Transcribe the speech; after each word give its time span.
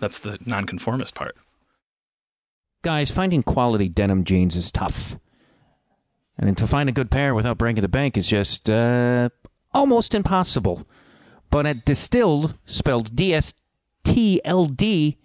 That's 0.00 0.18
the 0.18 0.38
nonconformist 0.44 1.14
part. 1.14 1.36
Guys, 2.82 3.10
finding 3.10 3.42
quality 3.42 3.88
denim 3.88 4.24
jeans 4.24 4.54
is 4.56 4.70
tough. 4.70 5.18
And 6.38 6.56
to 6.58 6.66
find 6.66 6.88
a 6.88 6.92
good 6.92 7.10
pair 7.10 7.34
without 7.34 7.58
breaking 7.58 7.82
the 7.82 7.88
bank 7.88 8.16
is 8.16 8.28
just 8.28 8.68
uh, 8.68 9.30
almost 9.72 10.14
impossible. 10.14 10.86
But 11.50 11.66
at 11.66 11.84
Distilled, 11.84 12.54
spelled 12.66 13.16
D 13.16 13.32
S 13.32 13.54
T 14.04 14.40
L 14.44 14.66
D, 14.66 15.16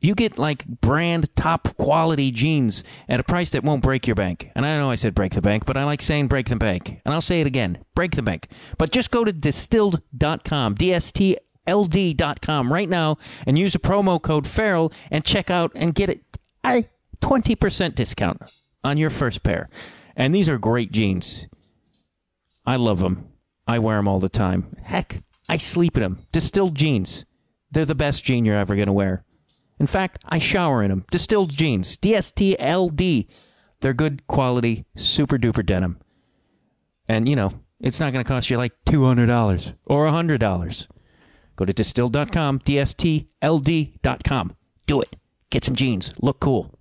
you 0.00 0.14
get 0.14 0.38
like 0.38 0.64
brand 0.66 1.34
top 1.36 1.76
quality 1.76 2.30
jeans 2.30 2.84
at 3.08 3.20
a 3.20 3.24
price 3.24 3.50
that 3.50 3.64
won't 3.64 3.82
break 3.82 4.06
your 4.06 4.16
bank. 4.16 4.50
And 4.54 4.64
I 4.64 4.76
know 4.76 4.90
I 4.90 4.94
said 4.94 5.14
break 5.14 5.34
the 5.34 5.42
bank, 5.42 5.66
but 5.66 5.76
I 5.76 5.84
like 5.84 6.02
saying 6.02 6.28
break 6.28 6.48
the 6.48 6.56
bank. 6.56 7.00
And 7.04 7.14
I'll 7.14 7.20
say 7.20 7.40
it 7.40 7.46
again 7.46 7.78
break 7.94 8.12
the 8.12 8.22
bank. 8.22 8.48
But 8.78 8.92
just 8.92 9.10
go 9.10 9.24
to 9.24 9.32
distilled.com, 9.32 10.74
D 10.74 10.94
S 10.94 11.10
T 11.12 11.36
ld.com 11.66 12.72
right 12.72 12.88
now 12.88 13.18
and 13.46 13.58
use 13.58 13.72
the 13.72 13.78
promo 13.78 14.20
code 14.20 14.46
feral 14.46 14.92
and 15.10 15.24
check 15.24 15.50
out 15.50 15.72
and 15.74 15.94
get 15.94 16.20
a 16.64 16.84
20% 17.20 17.94
discount 17.94 18.42
on 18.84 18.98
your 18.98 19.10
first 19.10 19.42
pair. 19.42 19.68
And 20.16 20.34
these 20.34 20.48
are 20.48 20.58
great 20.58 20.92
jeans. 20.92 21.46
I 22.66 22.76
love 22.76 23.00
them 23.00 23.28
i 23.66 23.78
wear 23.78 23.96
them 23.96 24.08
all 24.08 24.20
the 24.20 24.28
time. 24.28 24.76
Heck 24.82 25.22
i 25.48 25.56
sleep 25.56 25.96
in 25.96 26.02
them 26.02 26.26
distilled 26.32 26.74
jeans. 26.74 27.24
They're 27.70 27.84
the 27.84 27.94
best 27.94 28.24
jean 28.24 28.44
you're 28.44 28.56
ever 28.58 28.74
going 28.74 28.86
to 28.86 28.92
wear. 28.92 29.24
In 29.78 29.86
fact 29.86 30.22
i 30.24 30.38
shower 30.38 30.82
in 30.82 30.90
them 30.90 31.04
distilled 31.10 31.50
jeans. 31.50 31.96
Dstld 31.96 33.28
they're 33.80 33.94
good 33.94 34.26
quality 34.26 34.84
super 34.96 35.38
duper 35.38 35.64
denim. 35.64 35.98
And 37.08 37.28
you 37.28 37.36
know 37.36 37.52
it's 37.80 38.00
not 38.00 38.12
going 38.12 38.24
to 38.24 38.28
cost 38.28 38.50
you 38.50 38.56
like 38.56 38.72
$200 38.86 39.74
or 39.86 40.06
$100 40.06 40.86
Go 41.56 41.64
to 41.64 41.72
distill.com, 41.72 42.60
D-S-T-L-D.com. 42.64 44.56
Do 44.86 45.00
it. 45.00 45.16
Get 45.50 45.64
some 45.64 45.74
jeans. 45.74 46.12
Look 46.20 46.40
cool. 46.40 46.74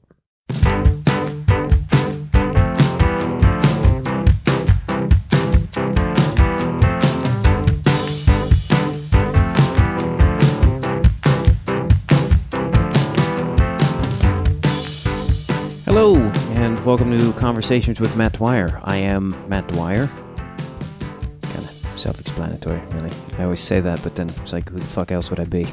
Hello, 15.86 16.16
and 16.56 16.80
welcome 16.86 17.18
to 17.18 17.34
Conversations 17.34 18.00
with 18.00 18.16
Matt 18.16 18.34
Dwyer. 18.34 18.80
I 18.86 18.96
am 18.98 19.36
Matt 19.50 19.68
Dwyer 19.68 20.10
self-explanatory, 22.02 22.82
really. 22.90 23.12
I 23.38 23.44
always 23.44 23.60
say 23.60 23.80
that, 23.80 24.02
but 24.04 24.16
then 24.16 24.30
it's 24.30 24.54
like, 24.54 24.70
who 24.70 24.80
the 24.80 24.86
fuck 24.86 25.12
else 25.12 25.30
would 25.30 25.40
I 25.40 25.46
be? 25.46 25.68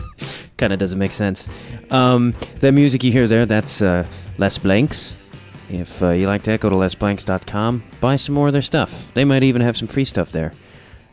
kind 0.56 0.72
of 0.72 0.78
doesn't 0.78 0.98
make 0.98 1.12
sense. 1.12 1.48
Um, 1.90 2.34
the 2.60 2.72
music 2.72 3.04
you 3.04 3.12
hear 3.12 3.26
there, 3.26 3.46
that's 3.46 3.82
uh, 3.82 4.06
Les 4.38 4.56
Blanks. 4.58 5.12
If 5.68 6.02
uh, 6.02 6.10
you 6.10 6.26
like 6.26 6.42
that, 6.44 6.60
go 6.60 6.70
to 6.70 6.76
lesblanks.com, 6.76 7.82
buy 8.00 8.16
some 8.16 8.34
more 8.34 8.48
of 8.48 8.52
their 8.52 8.62
stuff. 8.62 9.12
They 9.14 9.24
might 9.24 9.42
even 9.42 9.62
have 9.62 9.76
some 9.76 9.88
free 9.88 10.04
stuff 10.04 10.30
there. 10.30 10.52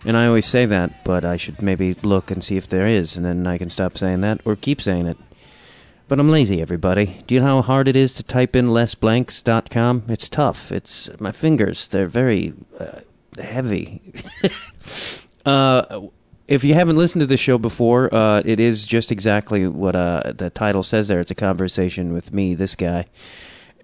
And 0.03 0.17
I 0.17 0.27
always 0.27 0.45
say 0.45 0.65
that, 0.65 1.03
but 1.03 1.23
I 1.23 1.37
should 1.37 1.61
maybe 1.61 1.93
look 1.95 2.31
and 2.31 2.43
see 2.43 2.57
if 2.57 2.67
there 2.67 2.87
is, 2.87 3.15
and 3.15 3.25
then 3.25 3.45
I 3.47 3.57
can 3.57 3.69
stop 3.69 3.97
saying 3.97 4.21
that 4.21 4.41
or 4.45 4.55
keep 4.55 4.81
saying 4.81 5.07
it. 5.07 5.17
But 6.07 6.19
I'm 6.19 6.29
lazy, 6.29 6.61
everybody. 6.61 7.23
Do 7.25 7.35
you 7.35 7.41
know 7.41 7.47
how 7.47 7.61
hard 7.61 7.87
it 7.87 7.95
is 7.95 8.13
to 8.15 8.23
type 8.23 8.55
in 8.55 8.65
lesblanks.com? 8.65 10.03
It's 10.09 10.27
tough. 10.27 10.71
It's 10.71 11.09
my 11.21 11.31
fingers. 11.31 11.87
They're 11.87 12.07
very 12.07 12.53
uh, 12.77 12.99
heavy. 13.37 14.13
uh, 15.45 16.01
if 16.47 16.65
you 16.65 16.73
haven't 16.73 16.97
listened 16.97 17.21
to 17.21 17.25
the 17.25 17.37
show 17.37 17.57
before, 17.57 18.13
uh, 18.13 18.41
it 18.43 18.59
is 18.59 18.85
just 18.85 19.09
exactly 19.09 19.67
what 19.67 19.95
uh, 19.95 20.33
the 20.35 20.49
title 20.49 20.83
says 20.83 21.07
there. 21.07 21.21
It's 21.21 21.31
a 21.31 21.35
conversation 21.35 22.11
with 22.11 22.33
me, 22.33 22.55
this 22.55 22.75
guy. 22.75 23.05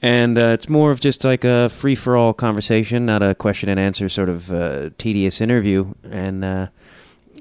And 0.02 0.38
uh, 0.38 0.47
it's 0.47 0.68
more 0.68 0.91
of 0.91 1.00
just 1.00 1.24
like 1.24 1.46
a 1.46 1.69
free 1.69 1.96
for 1.96 2.18
all 2.18 2.34
conversation, 2.34 3.06
not 3.06 3.24
a 3.24 3.34
question 3.34 3.69
and 3.69 3.80
answer 3.80 4.09
sort 4.09 4.28
of 4.28 4.52
uh, 4.52 4.90
tedious 4.97 5.40
interview. 5.40 5.94
And 6.03 6.44
uh, 6.44 6.68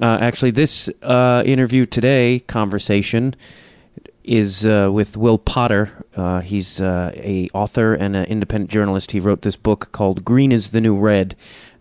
actually, 0.00 0.52
this 0.52 0.88
interview 1.02 1.86
today, 1.86 2.38
conversation, 2.40 3.34
is 4.22 4.64
with 4.64 5.16
Will 5.16 5.38
Potter. 5.38 6.04
he's 6.44 6.80
a 6.80 7.48
author 7.52 7.94
and 7.94 8.14
an 8.14 8.24
independent 8.26 8.70
journalist. 8.70 9.10
He 9.10 9.18
wrote 9.18 9.42
this 9.42 9.56
book 9.56 9.90
called 9.92 10.24
"Green 10.24 10.52
Is 10.52 10.70
the 10.70 10.80
New 10.80 10.96
Red," 10.96 11.34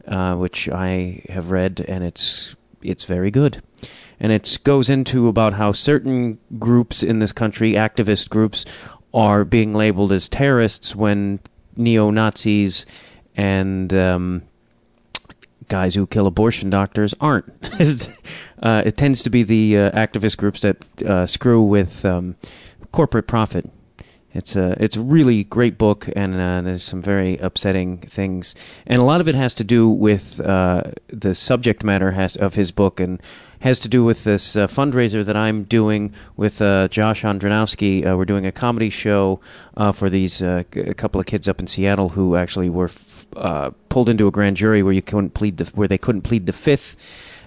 uh, 0.08 0.36
which 0.36 0.70
I 0.70 1.24
have 1.30 1.52
read, 1.52 1.84
and 1.88 2.04
it's 2.04 2.56
it's 2.82 3.06
very 3.06 3.32
good. 3.32 3.62
And 4.20 4.32
it 4.32 4.60
goes 4.64 4.90
into 4.90 5.28
about 5.28 5.54
how 5.54 5.72
certain 5.72 6.40
groups 6.58 7.04
in 7.04 7.20
this 7.20 7.32
country, 7.32 7.74
activist 7.74 8.30
groups, 8.30 8.66
are 9.14 9.44
being 9.44 9.74
labeled 9.74 10.12
as 10.14 10.30
terrorists 10.30 10.96
when 10.96 11.40
neo 11.76 12.10
Nazis 12.10 12.86
and 13.36 13.94
um, 13.94 14.44
guys 15.68 15.96
who 15.96 16.08
kill 16.08 16.28
abortion 16.28 16.70
doctors 16.70 17.14
aren't. 17.20 17.46
uh, 18.64 18.84
it 18.86 18.98
tends 18.98 19.24
to 19.24 19.30
be 19.30 19.44
the 19.44 19.78
uh, 19.78 19.92
activist 19.92 20.38
groups 20.38 20.62
that 20.62 21.02
uh, 21.04 21.28
screw 21.28 21.62
with 21.64 22.06
um, 22.06 22.36
corporate 22.92 23.28
profit 23.28 23.70
it's 24.36 24.56
a 24.58 24.76
it's 24.84 24.98
a 24.98 25.02
really 25.02 25.46
great 25.46 25.78
book, 25.78 26.10
and 26.14 26.36
uh, 26.36 26.62
there's 26.62 26.84
some 26.84 27.02
very 27.02 27.38
upsetting 27.38 28.00
things, 28.00 28.54
and 28.86 29.02
a 29.02 29.06
lot 29.06 29.22
of 29.22 29.30
it 29.30 29.36
has 29.36 29.54
to 29.56 29.64
do 29.64 29.90
with 29.90 30.42
uh, 30.42 30.84
the 31.08 31.34
subject 31.34 31.86
matter 31.86 32.12
has 32.12 32.36
of 32.36 32.56
his 32.56 32.72
book, 32.72 33.00
and 33.00 33.22
has 33.62 33.80
to 33.80 33.88
do 33.88 34.04
with 34.04 34.26
this 34.26 34.58
uh, 34.58 34.68
fundraiser 34.68 35.24
that 35.24 35.38
I'm 35.38 35.64
doing 35.64 36.14
with 36.36 36.62
uh, 36.62 36.90
Josh 36.90 37.24
Andronowski. 37.24 38.06
Uh, 38.06 38.18
we're 38.18 38.26
doing 38.26 38.46
a 38.46 38.52
comedy 38.52 38.90
show 38.90 39.40
uh, 39.78 39.94
for 39.94 40.10
these 40.10 40.42
a 40.42 40.66
couple 40.98 41.22
of 41.22 41.26
kids 41.26 41.48
up 41.48 41.62
in 41.62 41.68
Seattle 41.68 42.10
who 42.10 42.36
actually 42.36 42.70
were 42.70 42.90
f- 42.90 43.74
pulled 43.88 44.10
into 44.10 44.28
a 44.28 44.32
grand 44.32 44.58
jury 44.58 44.84
where 44.84 44.94
you 44.94 45.02
couldn't 45.02 45.34
plead 45.34 45.58
the, 45.58 45.66
where 45.76 45.88
they 45.88 45.98
couldn't 45.98 46.24
plead 46.24 46.46
the 46.46 46.54
fifth 46.54 46.98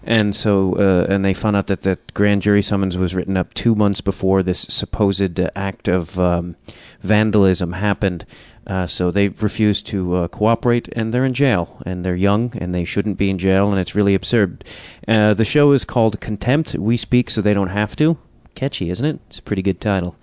and 0.09 0.35
so 0.35 0.73
uh, 0.77 1.07
and 1.13 1.23
they 1.23 1.35
found 1.35 1.55
out 1.55 1.67
that 1.67 1.83
the 1.83 1.99
grand 2.15 2.41
jury 2.41 2.63
summons 2.63 2.97
was 2.97 3.15
written 3.15 3.37
up 3.37 3.53
two 3.53 3.75
months 3.75 4.01
before 4.01 4.43
this 4.43 4.61
supposed 4.61 5.39
uh, 5.39 5.51
act 5.55 5.87
of 5.87 6.19
um, 6.19 6.57
vandalism 7.03 7.75
happened. 7.75 8.25
Uh, 8.67 8.87
so 8.87 9.11
they 9.11 9.29
refused 9.29 9.87
to 9.87 10.15
uh, 10.15 10.29
cooperate, 10.29 10.89
and 10.93 11.13
they're 11.13 11.27
in 11.27 11.35
jail. 11.35 11.81
And 11.85 12.05
they're 12.05 12.17
young, 12.17 12.55
and 12.57 12.75
they 12.75 12.85
shouldn't 12.85 13.19
be 13.19 13.29
in 13.29 13.39
jail, 13.39 13.71
and 13.71 13.79
it's 13.79 13.95
really 13.95 14.15
absurd. 14.15 14.65
Uh, 15.07 15.35
the 15.35 15.45
show 15.45 15.73
is 15.73 15.85
called 15.85 16.21
Contempt. 16.21 16.75
We 16.75 16.97
speak 16.97 17.29
so 17.29 17.41
they 17.41 17.55
don't 17.55 17.69
have 17.69 17.95
to. 17.97 18.17
Catchy, 18.55 18.89
isn't 18.91 19.05
it? 19.05 19.21
It's 19.29 19.39
a 19.39 19.43
pretty 19.43 19.63
good 19.63 19.81
title. 19.81 20.17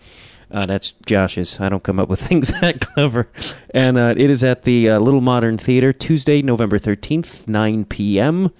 Uh, 0.50 0.66
that's 0.66 0.94
Josh's. 1.06 1.60
I 1.60 1.70
don't 1.70 1.84
come 1.84 2.00
up 2.00 2.10
with 2.10 2.22
things 2.28 2.60
that 2.60 2.82
clever. 2.82 3.30
And 3.72 3.98
uh, 3.98 4.16
it 4.18 4.32
is 4.32 4.44
at 4.44 4.64
the 4.64 4.92
Little 4.98 5.22
Modern 5.22 5.60
Theater, 5.60 5.94
Tuesday, 5.94 6.42
November 6.42 6.80
13th, 6.80 7.48
9 7.48 7.86
p.m 7.86 8.52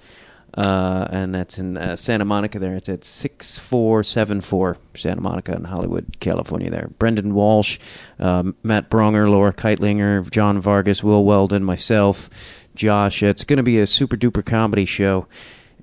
uh, 0.56 1.06
and 1.10 1.34
that's 1.34 1.58
in 1.58 1.76
uh, 1.76 1.96
Santa 1.96 2.24
Monica. 2.24 2.58
There, 2.58 2.74
it's 2.74 2.88
at 2.88 3.04
six 3.04 3.58
four 3.58 4.02
seven 4.02 4.40
four 4.40 4.78
Santa 4.94 5.20
Monica 5.20 5.54
in 5.54 5.64
Hollywood, 5.64 6.16
California. 6.20 6.70
There, 6.70 6.88
Brendon 6.98 7.34
Walsh, 7.34 7.78
um, 8.18 8.56
Matt 8.62 8.88
Braunger, 8.88 9.28
Laura 9.28 9.52
Kightlinger, 9.52 10.30
John 10.30 10.60
Vargas, 10.60 11.02
Will 11.02 11.24
Weldon, 11.24 11.62
myself, 11.62 12.30
Josh. 12.74 13.22
It's 13.22 13.44
going 13.44 13.58
to 13.58 13.62
be 13.62 13.78
a 13.78 13.86
super 13.86 14.16
duper 14.16 14.44
comedy 14.44 14.86
show, 14.86 15.26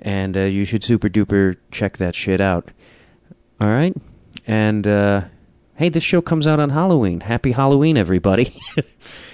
and 0.02 0.36
uh, 0.36 0.42
you 0.42 0.66
should 0.66 0.84
super 0.84 1.10
duper 1.10 1.58
check 1.72 1.98
that 1.98 2.16
shit 2.16 2.42
out. 2.42 2.72
All 3.62 3.68
right, 3.68 3.96
and 4.48 4.88
uh, 4.88 5.22
hey, 5.76 5.90
this 5.90 6.04
show 6.04 6.22
comes 6.22 6.48
out 6.48 6.60
on 6.60 6.72
Halloween. 6.72 7.20
Happy 7.20 7.52
Halloween, 7.52 7.96
everybody. 7.96 8.56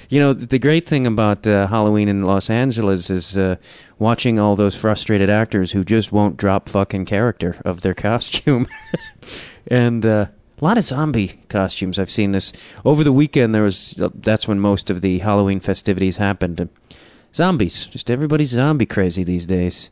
You 0.10 0.20
know, 0.20 0.34
the 0.34 0.58
great 0.58 0.88
thing 0.88 1.06
about 1.06 1.46
uh, 1.46 1.68
Halloween 1.68 2.10
in 2.10 2.24
Los 2.26 2.50
Angeles 2.50 3.12
is 3.12 3.38
uh, 3.38 3.58
watching 4.00 4.40
all 4.40 4.56
those 4.56 4.76
frustrated 4.76 5.30
actors 5.30 5.72
who 5.72 5.84
just 5.84 6.12
won't 6.12 6.36
drop 6.36 6.68
fucking 6.68 7.06
character 7.06 7.62
of 7.64 7.82
their 7.82 7.94
costume. 8.10 8.68
and 9.68 10.04
uh, 10.04 10.26
a 10.60 10.66
lot 10.66 10.80
of 10.80 10.84
zombie 10.84 11.40
costumes. 11.48 12.00
I've 12.00 12.10
seen 12.10 12.32
this 12.32 12.52
over 12.84 13.04
the 13.04 13.12
weekend. 13.14 13.54
There 13.54 13.62
was 13.62 14.00
uh, 14.02 14.10
that's 14.16 14.48
when 14.48 14.60
most 14.60 14.90
of 14.90 15.02
the 15.02 15.20
Halloween 15.20 15.60
festivities 15.60 16.18
happened. 16.18 16.70
Zombies, 17.36 17.86
just 17.86 18.10
everybody's 18.10 18.50
zombie 18.50 18.88
crazy 18.88 19.24
these 19.24 19.46
days. 19.46 19.92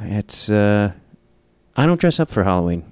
It's 0.00 0.50
uh, 0.50 0.92
I 1.76 1.86
don't 1.86 2.00
dress 2.00 2.18
up 2.18 2.28
for 2.28 2.42
Halloween. 2.42 2.84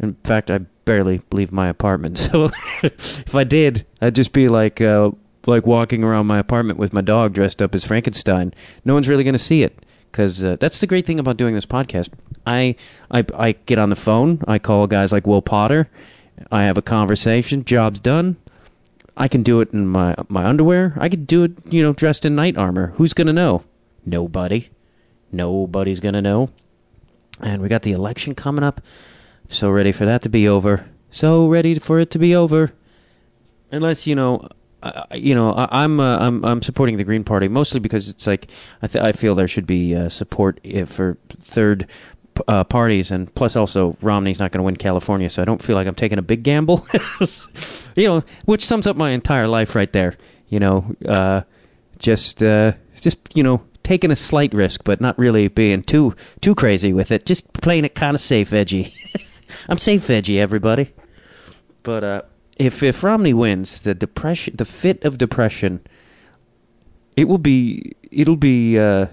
In 0.00 0.14
fact, 0.24 0.50
I 0.50 0.58
barely 0.86 1.20
leave 1.30 1.52
my 1.52 1.68
apartment. 1.68 2.18
So 2.32 2.50
if 2.82 3.34
I 3.34 3.44
did, 3.44 3.86
I'd 4.00 4.14
just 4.14 4.32
be 4.32 4.48
like 4.48 4.80
uh, 4.80 5.10
like 5.46 5.66
walking 5.66 6.02
around 6.04 6.26
my 6.26 6.38
apartment 6.38 6.78
with 6.78 6.92
my 6.92 7.00
dog 7.00 7.32
dressed 7.32 7.60
up 7.60 7.74
as 7.74 7.84
Frankenstein. 7.84 8.54
No 8.84 8.94
one's 8.94 9.08
really 9.08 9.24
going 9.24 9.34
to 9.34 9.38
see 9.38 9.62
it 9.62 9.84
because 10.10 10.44
uh, 10.44 10.56
that's 10.60 10.78
the 10.78 10.86
great 10.86 11.06
thing 11.06 11.18
about 11.18 11.36
doing 11.36 11.54
this 11.54 11.66
podcast. 11.66 12.10
I, 12.46 12.76
I 13.10 13.24
I 13.34 13.52
get 13.52 13.78
on 13.78 13.90
the 13.90 13.96
phone. 13.96 14.40
I 14.46 14.58
call 14.58 14.86
guys 14.86 15.12
like 15.12 15.26
Will 15.26 15.42
Potter. 15.42 15.88
I 16.50 16.64
have 16.64 16.78
a 16.78 16.82
conversation. 16.82 17.64
Job's 17.64 18.00
done. 18.00 18.36
I 19.16 19.28
can 19.28 19.42
do 19.42 19.60
it 19.60 19.72
in 19.72 19.86
my 19.86 20.14
my 20.28 20.44
underwear. 20.44 20.94
I 20.96 21.08
could 21.08 21.26
do 21.26 21.44
it, 21.44 21.52
you 21.72 21.82
know, 21.82 21.92
dressed 21.92 22.24
in 22.24 22.34
night 22.34 22.56
armor. 22.56 22.88
Who's 22.96 23.14
gonna 23.14 23.32
know? 23.32 23.64
Nobody. 24.04 24.70
Nobody's 25.32 26.00
gonna 26.00 26.22
know. 26.22 26.50
And 27.40 27.62
we 27.62 27.68
got 27.68 27.82
the 27.82 27.92
election 27.92 28.34
coming 28.34 28.64
up. 28.64 28.80
So 29.48 29.70
ready 29.70 29.92
for 29.92 30.04
that 30.04 30.22
to 30.22 30.28
be 30.28 30.48
over. 30.48 30.86
So 31.10 31.46
ready 31.48 31.78
for 31.78 32.00
it 32.00 32.10
to 32.12 32.18
be 32.18 32.34
over. 32.34 32.72
Unless 33.70 34.06
you 34.06 34.14
know, 34.14 34.48
uh, 34.84 35.06
you 35.14 35.34
know, 35.34 35.52
I, 35.52 35.82
I'm 35.82 35.98
uh, 35.98 36.18
I'm 36.18 36.44
I'm 36.44 36.62
supporting 36.62 36.98
the 36.98 37.04
Green 37.04 37.24
Party 37.24 37.48
mostly 37.48 37.80
because 37.80 38.08
it's 38.08 38.26
like 38.26 38.48
I 38.82 38.86
th- 38.86 39.02
I 39.02 39.12
feel 39.12 39.34
there 39.34 39.48
should 39.48 39.66
be 39.66 39.94
uh, 39.94 40.10
support 40.10 40.60
for 40.86 41.16
third 41.40 41.88
uh, 42.48 42.64
parties, 42.64 43.10
and 43.10 43.34
plus 43.34 43.56
also 43.56 43.96
Romney's 44.02 44.38
not 44.38 44.52
going 44.52 44.58
to 44.58 44.64
win 44.64 44.76
California, 44.76 45.30
so 45.30 45.40
I 45.40 45.46
don't 45.46 45.62
feel 45.62 45.74
like 45.74 45.86
I'm 45.86 45.94
taking 45.94 46.18
a 46.18 46.22
big 46.22 46.42
gamble. 46.42 46.86
you 47.96 48.08
know, 48.08 48.22
which 48.44 48.64
sums 48.64 48.86
up 48.86 48.96
my 48.96 49.10
entire 49.10 49.48
life 49.48 49.74
right 49.74 49.92
there. 49.92 50.16
You 50.48 50.60
know, 50.60 50.94
uh, 51.08 51.42
just 51.98 52.42
uh, 52.42 52.72
just 53.00 53.18
you 53.34 53.42
know 53.42 53.62
taking 53.84 54.10
a 54.10 54.16
slight 54.16 54.52
risk, 54.52 54.84
but 54.84 55.00
not 55.00 55.18
really 55.18 55.48
being 55.48 55.82
too 55.82 56.14
too 56.42 56.54
crazy 56.54 56.92
with 56.92 57.10
it. 57.10 57.24
Just 57.24 57.50
playing 57.54 57.86
it 57.86 57.94
kind 57.94 58.14
of 58.14 58.20
safe, 58.20 58.52
edgy. 58.52 58.92
I'm 59.68 59.78
safe, 59.78 60.10
edgy, 60.10 60.38
everybody. 60.38 60.92
But 61.82 62.04
uh, 62.04 62.22
if 62.56 62.82
if 62.82 63.02
Romney 63.02 63.34
wins, 63.34 63.80
the 63.80 63.94
depression, 63.94 64.56
the 64.56 64.64
fit 64.64 65.04
of 65.04 65.18
depression, 65.18 65.80
it 67.16 67.24
will 67.24 67.38
be 67.38 67.92
it'll 68.10 68.36
be. 68.36 68.78
Uh, 68.78 69.06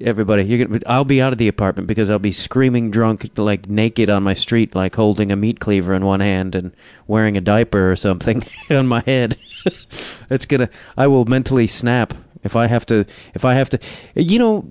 everybody 0.00 0.44
you're 0.44 0.66
gonna 0.66 0.78
i'll 0.86 1.04
be 1.04 1.22
out 1.22 1.32
of 1.32 1.38
the 1.38 1.48
apartment 1.48 1.88
because 1.88 2.10
i'll 2.10 2.18
be 2.18 2.32
screaming 2.32 2.90
drunk 2.90 3.30
like 3.38 3.66
naked 3.68 4.10
on 4.10 4.22
my 4.22 4.34
street 4.34 4.74
like 4.74 4.94
holding 4.94 5.32
a 5.32 5.36
meat 5.36 5.58
cleaver 5.58 5.94
in 5.94 6.04
one 6.04 6.20
hand 6.20 6.54
and 6.54 6.70
wearing 7.06 7.34
a 7.36 7.40
diaper 7.40 7.90
or 7.90 7.96
something 7.96 8.44
on 8.70 8.86
my 8.86 9.02
head 9.06 9.38
it's 10.28 10.44
gonna 10.44 10.68
i 10.98 11.06
will 11.06 11.24
mentally 11.24 11.66
snap 11.66 12.12
if 12.42 12.54
i 12.54 12.66
have 12.66 12.84
to 12.84 13.06
if 13.32 13.42
i 13.42 13.54
have 13.54 13.70
to 13.70 13.78
you 14.14 14.38
know 14.38 14.70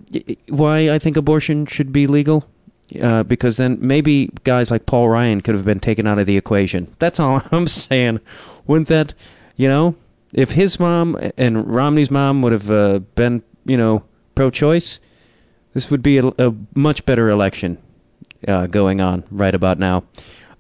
why 0.50 0.92
i 0.92 1.00
think 1.00 1.18
abortion 1.18 1.66
should 1.66 1.92
be 1.92 2.06
legal 2.06 2.48
uh, 3.02 3.24
because 3.24 3.58
then 3.58 3.78
maybe 3.82 4.30
guys 4.44 4.72
like 4.72 4.86
paul 4.86 5.10
ryan 5.10 5.42
could 5.42 5.56
have 5.56 5.66
been 5.66 5.80
taken 5.80 6.06
out 6.08 6.20
of 6.20 6.26
the 6.26 6.38
equation 6.38 6.94
that's 7.00 7.20
all 7.20 7.42
i'm 7.52 7.68
saying 7.68 8.20
wouldn't 8.68 8.88
that 8.88 9.14
you 9.56 9.68
know 9.68 9.96
if 10.34 10.52
his 10.52 10.80
mom 10.80 11.18
and 11.38 11.68
romney's 11.68 12.12
mom 12.12 12.42
would 12.42 12.52
have 12.52 12.70
uh, 12.70 13.00
been 13.16 13.42
you 13.66 13.78
know 13.78 14.04
pro-choice 14.36 15.00
this 15.74 15.92
would 15.92 16.02
be 16.02 16.18
a, 16.18 16.28
a 16.28 16.54
much 16.74 17.06
better 17.06 17.30
election 17.30 17.78
uh, 18.48 18.68
going 18.68 19.02
on 19.02 19.24
right 19.32 19.54
about 19.54 19.80
now. 19.80 20.04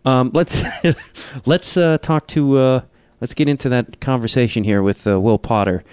Um, 0.03 0.31
let's 0.33 0.63
let's 1.45 1.77
uh, 1.77 1.97
talk 1.99 2.27
to 2.27 2.57
uh, 2.57 2.81
let's 3.21 3.33
get 3.33 3.49
into 3.49 3.69
that 3.69 3.99
conversation 3.99 4.63
here 4.63 4.83
with 4.83 5.05
Will 5.05 5.39
Potter. 5.39 5.83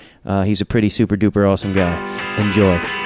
He's 0.44 0.61
a 0.61 0.67
pretty 0.67 0.90
super 0.90 1.17
duper 1.17 1.50
awesome 1.50 1.73
guy. 1.73 1.96
Enjoy. 2.38 3.01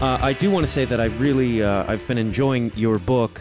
Uh, 0.00 0.18
I 0.22 0.32
do 0.32 0.50
want 0.50 0.64
to 0.64 0.72
say 0.72 0.84
that 0.84 1.00
I 1.00 1.06
really 1.06 1.62
I've 1.62 2.06
been 2.06 2.18
enjoying 2.18 2.72
your 2.76 2.98
book 2.98 3.40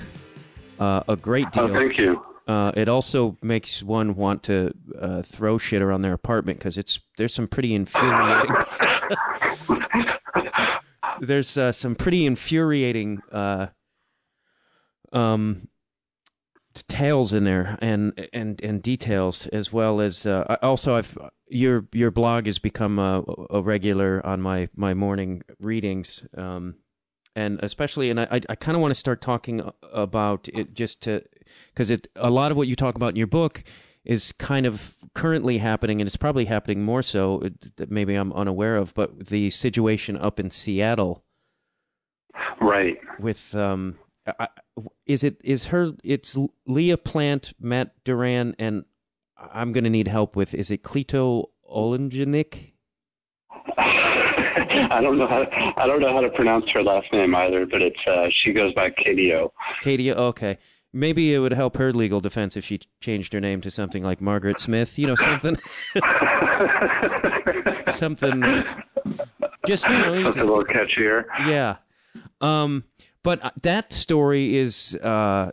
a 0.80 1.18
great 1.20 1.52
deal. 1.52 1.66
Oh, 1.66 1.74
thank 1.74 1.98
you. 1.98 2.24
Uh, 2.48 2.72
it 2.76 2.88
also 2.88 3.36
makes 3.42 3.84
one 3.84 4.16
want 4.16 4.42
to 4.44 4.74
uh, 5.00 5.22
throw 5.22 5.58
shit 5.58 5.82
around 5.82 6.02
their 6.02 6.14
apartment 6.14 6.58
because 6.60 6.78
it's 6.78 7.00
there's 7.18 7.34
some 7.34 7.48
pretty 7.48 7.76
infuriating. 7.76 8.56
there's 11.20 11.58
uh, 11.58 11.74
some 11.74 11.94
pretty 11.94 12.26
infuriating 12.26 13.22
uh, 13.34 13.68
um, 15.12 15.68
tales 16.84 17.34
in 17.34 17.44
there 17.44 17.78
and 17.82 18.28
and 18.34 18.62
and 18.62 18.82
details 18.82 19.48
as 19.48 19.72
well 19.72 20.02
as 20.02 20.26
uh, 20.26 20.58
also 20.62 20.96
I've 20.96 21.18
your 21.50 21.88
your 21.94 22.12
blog 22.12 22.46
has 22.46 22.60
become 22.60 23.00
a, 23.00 23.24
a 23.50 23.62
regular 23.62 24.26
on 24.26 24.42
my 24.42 24.70
my 24.76 24.94
morning 24.94 25.44
readings. 25.60 26.26
Um, 26.36 26.76
and 27.36 27.60
especially, 27.62 28.10
and 28.10 28.20
I, 28.20 28.42
I 28.50 28.56
kind 28.56 28.76
of 28.76 28.82
want 28.82 28.92
to 28.92 28.96
start 28.96 29.22
talking 29.22 29.62
about 29.94 30.50
it 30.54 30.74
just 30.74 31.04
to 31.04 31.24
because 31.70 31.92
it 31.92 32.08
a 32.16 32.32
lot 32.32 32.50
of 32.52 32.58
what 32.58 32.68
you 32.68 32.76
talk 32.76 32.96
about 32.96 33.10
in 33.10 33.16
your 33.16 33.28
book 33.28 33.64
is 34.04 34.32
kind 34.32 34.66
of 34.66 34.96
currently 35.14 35.60
happening, 35.60 36.02
and 36.02 36.08
it's 36.08 36.18
probably 36.18 36.46
happening 36.46 36.84
more 36.84 37.04
so 37.04 37.42
uh, 37.44 37.50
that 37.76 37.92
maybe 37.92 38.16
I'm 38.16 38.34
unaware 38.34 38.76
of. 38.76 38.94
But 38.96 39.28
the 39.28 39.52
situation 39.52 40.18
up 40.18 40.40
in 40.40 40.50
Seattle, 40.50 41.24
right? 42.60 42.98
With 43.20 43.54
um, 43.54 44.00
I, 44.40 44.48
is 45.06 45.24
it 45.24 45.40
is 45.44 45.66
her? 45.66 45.94
It's 46.04 46.38
Leah 46.66 46.98
Plante, 46.98 47.54
Matt 47.60 48.04
Duran, 48.04 48.56
and 48.60 48.86
I'm 49.38 49.72
going 49.72 49.84
to 49.84 49.90
need 49.90 50.08
help 50.08 50.36
with. 50.36 50.54
Is 50.54 50.72
it 50.72 50.84
Cleo 50.84 51.50
Olejnik? 51.70 52.74
I 53.78 55.00
don't 55.02 55.18
know 55.18 55.28
how 55.28 55.44
to, 55.44 55.74
I 55.78 55.88
don't 55.88 56.02
know 56.02 56.14
how 56.14 56.22
to 56.22 56.30
pronounce 56.30 56.66
her 56.74 56.84
last 56.84 57.08
name 57.12 57.36
either, 57.36 57.66
but 57.66 57.82
it's 57.82 58.00
uh, 58.08 58.28
she 58.44 58.54
goes 58.54 58.74
by 58.74 58.90
KteeO. 58.90 59.52
KteeO, 59.84 60.16
okay. 60.16 60.58
Maybe 60.94 61.34
it 61.34 61.40
would 61.40 61.54
help 61.54 61.78
her 61.78 61.94
legal 61.94 62.22
defense 62.22 62.58
if 62.58 62.66
she 62.66 62.80
changed 63.02 63.34
her 63.34 63.40
name 63.40 63.62
to 63.62 63.70
something 63.70 64.04
like 64.04 64.22
Margaret 64.22 64.60
Smith. 64.60 64.98
You 64.98 65.08
know, 65.08 65.16
something, 65.16 65.58
something, 67.92 68.64
just 69.68 69.88
you 69.90 69.98
know, 69.98 70.24
something 70.24 70.42
a 70.42 70.46
little 70.46 70.66
catchier. 70.66 71.26
Yeah, 71.46 71.78
um, 72.42 72.86
but 73.24 73.44
uh, 73.44 73.52
that 73.62 73.94
story 73.94 74.58
is 74.58 74.96
uh, 74.96 75.52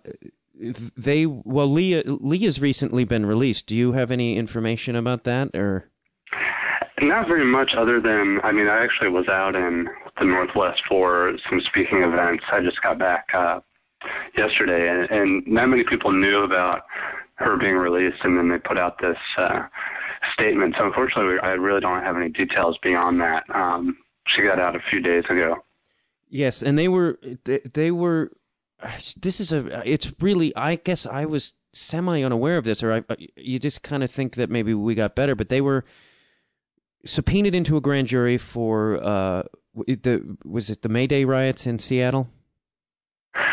they 0.97 1.27
well, 1.27 1.71
Leah 1.71 2.03
has 2.45 2.61
recently 2.61 3.05
been 3.05 3.27
released. 3.27 3.67
Do 3.67 3.77
you 3.77 3.93
have 3.93 4.11
any 4.11 4.37
information 4.37 4.97
about 4.97 5.25
that 5.25 5.55
or? 5.55 5.91
Not 7.01 7.27
very 7.27 7.45
much, 7.45 7.73
other 7.77 8.01
than 8.01 8.39
I 8.45 8.53
mean, 8.53 8.69
I 8.69 8.83
actually 8.83 9.11
was 9.11 9.29
out 9.29 9.57
in 9.57 9.87
the 10.19 10.25
Northwest 10.25 10.81
for 10.89 11.33
some 11.51 11.61
speaking 11.69 12.03
events. 12.03 12.45
I 12.53 12.61
just 12.61 12.81
got 12.83 12.99
back 12.99 13.27
uh, 13.37 13.61
yesterday, 14.39 14.89
and, 14.89 15.11
and 15.11 15.47
not 15.47 15.67
many 15.67 15.85
people 15.89 16.13
knew 16.13 16.45
about 16.45 16.83
her 17.37 17.57
being 17.57 17.75
released, 17.75 18.19
and 18.23 18.39
then 18.39 18.49
they 18.49 18.59
put 18.59 18.79
out 18.79 19.01
this 19.01 19.17
uh, 19.39 19.63
statement. 20.35 20.77
So 20.79 20.87
unfortunately, 20.87 21.37
I 21.43 21.51
really 21.51 21.81
don't 21.81 22.03
have 22.03 22.17
any 22.17 22.29
details 22.29 22.79
beyond 22.83 23.21
that. 23.21 23.43
Um, 23.53 23.97
she 24.29 24.43
got 24.43 24.61
out 24.61 24.77
a 24.77 24.81
few 24.91 25.01
days 25.01 25.25
ago. 25.29 25.64
Yes, 26.35 26.65
and 26.65 26.77
they 26.77 26.89
were 26.89 27.17
they, 27.45 27.61
they 27.61 27.93
were. 27.93 28.33
This 29.17 29.39
is 29.39 29.53
a. 29.53 29.89
It's 29.89 30.13
really. 30.19 30.55
I 30.57 30.75
guess 30.75 31.07
I 31.07 31.27
was 31.27 31.55
semi 31.73 32.25
unaware 32.25 32.59
of 32.59 32.65
this, 32.65 32.83
or 32.83 32.93
I. 32.93 33.05
You 33.37 33.61
just 33.61 33.85
kind 33.85 34.03
of 34.03 34.11
think 34.11 34.35
that 34.35 34.51
maybe 34.51 34.75
we 34.75 34.97
got 34.97 35.15
better, 35.15 35.37
but 35.37 35.49
they 35.49 35.61
were 35.61 35.85
subpoenaed 37.07 37.55
into 37.55 37.77
a 37.77 37.81
grand 37.81 38.09
jury 38.09 38.37
for 38.37 39.01
uh, 39.01 39.45
the 39.77 40.37
was 40.45 40.71
it 40.71 40.83
the 40.83 40.89
May 40.89 41.07
Day 41.07 41.25
riots 41.25 41.69
in 41.69 41.79
Seattle? 41.79 42.29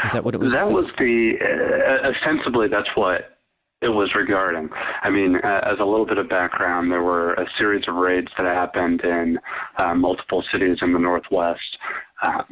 Is 0.03 0.13
that 0.13 0.23
what 0.23 0.33
it 0.33 0.39
was? 0.39 0.53
That 0.53 0.71
was 0.71 0.91
the 0.93 1.33
uh, 1.39 2.09
ostensibly 2.09 2.67
that's 2.67 2.89
what 2.95 3.37
it 3.83 3.89
was 3.89 4.15
regarding. 4.15 4.69
I 5.03 5.11
mean, 5.11 5.35
uh, 5.35 5.71
as 5.71 5.77
a 5.79 5.85
little 5.85 6.07
bit 6.07 6.17
of 6.17 6.27
background, 6.27 6.91
there 6.91 7.03
were 7.03 7.35
a 7.35 7.45
series 7.59 7.83
of 7.87 7.93
raids 7.93 8.29
that 8.39 8.47
happened 8.47 9.01
in 9.03 9.37
uh, 9.77 9.93
multiple 9.93 10.43
cities 10.51 10.79
in 10.81 10.93
the 10.93 10.99
Northwest. 10.99 11.77
Um, 12.23 12.45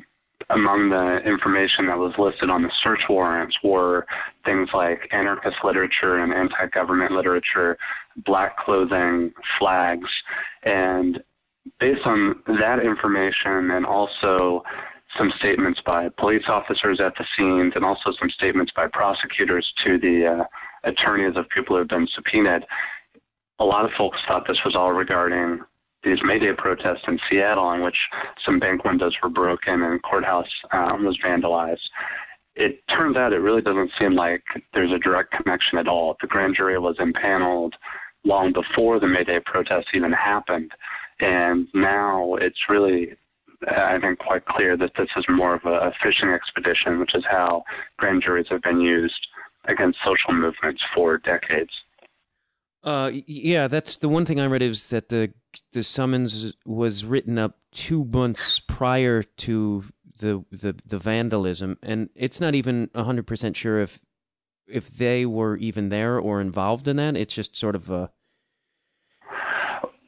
among 0.50 0.90
the 0.90 1.20
information 1.30 1.88
that 1.88 1.98
was 1.98 2.14
listed 2.18 2.50
on 2.50 2.64
the 2.64 2.72
search 2.84 3.02
warrants 3.10 3.56
were 3.64 4.06
things 4.46 4.70
like 4.74 5.08
anarchist 5.12 5.58
literature 5.64 6.20
and 6.20 6.34
anti-government 6.34 7.12
literature, 7.12 7.78
black 8.26 8.58
clothing, 8.58 9.32
flags, 9.60 10.10
and 10.64 11.20
based 11.80 12.02
on 12.06 12.36
that 12.48 12.80
information 12.84 13.72
and 13.72 13.86
also 13.86 14.64
some 15.18 15.32
statements 15.40 15.80
by 15.86 16.08
police 16.18 16.44
officers 16.48 17.00
at 17.04 17.14
the 17.18 17.26
scenes 17.38 17.74
and 17.76 17.84
also 17.84 18.12
some 18.20 18.30
statements 18.30 18.72
by 18.76 18.88
prosecutors 18.92 19.66
to 19.86 19.98
the 20.00 20.40
uh, 20.40 20.90
attorneys 20.90 21.36
of 21.36 21.50
people 21.50 21.76
who 21.76 21.80
have 21.80 21.90
been 21.90 22.08
subpoenaed. 22.16 22.64
A 23.60 23.66
lot 23.66 23.86
of 23.86 23.92
folks 23.98 24.18
thought 24.28 24.48
this 24.48 24.58
was 24.64 24.76
all 24.76 24.94
regarding 24.94 25.60
these 26.04 26.20
May 26.24 26.40
Day 26.40 26.54
protests 26.58 27.04
in 27.08 27.20
Seattle, 27.30 27.72
in 27.74 27.84
which 27.84 27.98
some 28.46 28.60
bank 28.60 28.86
windows 28.86 29.16
were 29.22 29.30
broken 29.30 29.84
and 29.84 30.02
courthouse 30.02 30.48
um, 30.72 31.06
was 31.06 31.18
vandalized. 31.26 31.78
It 32.56 32.84
turns 32.90 33.16
out 33.16 33.34
it 33.34 33.38
really 33.38 33.62
doesn't 33.62 33.92
seem 34.00 34.14
like 34.16 34.44
there's 34.74 34.92
a 34.92 35.00
direct 35.00 35.32
connection 35.32 35.78
at 35.78 35.88
all. 35.88 36.16
The 36.22 36.28
grand 36.28 36.56
jury 36.56 36.78
was 36.80 36.96
impaneled. 37.00 37.76
long 38.26 38.52
before 38.54 39.00
the 39.00 39.08
May 39.08 39.24
Day 39.24 39.40
protests 39.46 39.90
even 39.94 40.12
happened. 40.12 40.72
And 41.20 41.68
now 41.74 42.36
it's 42.36 42.60
really, 42.70 43.14
I 43.68 43.98
think, 44.00 44.20
quite 44.20 44.46
clear 44.46 44.78
that 44.78 44.92
this 44.98 45.08
is 45.18 45.26
more 45.30 45.56
of 45.56 45.66
a, 45.66 45.92
fishing 46.04 46.30
expedition, 46.30 47.00
which 47.00 47.16
is 47.16 47.24
how 47.30 47.64
grand 47.98 48.24
juries 48.24 48.48
have 48.50 48.62
been 48.62 48.82
used 48.82 49.28
against 49.68 50.00
social 50.04 50.34
movements 50.34 50.82
for 50.96 51.18
decades. 51.18 51.72
Uh, 52.84 53.12
yeah, 53.26 53.68
that's 53.68 53.98
the 53.98 54.10
one 54.10 54.26
thing 54.26 54.40
I 54.40 54.46
read 54.46 54.62
is 54.62 54.90
that 54.90 55.10
the 55.10 55.34
the 55.74 55.84
summons 55.84 56.54
was 56.66 57.04
written 57.04 57.38
up 57.38 57.58
two 57.72 58.06
months 58.06 58.60
prior 58.60 59.24
to 59.24 59.84
the 60.20 60.46
the, 60.52 60.76
the 60.86 60.98
vandalism, 60.98 61.78
and 61.84 62.10
it's 62.16 62.40
not 62.40 62.56
even 62.56 62.90
hundred 62.96 63.28
percent 63.28 63.58
sure 63.58 63.82
if 63.82 64.06
if 64.68 64.90
they 64.90 65.26
were 65.26 65.58
even 65.58 65.90
there 65.90 66.20
or 66.20 66.40
involved 66.40 66.88
in 66.88 66.96
that. 66.98 67.18
It's 67.18 67.34
just 67.34 67.56
sort 67.56 67.76
of 67.76 67.90
a. 67.90 68.12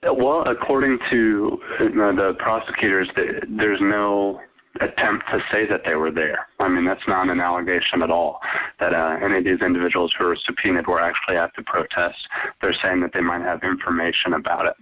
Well, 0.04 0.44
according 0.48 0.98
to 1.12 1.60
the 1.80 2.36
prosecutors, 2.40 3.10
there's 3.16 3.80
no 3.82 4.40
attempt 4.80 5.26
to 5.32 5.40
say 5.52 5.68
that 5.68 5.82
they 5.86 5.96
were 5.96 6.12
there. 6.12 6.48
I 6.60 6.70
mean, 6.70 6.86
that's 6.86 7.08
not 7.08 7.30
an 7.30 7.42
allegation 7.42 8.02
at 8.02 8.10
all 8.10 8.40
that 8.80 8.94
uh, 8.94 9.18
any 9.24 9.40
of 9.40 9.44
these 9.44 9.62
individuals 9.62 10.14
who 10.18 10.26
were 10.26 10.38
subpoenaed 10.46 10.88
were 10.88 11.02
actually 11.02 11.38
at 11.38 11.52
the 11.58 11.64
protest. 11.64 12.18
They're 12.62 12.76
saying 12.82 13.02
that 13.02 13.12
they 13.14 13.22
might 13.22 13.42
have 13.42 13.64
information 13.64 14.34
about 14.34 14.68
it. 14.68 14.76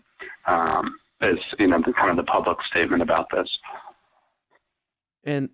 Um, 0.48 0.96
is 1.22 1.38
you 1.58 1.68
know 1.68 1.82
the 1.86 1.94
kind 1.94 2.10
of 2.12 2.18
the 2.18 2.30
public 2.32 2.58
statement 2.70 3.02
about 3.02 3.28
this. 3.32 3.50
And 5.24 5.50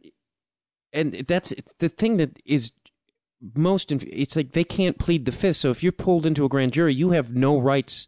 and 0.94 1.14
that's 1.28 1.54
the 1.80 1.90
thing 1.90 2.18
that 2.18 2.40
is 2.46 2.72
most. 3.56 3.92
It's 3.92 4.36
like 4.36 4.52
they 4.52 4.64
can't 4.64 4.98
plead 5.00 5.26
the 5.26 5.32
fifth. 5.32 5.58
So 5.58 5.70
if 5.70 5.84
you're 5.84 5.92
pulled 5.92 6.26
into 6.26 6.46
a 6.46 6.50
grand 6.50 6.74
jury, 6.74 6.94
you 6.94 7.12
have 7.12 7.36
no 7.36 7.60
rights. 7.60 8.08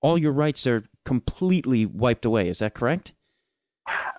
All 0.00 0.18
your 0.18 0.32
rights 0.32 0.66
are 0.66 0.84
completely 1.04 1.86
wiped 1.86 2.24
away. 2.24 2.48
Is 2.48 2.58
that 2.58 2.74
correct? 2.74 3.12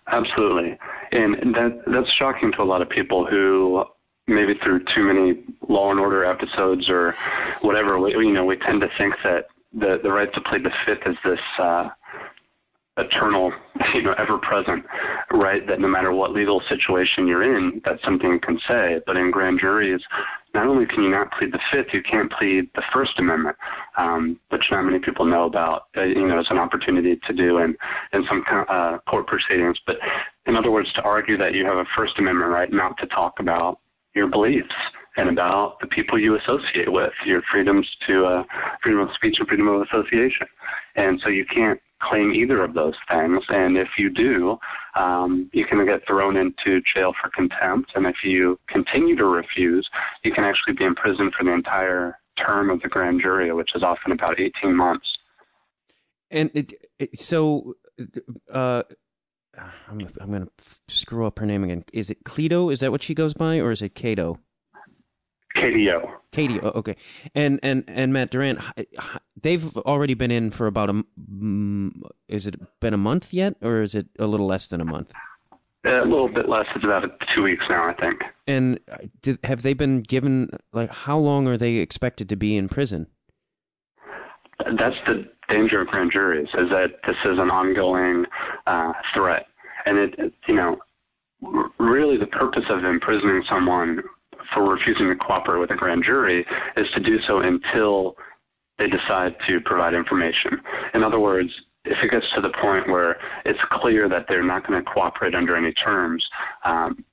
Absolutely, 0.08 0.78
and 1.12 1.56
that 1.56 1.84
that's 1.88 2.12
shocking 2.18 2.52
to 2.54 2.62
a 2.62 2.66
lot 2.66 2.82
of 2.82 2.90
people 2.90 3.26
who 3.26 3.84
maybe 4.28 4.54
through 4.64 4.80
too 4.94 5.04
many 5.04 5.44
Law 5.70 5.92
and 5.92 6.00
Order 6.00 6.26
episodes 6.26 6.90
or 6.90 7.14
whatever. 7.62 8.00
We, 8.00 8.12
you 8.12 8.34
know, 8.34 8.46
we 8.46 8.58
tend 8.58 8.82
to 8.82 8.88
think 8.98 9.16
that 9.24 9.48
the 9.74 10.00
the 10.02 10.12
right 10.12 10.32
to 10.34 10.42
plead 10.42 10.64
the 10.64 10.72
fifth 10.86 11.06
is 11.06 11.16
this. 11.24 11.40
Uh, 11.60 11.90
eternal, 12.98 13.54
you 13.94 14.02
know, 14.02 14.14
ever 14.18 14.38
present 14.40 14.84
right 15.32 15.68
that 15.68 15.80
no 15.80 15.88
matter 15.88 16.12
what 16.12 16.32
legal 16.32 16.62
situation 16.68 17.28
you're 17.28 17.44
in, 17.44 17.82
that's 17.86 18.04
something 18.04 18.40
can 18.44 18.60
say. 18.68 19.00
But 19.06 19.18
in 19.18 19.32
grand 19.32 19.60
juries, 19.60 20.02
not 20.54 20.68
only 20.68 20.86
can 20.86 21.04
you 21.04 21.10
not 21.10 21.32
plead 21.38 21.52
the 21.52 21.60
Fifth, 21.72 21.94
you 21.94 22.02
can't 22.02 22.32
plead 22.32 22.70
the 22.76 22.82
First 22.94 23.12
Amendment, 23.20 23.56
um, 23.98 24.40
which 24.50 24.64
not 24.72 24.84
many 24.84 25.00
people 25.00 25.26
know 25.26 25.46
about, 25.46 25.84
uh, 25.96 26.04
you 26.04 26.28
know, 26.28 26.40
as 26.40 26.48
an 26.50 26.58
opportunity 26.58 27.20
to 27.28 27.34
do 27.34 27.60
in, 27.60 27.76
in 28.14 28.26
some 28.28 28.44
uh, 28.68 28.98
court 29.08 29.28
proceedings. 29.28 29.78
But 29.86 29.98
in 30.48 30.56
other 30.56 30.72
words, 30.72 30.92
to 30.94 31.02
argue 31.02 31.38
that 31.38 31.54
you 31.54 31.66
have 31.66 31.78
a 31.78 31.86
First 31.96 32.14
Amendment 32.18 32.52
right 32.52 32.72
not 32.72 32.98
to 33.00 33.08
talk 33.08 33.36
about 33.40 33.80
your 34.16 34.28
beliefs 34.28 34.74
and 35.18 35.30
about 35.30 35.78
the 35.82 35.88
people 35.88 36.20
you 36.20 36.38
associate 36.38 36.92
with, 36.92 37.12
your 37.26 37.42
freedoms 37.52 37.88
to 38.08 38.26
uh, 38.26 38.44
freedom 38.82 39.02
of 39.02 39.10
speech 39.16 39.36
and 39.40 39.48
freedom 39.48 39.68
of 39.68 39.82
association. 39.82 40.48
And 40.96 41.20
so 41.24 41.30
you 41.30 41.46
can't 41.46 41.80
claim 42.02 42.32
either 42.34 42.64
of 42.64 42.74
those 42.74 42.94
things. 43.10 43.44
And 43.50 43.78
if 43.78 43.88
you 43.98 44.10
do, 44.10 44.58
um, 44.96 45.50
you 45.54 45.66
can 45.66 45.84
get 45.86 46.06
thrown 46.08 46.38
into 46.38 46.82
jail 46.96 47.14
for 47.20 47.32
contempt. 47.36 47.92
And 47.96 48.06
if 48.06 48.18
you 48.24 48.60
continue 48.70 49.16
to 49.16 49.26
refuse, 49.26 49.88
you 50.24 50.32
can 50.32 50.44
actually 50.44 50.74
be 50.74 50.86
imprisoned 50.86 51.34
for 51.38 51.44
the 51.44 51.52
entire 51.52 52.20
term 52.38 52.70
of 52.70 52.82
the 52.82 52.88
grand 52.88 53.22
jury, 53.22 53.52
which 53.52 53.72
is 53.76 53.82
often 53.82 54.12
about 54.12 54.40
18 54.40 54.76
months. 54.76 55.08
And 56.30 56.52
it, 56.54 56.74
it, 57.00 57.20
so, 57.20 57.74
uh, 58.54 58.84
I'm, 59.58 60.08
I'm 60.20 60.30
going 60.30 60.46
to 60.46 60.52
screw 60.88 61.26
up 61.26 61.40
her 61.40 61.46
name 61.46 61.64
again. 61.64 61.84
Is 61.94 62.10
it 62.10 62.24
Cleto? 62.24 62.72
Is 62.72 62.80
that 62.82 62.92
what 62.92 63.04
she 63.04 63.14
goes 63.14 63.34
by, 63.34 63.60
or 63.60 63.72
is 63.72 63.82
it 63.82 63.96
Cato? 63.96 64.40
KteeO. 65.56 66.12
KteeO. 66.32 66.60
Oh, 66.64 66.72
okay. 66.80 66.96
And 67.34 67.60
and 67.64 67.84
and 67.88 68.14
Matt 68.14 68.32
Duran, 68.32 68.62
they've 69.42 69.76
already 69.78 70.14
been 70.14 70.32
in 70.32 70.52
for 70.52 70.68
about 70.68 70.90
a. 70.90 71.04
Is 72.28 72.46
it 72.46 72.56
been 72.80 72.94
a 72.94 72.98
month 72.98 73.34
yet, 73.34 73.56
or 73.62 73.82
is 73.82 73.96
it 73.96 74.08
a 74.20 74.28
little 74.28 74.46
less 74.46 74.68
than 74.68 74.82
a 74.82 74.86
month? 74.86 75.14
A 75.86 76.02
little 76.06 76.28
bit 76.28 76.50
less. 76.50 76.66
It's 76.76 76.84
about 76.84 77.04
two 77.34 77.44
weeks 77.44 77.64
now, 77.70 77.90
I 77.90 77.94
think. 77.94 78.22
And 78.46 78.80
uh, 78.92 78.98
did, 79.22 79.40
have 79.44 79.62
they 79.62 79.74
been 79.74 80.02
given 80.02 80.50
like 80.74 80.92
how 80.92 81.18
long 81.18 81.48
are 81.48 81.58
they 81.58 81.76
expected 81.76 82.30
to 82.30 82.36
be 82.36 82.58
in 82.58 82.68
prison? 82.68 83.08
That's 84.60 84.96
the 85.06 85.26
danger 85.50 85.82
of 85.82 85.88
grand 85.88 86.12
juries 86.12 86.48
is 86.54 86.70
that 86.70 86.88
this 87.06 87.16
is 87.26 87.38
an 87.40 87.50
ongoing 87.50 88.26
uh, 88.66 88.94
threat, 89.14 89.48
and 89.86 89.98
it, 89.98 90.34
you 90.48 90.56
know, 90.56 90.78
really 91.80 92.18
the 92.18 92.28
purpose 92.28 92.64
of 92.70 92.84
imprisoning 92.84 93.44
someone 93.50 94.02
for 94.54 94.70
refusing 94.70 95.10
to 95.10 95.16
cooperate 95.16 95.60
with 95.60 95.72
a 95.72 95.76
grand 95.76 96.04
jury 96.06 96.46
is 96.76 96.88
to 96.96 97.02
do 97.02 97.18
so 97.28 97.40
until 97.40 98.16
they 98.80 98.88
decide 98.88 99.36
to 99.48 99.60
provide 99.66 99.94
information. 99.94 100.52
In 100.94 101.04
other 101.04 101.20
words, 101.20 101.50
if 101.86 101.98
it 102.04 102.12
gets 102.12 102.26
to 102.36 102.42
the 102.42 102.54
point 102.62 102.88
where 102.90 103.18
it's 103.46 103.60
clear 103.72 104.10
that 104.10 104.26
they're 104.28 104.44
not 104.44 104.68
going 104.68 104.84
to 104.84 104.92
cooperate 104.92 105.36
under 105.36 105.56
any 105.56 105.74
terms, 105.74 106.24
um, 106.66 107.04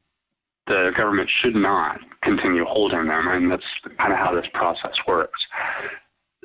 the 0.67 0.91
government 0.97 1.29
should 1.43 1.55
not 1.55 1.99
continue 2.23 2.65
holding 2.65 3.07
them, 3.07 3.29
and 3.29 3.51
that's 3.51 3.63
kind 3.99 4.13
of 4.13 4.19
how 4.19 4.35
this 4.35 4.47
process 4.55 4.95
works. 5.07 5.39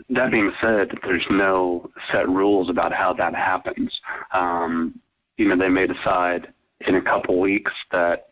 That 0.09 0.31
being 0.31 0.51
said, 0.61 0.89
there's 1.03 1.25
no 1.29 1.89
set 2.11 2.27
rules 2.27 2.69
about 2.69 2.93
how 2.93 3.13
that 3.13 3.35
happens. 3.35 3.91
Um, 4.33 4.99
you 5.37 5.47
know, 5.47 5.57
they 5.57 5.69
may 5.69 5.87
decide 5.87 6.47
in 6.87 6.95
a 6.95 7.01
couple 7.01 7.39
weeks 7.39 7.71
that 7.91 8.27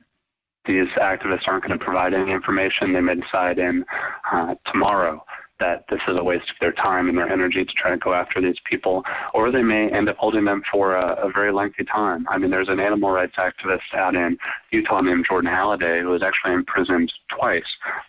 these 0.65 0.87
activists 1.01 1.47
aren't 1.47 1.65
going 1.65 1.77
to 1.77 1.83
provide 1.83 2.13
any 2.13 2.31
information. 2.31 2.93
They 2.93 3.01
may 3.01 3.15
decide 3.15 3.57
in 3.57 3.85
uh, 4.31 4.55
tomorrow 4.71 5.23
that 5.59 5.85
this 5.89 5.99
is 6.07 6.15
a 6.17 6.23
waste 6.23 6.49
of 6.49 6.55
their 6.59 6.73
time 6.73 7.09
and 7.09 7.17
their 7.17 7.31
energy 7.31 7.65
to 7.65 7.73
try 7.73 7.91
to 7.91 7.97
go 7.97 8.13
after 8.13 8.41
these 8.41 8.57
people, 8.69 9.03
or 9.33 9.51
they 9.51 9.63
may 9.63 9.89
end 9.91 10.09
up 10.09 10.17
holding 10.17 10.45
them 10.45 10.61
for 10.71 10.95
a, 10.95 11.27
a 11.27 11.31
very 11.31 11.51
lengthy 11.51 11.83
time. 11.83 12.25
I 12.29 12.37
mean, 12.37 12.51
there's 12.51 12.69
an 12.69 12.79
animal 12.79 13.11
rights 13.11 13.35
activist 13.37 13.95
out 13.95 14.15
in 14.15 14.37
Utah 14.71 15.01
named 15.01 15.25
Jordan 15.27 15.51
Halliday 15.51 16.01
who 16.01 16.09
was 16.09 16.21
actually 16.23 16.53
imprisoned 16.53 17.11
twice, 17.37 17.63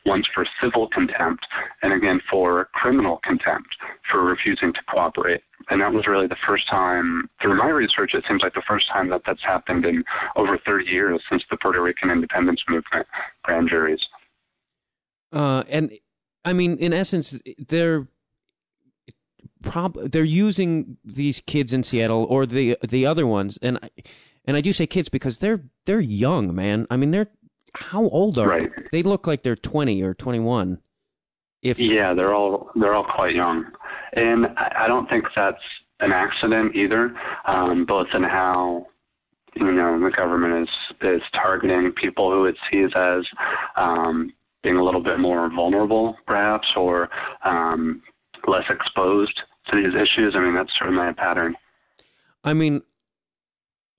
once 0.04 0.26
for 0.34 0.46
civil 0.62 0.88
contempt 0.88 1.44
and 1.82 1.92
again 1.92 2.20
for 2.30 2.68
criminal 2.74 3.20
contempt 3.24 3.68
for 4.10 4.24
refusing 4.24 4.72
to 4.72 4.80
cooperate. 4.90 5.42
And 5.70 5.80
that 5.82 5.92
was 5.92 6.06
really 6.06 6.26
the 6.26 6.36
first 6.46 6.68
time, 6.70 7.28
through 7.42 7.58
my 7.58 7.68
research, 7.68 8.12
it 8.14 8.24
seems 8.26 8.42
like 8.42 8.54
the 8.54 8.62
first 8.66 8.86
time 8.92 9.10
that 9.10 9.22
that's 9.26 9.42
happened 9.42 9.84
in 9.84 10.02
over 10.36 10.58
30 10.64 10.86
years 10.86 11.20
since 11.28 11.42
the 11.50 11.58
Puerto 11.58 11.82
Rican 11.82 12.10
independence 12.10 12.62
movement, 12.68 13.06
grand 13.42 13.68
juries. 13.68 14.00
Uh, 15.32 15.62
and 15.68 15.92
I 16.48 16.54
mean, 16.54 16.78
in 16.78 16.94
essence, 16.94 17.38
they're 17.58 18.08
prob 19.62 19.98
they're 20.10 20.24
using 20.24 20.96
these 21.04 21.40
kids 21.40 21.74
in 21.74 21.82
Seattle 21.82 22.24
or 22.24 22.46
the 22.46 22.78
the 22.86 23.04
other 23.04 23.26
ones, 23.26 23.58
and 23.60 23.78
I, 23.82 23.90
and 24.46 24.56
I 24.56 24.62
do 24.62 24.72
say 24.72 24.86
kids 24.86 25.10
because 25.10 25.38
they're 25.38 25.64
they're 25.84 26.00
young, 26.00 26.54
man. 26.54 26.86
I 26.90 26.96
mean, 26.96 27.10
they're 27.10 27.28
how 27.74 28.08
old 28.08 28.38
are 28.38 28.48
right. 28.48 28.70
they? 28.90 29.02
They 29.02 29.02
look 29.02 29.26
like 29.26 29.42
they're 29.42 29.56
twenty 29.56 30.02
or 30.02 30.14
twenty 30.14 30.40
one. 30.40 30.78
If 31.60 31.78
yeah, 31.78 32.14
they're 32.14 32.34
all 32.34 32.70
they're 32.76 32.94
all 32.94 33.04
quite 33.04 33.34
young, 33.34 33.66
and 34.14 34.46
I 34.56 34.86
don't 34.86 35.06
think 35.10 35.26
that's 35.36 35.62
an 36.00 36.12
accident 36.12 36.74
either. 36.74 37.14
Um, 37.46 37.84
both 37.84 38.06
in 38.14 38.22
how 38.22 38.86
you 39.54 39.70
know 39.70 40.00
the 40.02 40.10
government 40.16 40.66
is 40.66 40.96
is 41.02 41.22
targeting 41.34 41.92
people 41.92 42.30
who 42.30 42.46
it 42.46 42.56
sees 42.70 42.88
as 42.96 43.24
um, 43.76 44.32
being 44.68 44.78
a 44.78 44.84
little 44.84 45.02
bit 45.02 45.18
more 45.18 45.48
vulnerable, 45.48 46.14
perhaps, 46.26 46.66
or 46.76 47.08
um, 47.42 48.02
less 48.46 48.64
exposed 48.68 49.40
to 49.70 49.76
these 49.76 49.94
issues. 49.94 50.34
I 50.36 50.40
mean, 50.40 50.54
that's 50.54 50.70
certainly 50.78 51.08
a 51.08 51.14
pattern. 51.14 51.54
I 52.44 52.52
mean, 52.52 52.82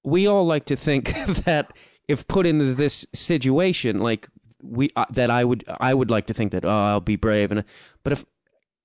we 0.03 0.27
all 0.27 0.45
like 0.45 0.65
to 0.65 0.75
think 0.75 1.07
that 1.45 1.73
if 2.07 2.27
put 2.27 2.45
into 2.45 2.75
this 2.75 3.07
situation, 3.13 3.97
like 3.99 4.27
we 4.61 4.89
uh, 4.95 5.05
that 5.09 5.31
I 5.31 5.43
would 5.43 5.63
I 5.79 5.93
would 5.93 6.11
like 6.11 6.27
to 6.27 6.33
think 6.33 6.51
that 6.51 6.65
oh 6.65 6.69
I'll 6.69 6.99
be 6.99 7.15
brave 7.15 7.49
and 7.49 7.63
but 8.03 8.11
if 8.11 8.25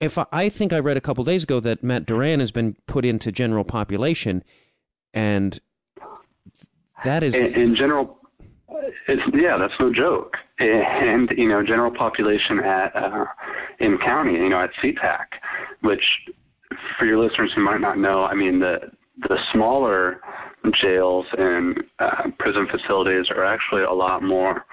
if 0.00 0.16
I, 0.16 0.26
I 0.30 0.48
think 0.48 0.72
I 0.72 0.78
read 0.78 0.96
a 0.96 1.00
couple 1.00 1.24
days 1.24 1.42
ago 1.42 1.58
that 1.58 1.82
Matt 1.82 2.06
Duran 2.06 2.38
has 2.38 2.52
been 2.52 2.76
put 2.86 3.04
into 3.04 3.32
general 3.32 3.64
population 3.64 4.44
and 5.12 5.60
that 7.04 7.24
is 7.24 7.34
in, 7.34 7.60
in 7.60 7.74
general 7.74 8.16
it's 9.08 9.22
yeah 9.34 9.56
that's 9.58 9.74
no 9.80 9.92
joke. 9.92 10.34
And 10.58 11.30
you 11.36 11.48
know 11.48 11.62
general 11.62 11.90
population 11.90 12.60
at 12.60 12.94
uh, 12.94 13.24
in 13.80 13.98
county 14.04 14.32
you 14.32 14.48
know 14.48 14.62
at 14.62 14.70
SeaTac, 14.82 15.26
which 15.82 16.02
for 16.98 17.06
your 17.06 17.22
listeners 17.22 17.52
who 17.54 17.62
might 17.62 17.80
not 17.80 17.98
know, 17.98 18.24
I 18.24 18.34
mean 18.34 18.60
the 18.60 18.76
the 19.28 19.36
smaller 19.52 20.20
jails 20.82 21.26
and 21.36 21.76
uh, 21.98 22.30
prison 22.38 22.66
facilities 22.70 23.26
are 23.30 23.44
actually 23.44 23.82
a 23.82 23.92
lot 23.92 24.22
more 24.22 24.64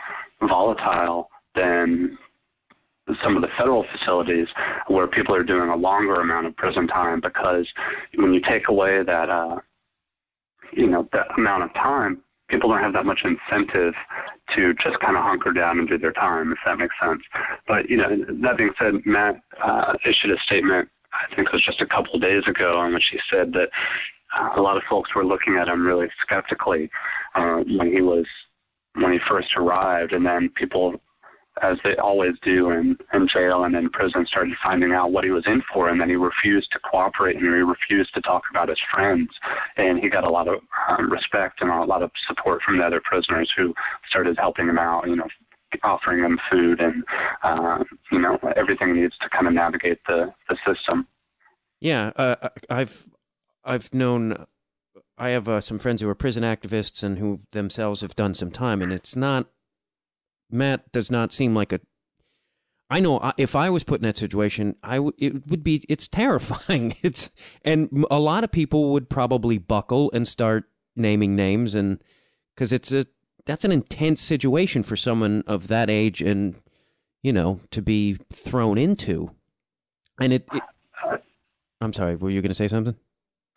volatile 0.42 1.30
than 1.56 2.18
some 3.24 3.36
of 3.36 3.42
the 3.42 3.50
federal 3.58 3.86
facilities 3.92 4.48
where 4.88 5.08
people 5.08 5.36
are 5.36 5.44
doing 5.44 5.70
a 5.70 5.76
longer 5.76 6.22
amount 6.22 6.48
of 6.48 6.56
prison 6.56 6.88
time 6.88 7.20
because 7.22 7.68
when 8.16 8.34
you 8.34 8.42
take 8.50 8.70
away 8.70 9.04
that 9.04 9.30
uh, 9.30 9.58
you 10.74 10.88
know 10.88 11.08
that 11.12 11.28
amount 11.38 11.64
of 11.64 11.74
time, 11.74 12.22
people 12.52 12.70
don't 12.70 12.84
have 12.84 12.94
that 12.94 13.06
much 13.06 13.22
incentive 13.24 13.94
to 14.56 14.74
just 14.84 15.00
kind 15.00 15.16
of 15.16 15.24
hunker 15.24 15.54
down 15.54 15.80
and 15.80 15.88
do 15.88 15.98
their 15.98 16.12
time, 16.12 16.52
if 16.52 16.58
that 16.66 16.78
makes 16.78 16.96
sense. 17.02 17.22
But 17.68 17.90
you 17.90 17.98
know, 17.98 18.10
that 18.44 18.58
being 18.58 18.72
said, 18.78 18.96
Matt 19.06 19.42
uh, 19.64 19.94
issued 20.06 20.32
a 20.32 20.40
statement. 20.46 20.90
I 21.14 21.34
think 21.36 21.48
it 21.48 21.54
was 21.54 21.66
just 21.66 21.82
a 21.82 21.88
couple 21.88 22.16
of 22.16 22.22
days 22.22 22.44
ago, 22.48 22.86
in 22.86 22.94
which 22.94 23.04
he 23.12 23.20
said 23.30 23.52
that 23.54 23.70
uh, 24.38 24.60
a 24.60 24.62
lot 24.62 24.78
of 24.78 24.84
folks 24.90 25.10
were 25.16 25.26
looking 25.26 25.58
at 25.58 25.68
him 25.68 25.86
really 25.86 26.08
skeptically 26.26 26.90
uh, 27.36 27.64
when 27.68 27.92
he 27.92 28.02
was 28.02 28.26
when 28.96 29.14
he 29.14 29.20
first 29.30 29.48
arrived, 29.56 30.12
and 30.12 30.26
then 30.26 30.50
people 30.56 30.96
as 31.62 31.78
they 31.84 31.96
always 31.98 32.34
do 32.44 32.72
in, 32.72 32.98
in 33.14 33.28
jail 33.32 33.64
and 33.64 33.76
in 33.76 33.90
prison, 33.90 34.26
started 34.28 34.54
finding 34.64 34.92
out 34.92 35.12
what 35.12 35.24
he 35.24 35.32
was 35.32 35.44
in 35.46 35.62
for, 35.74 35.90
and 35.90 36.02
then 36.02 36.10
he 36.10 36.16
refused 36.16 36.72
to 36.72 36.80
cooperate 36.80 37.36
and 37.36 37.46
he 37.46 37.50
refused 37.50 38.14
to 38.14 38.22
talk 38.22 38.44
about 38.50 38.70
his 38.70 38.80
friends. 38.94 39.30
And 39.78 40.00
he 40.00 40.10
got 40.10 40.24
a 40.24 40.30
lot 40.30 40.48
of 40.48 40.60
um, 40.90 41.12
respect 41.12 41.62
and 41.62 41.70
a 41.70 41.84
lot 41.84 42.04
of 42.04 42.12
support 42.28 42.62
from 42.66 42.78
the 42.78 42.84
other 42.84 43.02
prisoners 43.04 43.52
who 43.56 43.74
started 44.10 44.38
helping 44.38 44.68
him 44.68 44.80
out, 44.80 45.08
you 45.08 45.16
know, 45.16 45.28
offering 45.84 46.24
him 46.24 46.40
food 46.52 46.82
and, 46.82 47.04
uh, 47.44 47.84
you 48.12 48.20
know, 48.20 48.38
everything 48.58 48.96
he 48.96 49.02
needs 49.02 49.18
to 49.22 49.30
kind 49.30 49.48
of 49.48 49.54
navigate 49.54 50.00
the, 50.08 50.34
the 50.50 50.58
system. 50.68 51.08
Yeah, 51.80 52.12
uh, 52.16 52.50
I've 52.70 53.08
I've 53.64 53.94
known 53.94 54.46
I 55.18 55.30
have 55.30 55.48
uh, 55.48 55.62
some 55.62 55.80
friends 55.80 56.02
who 56.02 56.10
are 56.10 56.16
prison 56.16 56.44
activists 56.44 57.04
and 57.04 57.18
who 57.18 57.42
themselves 57.52 58.02
have 58.02 58.16
done 58.16 58.34
some 58.34 58.52
time, 58.52 58.82
and 58.82 58.92
it's 58.92 59.16
not 59.16 59.48
Matt 60.52 60.92
does 60.92 61.10
not 61.12 61.34
seem 61.34 61.56
like 61.56 61.72
a. 61.72 61.80
I 62.90 63.00
know 63.00 63.32
if 63.38 63.56
I 63.56 63.70
was 63.70 63.84
put 63.84 64.02
in 64.02 64.08
that 64.08 64.18
situation, 64.18 64.76
I 64.84 64.96
w- 64.96 65.14
it 65.18 65.48
would 65.48 65.64
be 65.64 65.86
it's 65.88 66.08
terrifying. 66.08 66.96
It's 67.04 67.32
and 67.64 68.06
a 68.12 68.20
lot 68.20 68.44
of 68.44 68.52
people 68.52 68.92
would 68.92 69.10
probably 69.10 69.58
buckle 69.58 70.12
and 70.14 70.28
start 70.28 70.66
naming 70.96 71.36
names 71.36 71.74
and 71.74 72.04
because 72.54 72.74
it's 72.74 72.92
a 72.92 73.06
that's 73.46 73.64
an 73.64 73.72
intense 73.72 74.22
situation 74.22 74.84
for 74.84 74.96
someone 74.96 75.44
of 75.48 75.68
that 75.70 75.90
age 75.90 76.22
and 76.22 76.60
you 77.24 77.32
know 77.32 77.62
to 77.72 77.82
be 77.82 78.18
thrown 78.32 78.78
into. 78.78 79.32
And 80.20 80.34
it, 80.34 80.48
it 80.54 80.62
I'm 81.80 81.94
sorry, 81.94 82.16
were 82.16 82.30
you 82.30 82.42
going 82.42 82.50
to 82.50 82.56
say 82.56 82.68
something? 82.68 82.96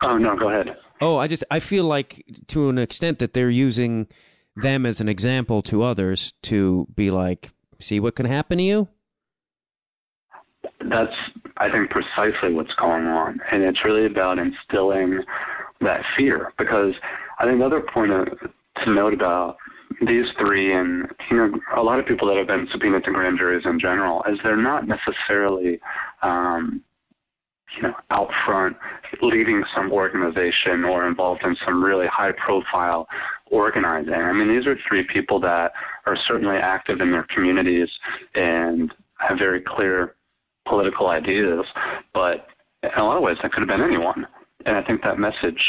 Oh 0.01 0.17
no, 0.17 0.35
go 0.35 0.49
ahead. 0.49 0.77
Oh, 1.01 1.17
I 1.17 1.27
just 1.27 1.43
I 1.51 1.59
feel 1.59 1.85
like 1.85 2.25
to 2.47 2.69
an 2.69 2.77
extent 2.77 3.19
that 3.19 3.33
they're 3.33 3.49
using 3.49 4.07
them 4.55 4.85
as 4.85 5.01
an 5.01 5.09
example 5.09 5.61
to 5.63 5.83
others 5.83 6.33
to 6.43 6.87
be 6.95 7.11
like, 7.11 7.51
see 7.79 7.99
what 7.99 8.15
can 8.15 8.25
happen 8.25 8.57
to 8.57 8.63
you? 8.63 8.87
That's, 10.79 11.13
I 11.57 11.69
think, 11.69 11.89
precisely 11.89 12.53
what's 12.53 12.73
going 12.79 13.05
on. 13.05 13.39
And 13.51 13.63
it's 13.63 13.79
really 13.83 14.05
about 14.05 14.39
instilling 14.39 15.21
that 15.81 16.01
fear. 16.17 16.53
Because 16.57 16.93
I 17.39 17.45
think 17.45 17.55
another 17.55 17.81
point 17.93 18.11
to 18.11 18.93
note 18.93 19.13
about 19.13 19.57
these 20.05 20.25
three 20.39 20.73
and 20.73 21.07
you 21.29 21.37
know 21.37 21.51
a 21.77 21.81
lot 21.81 21.99
of 21.99 22.05
people 22.05 22.27
that 22.27 22.35
have 22.35 22.47
been 22.47 22.67
subpoenaed 22.71 23.03
to 23.05 23.11
grand 23.11 23.37
juries 23.37 23.63
in 23.65 23.79
general 23.79 24.23
is 24.29 24.37
they're 24.43 24.61
not 24.61 24.83
necessarily 24.87 25.79
um, 26.21 26.83
you 27.75 27.83
know, 27.83 27.93
out 28.09 28.29
front 28.45 28.75
leading 29.21 29.63
some 29.75 29.91
organization 29.91 30.83
or 30.83 31.07
involved 31.07 31.41
in 31.43 31.55
some 31.65 31.83
really 31.83 32.07
high 32.07 32.31
profile 32.33 33.07
organizing. 33.55 34.13
I 34.13 34.33
mean, 34.33 34.55
these 34.55 34.67
are 34.67 34.75
three 34.87 35.05
people 35.11 35.39
that 35.41 35.71
are 36.05 36.17
certainly 36.27 36.57
active 36.57 37.01
in 37.01 37.11
their 37.11 37.27
communities 37.33 37.89
and 38.35 38.93
have 39.17 39.37
very 39.37 39.61
clear 39.65 40.15
political 40.67 41.07
ideas, 41.07 41.65
but 42.13 42.47
in 42.83 42.99
a 42.99 43.03
lot 43.03 43.17
of 43.17 43.23
ways, 43.23 43.37
that 43.41 43.51
could 43.51 43.61
have 43.61 43.69
been 43.69 43.81
anyone. 43.81 44.27
And 44.65 44.75
I 44.75 44.83
think 44.83 45.01
that 45.03 45.17
message 45.17 45.61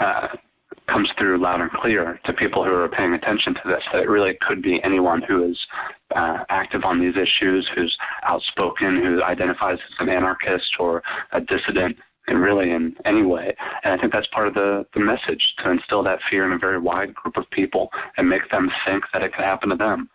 uh, 0.00 0.28
comes 0.88 1.08
through 1.18 1.40
loud 1.40 1.60
and 1.60 1.70
clear 1.70 2.18
to 2.24 2.32
people 2.32 2.64
who 2.64 2.72
are 2.72 2.88
paying 2.88 3.14
attention 3.14 3.54
to 3.54 3.60
this 3.66 3.82
that 3.92 4.02
it 4.02 4.08
really 4.08 4.32
could 4.46 4.62
be 4.62 4.80
anyone 4.84 5.22
who 5.26 5.48
is 5.48 5.58
uh, 6.16 6.44
active 6.48 6.82
on 6.84 7.00
these 7.00 7.14
issues, 7.14 7.68
who's 7.74 7.94
outspoken, 8.24 9.00
who 9.02 9.22
identifies 9.22 9.78
as 9.78 9.94
an 10.00 10.08
anarchist 10.08 10.70
or 10.78 11.02
a 11.32 11.40
dissident, 11.40 11.96
and 12.28 12.40
really 12.40 12.70
in 12.70 12.94
any 13.04 13.22
way. 13.22 13.56
And 13.84 13.92
I 13.92 13.98
think 13.98 14.12
that's 14.12 14.26
part 14.28 14.48
of 14.48 14.54
the, 14.54 14.86
the 14.94 15.00
message 15.00 15.42
to 15.62 15.70
instill 15.70 16.02
that 16.04 16.18
fear 16.30 16.46
in 16.46 16.52
a 16.52 16.58
very 16.58 16.78
wide 16.78 17.14
group 17.14 17.36
of 17.36 17.44
people 17.50 17.90
and 18.16 18.28
make 18.28 18.50
them 18.50 18.70
think 18.86 19.04
that 19.12 19.22
it 19.22 19.32
could 19.34 19.44
happen 19.44 19.70
to 19.70 19.76
them. 19.76 20.08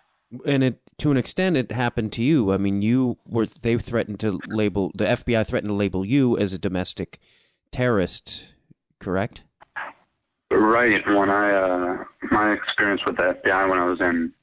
And 0.46 0.64
it, 0.64 0.80
to 1.00 1.12
an 1.12 1.18
extent, 1.18 1.58
it 1.58 1.72
happened 1.72 2.12
to 2.14 2.24
you. 2.24 2.52
I 2.52 2.58
mean, 2.58 2.82
you 2.82 3.18
were 3.28 3.46
they 3.46 3.78
threatened 3.78 4.20
to 4.22 4.40
label 4.48 4.92
the 4.96 5.06
FBI 5.06 5.46
threatened 5.46 5.70
to 5.70 5.76
label 5.76 6.04
you 6.04 6.38
as 6.38 6.54
a 6.54 6.58
domestic 6.58 7.20
terrorist, 7.72 8.48
correct? 9.00 9.44
Right. 10.50 11.02
When 11.08 11.30
I 11.30 11.52
uh, 11.52 12.04
my 12.32 12.54
experience 12.54 13.02
with 13.06 13.18
the 13.18 13.36
FBI 13.46 13.70
when 13.70 13.78
I 13.78 13.86
was 13.86 14.02
in 14.02 14.34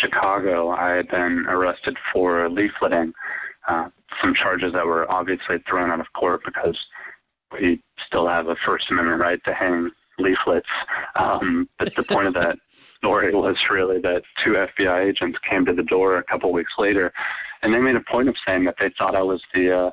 Chicago, 0.00 0.70
I 0.70 0.96
had 0.96 1.08
been 1.08 1.46
arrested 1.48 1.96
for 2.12 2.48
leafleting, 2.48 3.12
uh, 3.68 3.88
some 4.20 4.34
charges 4.34 4.72
that 4.72 4.86
were 4.86 5.10
obviously 5.10 5.56
thrown 5.68 5.90
out 5.90 6.00
of 6.00 6.06
court 6.18 6.42
because 6.44 6.76
we 7.52 7.82
still 8.06 8.28
have 8.28 8.48
a 8.48 8.56
First 8.64 8.86
Amendment 8.90 9.20
right 9.20 9.40
to 9.44 9.54
hang 9.54 9.90
leaflets. 10.18 10.66
Um, 11.14 11.68
but 11.78 11.94
the 11.94 12.02
point 12.02 12.28
of 12.28 12.34
that 12.34 12.56
story 12.96 13.34
was 13.34 13.56
really 13.70 14.00
that 14.00 14.22
two 14.44 14.52
FBI 14.52 15.08
agents 15.08 15.38
came 15.48 15.64
to 15.66 15.72
the 15.72 15.82
door 15.82 16.18
a 16.18 16.24
couple 16.24 16.52
weeks 16.52 16.72
later, 16.78 17.12
and 17.62 17.72
they 17.74 17.78
made 17.78 17.96
a 17.96 18.04
point 18.10 18.28
of 18.28 18.36
saying 18.46 18.64
that 18.64 18.76
they 18.78 18.90
thought 18.98 19.14
I 19.14 19.22
was 19.22 19.42
the 19.54 19.86
uh, 19.86 19.90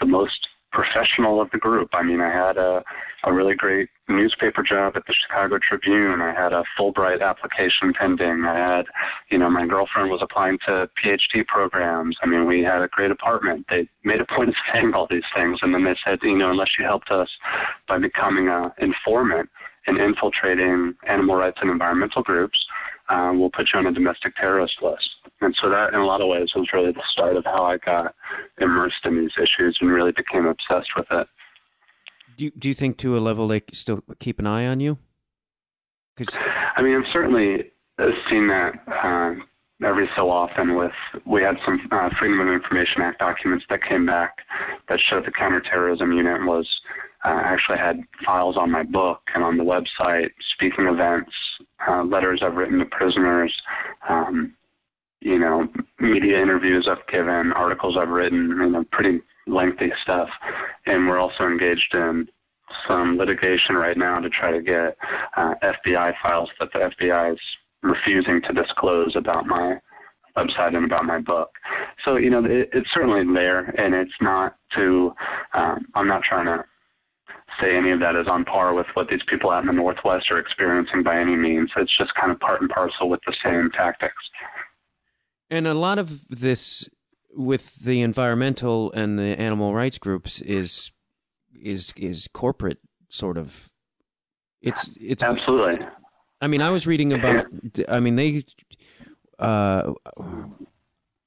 the 0.00 0.06
most 0.06 0.38
professional 0.76 1.40
of 1.40 1.48
the 1.52 1.58
group. 1.58 1.88
I 1.94 2.02
mean, 2.02 2.20
I 2.20 2.30
had 2.30 2.58
a, 2.58 2.84
a 3.24 3.32
really 3.32 3.54
great 3.54 3.88
newspaper 4.08 4.62
job 4.62 4.92
at 4.94 5.06
the 5.06 5.14
Chicago 5.14 5.58
Tribune. 5.66 6.20
I 6.20 6.34
had 6.34 6.52
a 6.52 6.62
Fulbright 6.78 7.22
application 7.22 7.94
pending. 7.98 8.44
I 8.46 8.76
had, 8.76 8.84
you 9.30 9.38
know, 9.38 9.48
my 9.48 9.66
girlfriend 9.66 10.10
was 10.10 10.20
applying 10.22 10.58
to 10.66 10.88
PhD 11.02 11.46
programs. 11.46 12.16
I 12.22 12.26
mean, 12.26 12.46
we 12.46 12.62
had 12.62 12.82
a 12.82 12.88
great 12.88 13.10
apartment. 13.10 13.64
They 13.70 13.88
made 14.04 14.20
a 14.20 14.26
point 14.26 14.50
of 14.50 14.54
saying 14.72 14.92
all 14.94 15.06
these 15.10 15.26
things, 15.34 15.58
and 15.62 15.72
then 15.72 15.84
they 15.84 15.96
said, 16.04 16.18
you 16.22 16.36
know, 16.36 16.50
unless 16.50 16.70
you 16.78 16.84
helped 16.84 17.10
us 17.10 17.28
by 17.88 17.98
becoming 17.98 18.48
an 18.48 18.70
informant 18.78 19.48
and 19.86 19.98
infiltrating 19.98 20.94
animal 21.08 21.36
rights 21.36 21.58
and 21.62 21.70
environmental 21.70 22.22
groups, 22.22 22.58
um, 23.08 23.38
we'll 23.38 23.50
put 23.50 23.68
you 23.72 23.78
on 23.78 23.86
a 23.86 23.92
domestic 23.92 24.34
terrorist 24.36 24.74
list. 24.82 25.08
And 25.40 25.54
so 25.60 25.68
that, 25.70 25.92
in 25.92 26.00
a 26.00 26.06
lot 26.06 26.20
of 26.20 26.28
ways, 26.28 26.48
was 26.54 26.68
really 26.72 26.92
the 26.92 27.02
start 27.12 27.36
of 27.36 27.44
how 27.44 27.64
I 27.64 27.78
got 27.78 28.14
immersed 28.60 29.04
in 29.04 29.18
these 29.18 29.30
issues 29.36 29.76
and 29.80 29.90
really 29.90 30.12
became 30.12 30.46
obsessed 30.46 30.90
with 30.96 31.06
it. 31.10 31.26
Do 32.36 32.44
you, 32.46 32.50
do 32.58 32.68
you 32.68 32.74
think 32.74 32.98
to 32.98 33.16
a 33.16 33.20
level 33.20 33.48
they 33.48 33.62
still 33.72 34.02
keep 34.18 34.38
an 34.38 34.46
eye 34.46 34.66
on 34.66 34.80
you? 34.80 34.98
Cause... 36.16 36.38
I 36.76 36.82
mean, 36.82 36.96
I've 36.96 37.12
certainly 37.12 37.70
seen 38.30 38.48
that 38.48 38.72
uh, 38.86 39.34
every 39.86 40.08
so 40.16 40.30
often. 40.30 40.76
With 40.76 40.92
we 41.26 41.42
had 41.42 41.56
some 41.64 41.80
uh, 41.90 42.08
Freedom 42.18 42.40
of 42.40 42.48
Information 42.48 43.02
Act 43.02 43.18
documents 43.18 43.64
that 43.70 43.80
came 43.88 44.06
back 44.06 44.38
that 44.88 44.98
showed 45.10 45.24
the 45.24 45.32
counterterrorism 45.32 46.12
unit 46.12 46.40
was 46.44 46.68
uh, 47.24 47.40
actually 47.44 47.78
had 47.78 48.00
files 48.24 48.56
on 48.56 48.70
my 48.70 48.82
book 48.82 49.20
and 49.34 49.42
on 49.42 49.56
the 49.56 49.64
website, 49.64 50.30
speaking 50.54 50.86
events, 50.86 51.32
uh, 51.88 52.04
letters 52.04 52.42
I've 52.44 52.54
written 52.54 52.78
to 52.78 52.84
prisoners, 52.86 53.52
um, 54.08 54.54
you 55.20 55.38
know, 55.38 55.66
media 55.98 56.40
interviews 56.40 56.88
I've 56.90 57.06
given, 57.10 57.52
articles 57.54 57.96
I've 57.98 58.08
written, 58.08 58.48
you 58.48 58.70
know, 58.70 58.84
pretty 58.92 59.20
lengthy 59.46 59.90
stuff. 60.02 60.28
And 60.86 61.08
we're 61.08 61.18
also 61.18 61.44
engaged 61.44 61.94
in 61.94 62.28
some 62.88 63.16
litigation 63.16 63.76
right 63.76 63.96
now 63.96 64.20
to 64.20 64.28
try 64.28 64.50
to 64.50 64.62
get 64.62 64.96
uh, 65.36 65.54
FBI 65.62 66.12
files 66.22 66.50
that 66.60 66.68
the 66.72 66.90
FBI 67.00 67.32
is 67.32 67.40
refusing 67.82 68.40
to 68.42 68.52
disclose 68.52 69.14
about 69.16 69.46
my 69.46 69.76
website 70.36 70.74
and 70.74 70.84
about 70.84 71.04
my 71.04 71.20
book. 71.20 71.50
So, 72.04 72.16
you 72.16 72.30
know, 72.30 72.44
it, 72.44 72.70
it's 72.72 72.88
certainly 72.92 73.22
there, 73.32 73.60
and 73.80 73.94
it's 73.94 74.12
not 74.20 74.56
to, 74.76 75.12
um, 75.54 75.86
I'm 75.94 76.08
not 76.08 76.22
trying 76.28 76.46
to 76.46 76.64
say 77.60 77.76
any 77.76 77.90
of 77.90 78.00
that 78.00 78.16
is 78.16 78.26
on 78.28 78.44
par 78.44 78.74
with 78.74 78.86
what 78.94 79.08
these 79.08 79.20
people 79.28 79.50
out 79.50 79.62
in 79.62 79.66
the 79.66 79.72
Northwest 79.72 80.26
are 80.30 80.38
experiencing 80.38 81.02
by 81.02 81.18
any 81.18 81.36
means. 81.36 81.70
It's 81.76 81.96
just 81.96 82.12
kind 82.14 82.30
of 82.30 82.40
part 82.40 82.60
and 82.60 82.70
parcel 82.70 83.08
with 83.08 83.20
the 83.26 83.34
same 83.44 83.70
tactics. 83.70 84.14
And 85.50 85.66
a 85.66 85.74
lot 85.74 85.98
of 85.98 86.26
this 86.28 86.88
with 87.36 87.76
the 87.76 88.00
environmental 88.00 88.90
and 88.92 89.18
the 89.18 89.38
animal 89.38 89.74
rights 89.74 89.98
groups 89.98 90.40
is 90.40 90.90
is 91.54 91.92
is 91.96 92.28
corporate 92.32 92.78
sort 93.08 93.36
of 93.36 93.70
it's 94.62 94.90
it's 94.98 95.22
absolutely 95.22 95.86
i 96.40 96.46
mean 96.46 96.62
i 96.62 96.70
was 96.70 96.86
reading 96.86 97.12
about 97.12 97.44
i 97.88 98.00
mean 98.00 98.16
they 98.16 98.42
uh 99.38 99.92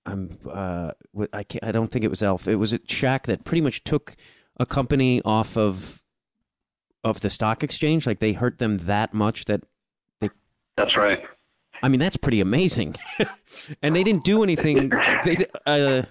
i'm 0.05 0.37
uh 0.51 0.91
i 1.31 1.43
can't 1.43 1.63
i 1.63 1.71
don't 1.71 1.91
think 1.91 2.03
it 2.03 2.09
was 2.09 2.23
ELF 2.23 2.47
it 2.47 2.55
was 2.55 2.73
a 2.73 2.79
SHAC 2.79 3.27
that 3.27 3.43
pretty 3.43 3.61
much 3.61 3.83
took 3.83 4.15
a 4.59 4.65
company 4.65 5.21
off 5.23 5.55
of 5.55 6.03
of 7.03 7.21
the 7.21 7.29
stock 7.29 7.63
exchange 7.63 8.05
like 8.05 8.19
they 8.19 8.33
hurt 8.33 8.59
them 8.59 8.75
that 8.75 9.13
much 9.13 9.45
that 9.45 9.63
they 10.19 10.29
that's 10.75 10.95
right 10.97 11.19
I 11.81 11.87
mean, 11.87 11.99
that's 11.99 12.17
pretty 12.17 12.41
amazing. 12.41 12.95
and 13.81 13.95
they 13.95 14.03
didn't 14.03 14.23
do 14.23 14.43
anything. 14.43 14.91
They, 15.25 15.45
uh, 15.65 16.03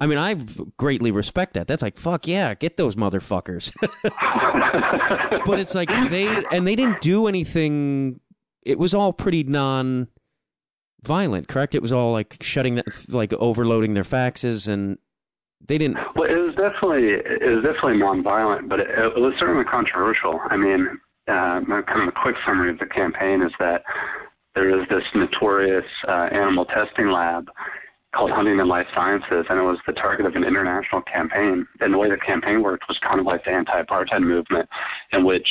I 0.00 0.06
mean, 0.06 0.18
I 0.18 0.34
greatly 0.76 1.10
respect 1.10 1.54
that. 1.54 1.66
That's 1.66 1.82
like, 1.82 1.98
fuck 1.98 2.28
yeah, 2.28 2.54
get 2.54 2.76
those 2.76 2.94
motherfuckers. 2.94 3.72
but 5.44 5.58
it's 5.58 5.74
like 5.74 5.88
they 6.10 6.44
and 6.52 6.64
they 6.64 6.76
didn't 6.76 7.00
do 7.00 7.26
anything. 7.26 8.20
It 8.62 8.78
was 8.78 8.94
all 8.94 9.12
pretty 9.12 9.42
non 9.42 10.06
violent, 11.02 11.48
correct? 11.48 11.74
It 11.74 11.82
was 11.82 11.92
all 11.92 12.12
like 12.12 12.36
shutting, 12.40 12.76
that, 12.76 12.86
like 13.08 13.32
overloading 13.32 13.94
their 13.94 14.04
faxes, 14.04 14.68
and 14.68 14.96
they 15.60 15.76
didn't. 15.76 15.98
Well, 16.14 16.30
it 16.30 16.38
definitely 16.62 17.18
it 17.18 17.50
was 17.50 17.64
definitely 17.66 17.98
non-violent, 17.98 18.68
but 18.68 18.78
it, 18.78 18.86
it 18.86 19.18
was 19.18 19.34
certainly 19.38 19.64
controversial. 19.64 20.38
I 20.48 20.56
mean, 20.56 20.86
uh, 21.26 21.60
kind 21.66 22.06
of 22.06 22.14
a 22.14 22.20
quick 22.22 22.36
summary 22.46 22.70
of 22.70 22.78
the 22.78 22.86
campaign 22.86 23.42
is 23.42 23.52
that 23.58 23.82
there 24.54 24.70
is 24.70 24.86
this 24.88 25.02
notorious 25.14 25.84
uh, 26.06 26.28
animal 26.30 26.66
testing 26.66 27.10
lab 27.10 27.48
called 28.14 28.30
Huntingdon 28.30 28.68
Life 28.68 28.86
Sciences, 28.94 29.46
and 29.48 29.58
it 29.58 29.62
was 29.62 29.78
the 29.86 29.94
target 29.94 30.26
of 30.26 30.34
an 30.36 30.44
international 30.44 31.02
campaign. 31.02 31.66
And 31.80 31.94
the 31.94 31.98
way 31.98 32.10
the 32.10 32.18
campaign 32.18 32.62
worked 32.62 32.84
was 32.86 32.98
kind 33.02 33.18
of 33.18 33.26
like 33.26 33.44
the 33.44 33.50
anti-apartheid 33.50 34.20
movement, 34.20 34.68
in 35.12 35.24
which 35.24 35.48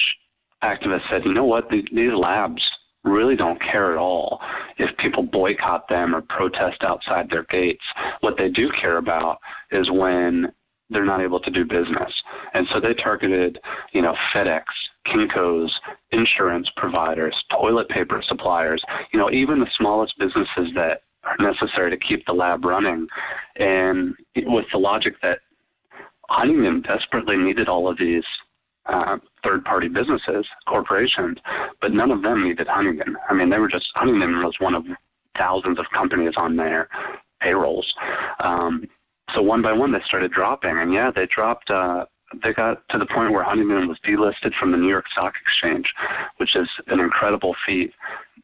activists 0.63 1.09
said, 1.09 1.25
you 1.25 1.33
know 1.33 1.45
what, 1.45 1.69
these 1.71 2.13
labs 2.13 2.61
really 3.03 3.35
don't 3.35 3.59
care 3.59 3.91
at 3.93 3.97
all 3.97 4.39
if 4.77 4.95
people 4.97 5.23
boycott 5.23 5.89
them 5.89 6.13
or 6.13 6.21
protest 6.21 6.83
outside 6.83 7.27
their 7.31 7.47
gates. 7.49 7.83
What 8.19 8.35
they 8.37 8.49
do 8.49 8.69
care 8.79 8.97
about 8.97 9.39
is 9.71 9.89
when 9.89 10.51
they're 10.91 11.05
not 11.05 11.21
able 11.21 11.39
to 11.39 11.51
do 11.51 11.63
business. 11.63 12.11
And 12.53 12.67
so 12.73 12.79
they 12.79 12.93
targeted, 12.93 13.59
you 13.93 14.01
know, 14.01 14.13
FedEx, 14.35 14.63
Kinko's, 15.07 15.73
insurance 16.11 16.67
providers, 16.77 17.35
toilet 17.59 17.89
paper 17.89 18.21
suppliers, 18.27 18.81
you 19.13 19.19
know, 19.19 19.31
even 19.31 19.59
the 19.59 19.69
smallest 19.77 20.13
businesses 20.19 20.73
that 20.75 21.03
are 21.23 21.37
necessary 21.39 21.89
to 21.91 21.97
keep 21.97 22.25
the 22.25 22.33
lab 22.33 22.65
running. 22.65 23.07
And 23.55 24.15
with 24.35 24.65
the 24.71 24.79
logic 24.79 25.13
that 25.21 25.39
Huntingdon 26.29 26.83
desperately 26.83 27.37
needed 27.37 27.67
all 27.67 27.89
of 27.89 27.97
these 27.97 28.23
uh, 28.85 29.17
third 29.43 29.63
party 29.63 29.87
businesses, 29.87 30.45
corporations, 30.67 31.37
but 31.81 31.91
none 31.91 32.11
of 32.11 32.21
them 32.21 32.43
needed 32.43 32.67
Huntingdon. 32.67 33.15
I 33.29 33.33
mean, 33.33 33.49
they 33.49 33.59
were 33.59 33.69
just, 33.69 33.85
Huntingdon 33.95 34.43
was 34.43 34.55
one 34.59 34.73
of 34.73 34.83
thousands 35.37 35.79
of 35.79 35.85
companies 35.93 36.33
on 36.37 36.55
their 36.57 36.89
payrolls. 37.41 37.87
Um, 38.43 38.85
so 39.35 39.41
one 39.41 39.61
by 39.61 39.73
one, 39.73 39.91
they 39.91 39.99
started 40.07 40.31
dropping. 40.31 40.77
And 40.77 40.93
yeah, 40.93 41.11
they 41.13 41.27
dropped, 41.33 41.69
uh, 41.69 42.05
they 42.43 42.53
got 42.53 42.87
to 42.89 42.97
the 42.97 43.05
point 43.05 43.33
where 43.33 43.43
Huntingdon 43.43 43.87
was 43.87 43.97
delisted 44.07 44.53
from 44.59 44.71
the 44.71 44.77
New 44.77 44.89
York 44.89 45.05
Stock 45.11 45.33
Exchange, 45.41 45.85
which 46.37 46.55
is 46.55 46.67
an 46.87 46.99
incredible 46.99 47.55
feat. 47.65 47.91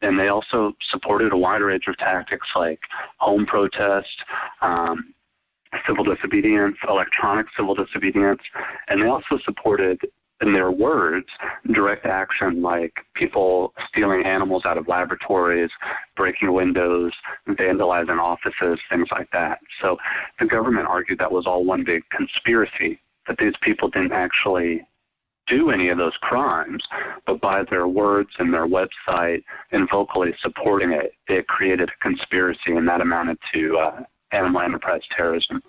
And 0.02 0.18
they 0.18 0.28
also 0.28 0.72
supported 0.90 1.32
a 1.32 1.36
wide 1.36 1.62
range 1.62 1.84
of 1.88 1.96
tactics 1.98 2.46
like 2.54 2.78
home 3.18 3.46
protest, 3.46 4.06
um, 4.62 5.14
civil 5.86 6.04
disobedience, 6.04 6.76
electronic 6.88 7.46
civil 7.56 7.74
disobedience, 7.74 8.40
and 8.88 9.02
they 9.02 9.06
also 9.06 9.38
supported 9.44 10.00
in 10.40 10.52
their 10.52 10.70
words, 10.70 11.26
direct 11.72 12.06
action 12.06 12.62
like 12.62 12.92
people 13.14 13.72
stealing 13.88 14.24
animals 14.24 14.62
out 14.64 14.78
of 14.78 14.86
laboratories, 14.86 15.70
breaking 16.16 16.52
windows, 16.52 17.12
vandalizing 17.48 18.20
offices, 18.20 18.78
things 18.90 19.08
like 19.10 19.28
that. 19.32 19.58
So 19.82 19.96
the 20.38 20.46
government 20.46 20.86
argued 20.86 21.18
that 21.18 21.32
was 21.32 21.46
all 21.46 21.64
one 21.64 21.84
big 21.84 22.02
conspiracy, 22.16 23.00
that 23.26 23.36
these 23.38 23.54
people 23.62 23.90
didn't 23.90 24.12
actually 24.12 24.86
do 25.48 25.70
any 25.70 25.88
of 25.88 25.98
those 25.98 26.16
crimes, 26.20 26.82
but 27.26 27.40
by 27.40 27.62
their 27.70 27.88
words 27.88 28.28
and 28.38 28.52
their 28.52 28.66
website 28.66 29.42
and 29.72 29.88
vocally 29.90 30.30
supporting 30.42 30.92
it, 30.92 31.12
it 31.26 31.46
created 31.48 31.88
a 31.88 32.02
conspiracy, 32.02 32.76
and 32.76 32.86
that 32.86 33.00
amounted 33.00 33.38
to 33.54 33.78
uh, 33.78 34.00
animal 34.32 34.60
enterprise 34.60 35.00
terrorism. 35.16 35.62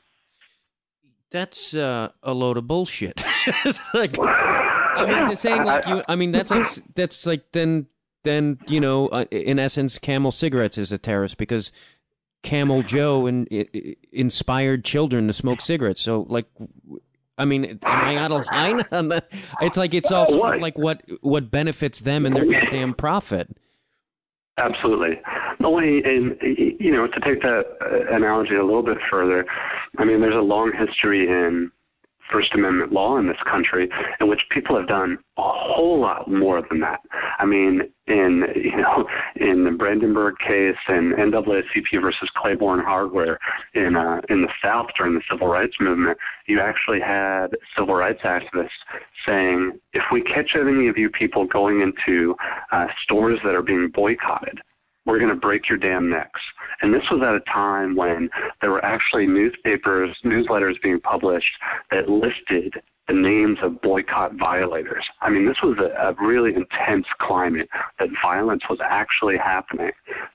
That's 1.32 1.76
uh, 1.76 2.10
a 2.24 2.34
load 2.34 2.58
of 2.58 2.68
bullshit. 2.68 3.24
it's 3.66 3.80
like, 3.94 4.18
I 4.20 5.06
mean, 5.08 5.28
they're 5.28 5.36
saying 5.36 5.64
like 5.64 5.86
you. 5.86 6.04
I 6.08 6.16
mean, 6.16 6.32
that's 6.32 6.52
like 6.52 6.66
that's 6.96 7.26
like 7.28 7.52
then 7.52 7.88
then 8.24 8.58
you 8.68 8.80
know, 8.80 9.08
uh, 9.10 9.26
in 9.32 9.60
essence, 9.60 10.00
Camel 10.00 10.32
Cigarettes 10.32 10.78
is 10.78 10.92
a 10.92 10.98
terrorist 10.98 11.38
because 11.38 11.72
Camel 12.42 12.84
Joe 12.84 13.28
in, 13.28 13.46
in, 13.48 13.96
inspired 14.12 14.84
children 14.84 15.28
to 15.28 15.34
smoke 15.34 15.62
cigarettes. 15.62 16.02
So 16.02 16.26
like, 16.30 16.48
I 17.38 17.46
mean, 17.46 17.66
am 17.66 17.80
I 17.84 18.18
out 18.18 18.32
of 18.32 18.46
line? 18.48 19.22
it's 19.62 19.78
like 19.78 19.94
it's 19.94 20.12
all 20.12 20.26
sort 20.26 20.56
of 20.56 20.62
like 20.62 20.78
what 20.78 21.04
what 21.22 21.52
benefits 21.52 22.00
them 22.00 22.26
and 22.26 22.36
their 22.36 22.46
goddamn 22.46 22.94
profit. 22.94 23.56
Absolutely. 24.58 25.22
Only, 25.64 26.02
and 26.04 26.38
you 26.80 26.92
know, 26.92 27.08
to 27.08 27.20
take 27.20 27.42
that 27.42 27.64
analogy 28.12 28.56
a 28.56 28.64
little 28.64 28.84
bit 28.84 28.98
further, 29.12 29.46
I 29.98 30.06
mean, 30.06 30.22
there's 30.22 30.36
a 30.36 30.40
long 30.40 30.72
history 30.72 31.28
in 31.28 31.72
First 32.32 32.54
Amendment 32.54 32.92
law 32.92 33.18
in 33.18 33.28
this 33.28 33.38
country 33.50 33.90
in 34.20 34.28
which 34.28 34.42
people 34.52 34.78
have 34.78 34.88
done 34.88 35.18
a 35.38 35.42
whole 35.42 36.00
lot 36.00 36.30
more 36.30 36.62
than 36.70 36.80
that. 36.82 37.00
I 37.40 37.46
mean, 37.46 37.82
in 38.08 38.44
you 38.56 38.78
know, 38.78 39.06
in 39.36 39.64
the 39.64 39.72
Brandenburg 39.72 40.36
case 40.40 40.78
and 40.88 41.14
NAACP 41.14 42.02
versus 42.02 42.30
Claiborne 42.38 42.82
Hardware 42.84 43.40
in 43.74 43.96
uh, 43.96 44.22
in 44.30 44.42
the 44.42 44.50
South 44.64 44.88
during 44.98 45.16
the 45.16 45.22
Civil 45.30 45.48
Rights 45.48 45.76
Movement, 45.80 46.18
you 46.48 46.60
actually 46.60 47.00
had 47.00 47.48
civil 47.78 47.96
rights 47.96 48.22
activists 48.24 48.70
saying, 49.26 49.80
if 49.94 50.04
we 50.12 50.22
catch 50.22 50.52
any 50.56 50.88
of 50.88 50.98
you 50.98 51.10
people 51.10 51.46
going 51.46 51.82
into 51.82 52.36
uh, 52.72 52.86
stores 53.04 53.40
that 53.44 53.56
are 53.56 53.64
being 53.64 53.90
boycotted, 53.94 54.60
we're 55.10 55.20
going 55.20 55.34
to 55.34 55.36
break 55.36 55.68
your 55.68 55.78
damn 55.78 56.10
necks. 56.10 56.42
And 56.82 56.94
this 56.94 57.02
was 57.12 57.22
at 57.26 57.36
a 57.36 57.52
time 57.52 57.96
when 57.96 58.30
there 58.62 58.72
were 58.72 58.86
actually 58.86 59.26
newspapers, 59.26 60.16
newsletters 60.24 60.76
being 60.84 61.00
published 61.02 61.52
that 61.92 62.08
listed 62.08 62.76
the 63.08 63.16
names 63.16 63.58
of 63.64 63.82
boycott 63.82 64.34
violators. 64.40 65.04
I 65.22 65.32
mean, 65.32 65.48
this 65.48 65.58
was 65.64 65.78
a, 65.80 66.10
a 66.10 66.16
really 66.24 66.52
intense 66.54 67.08
climate 67.20 67.68
that 67.98 68.10
violence 68.22 68.62
was 68.70 68.78
actually 68.84 69.36
happening. 69.36 69.92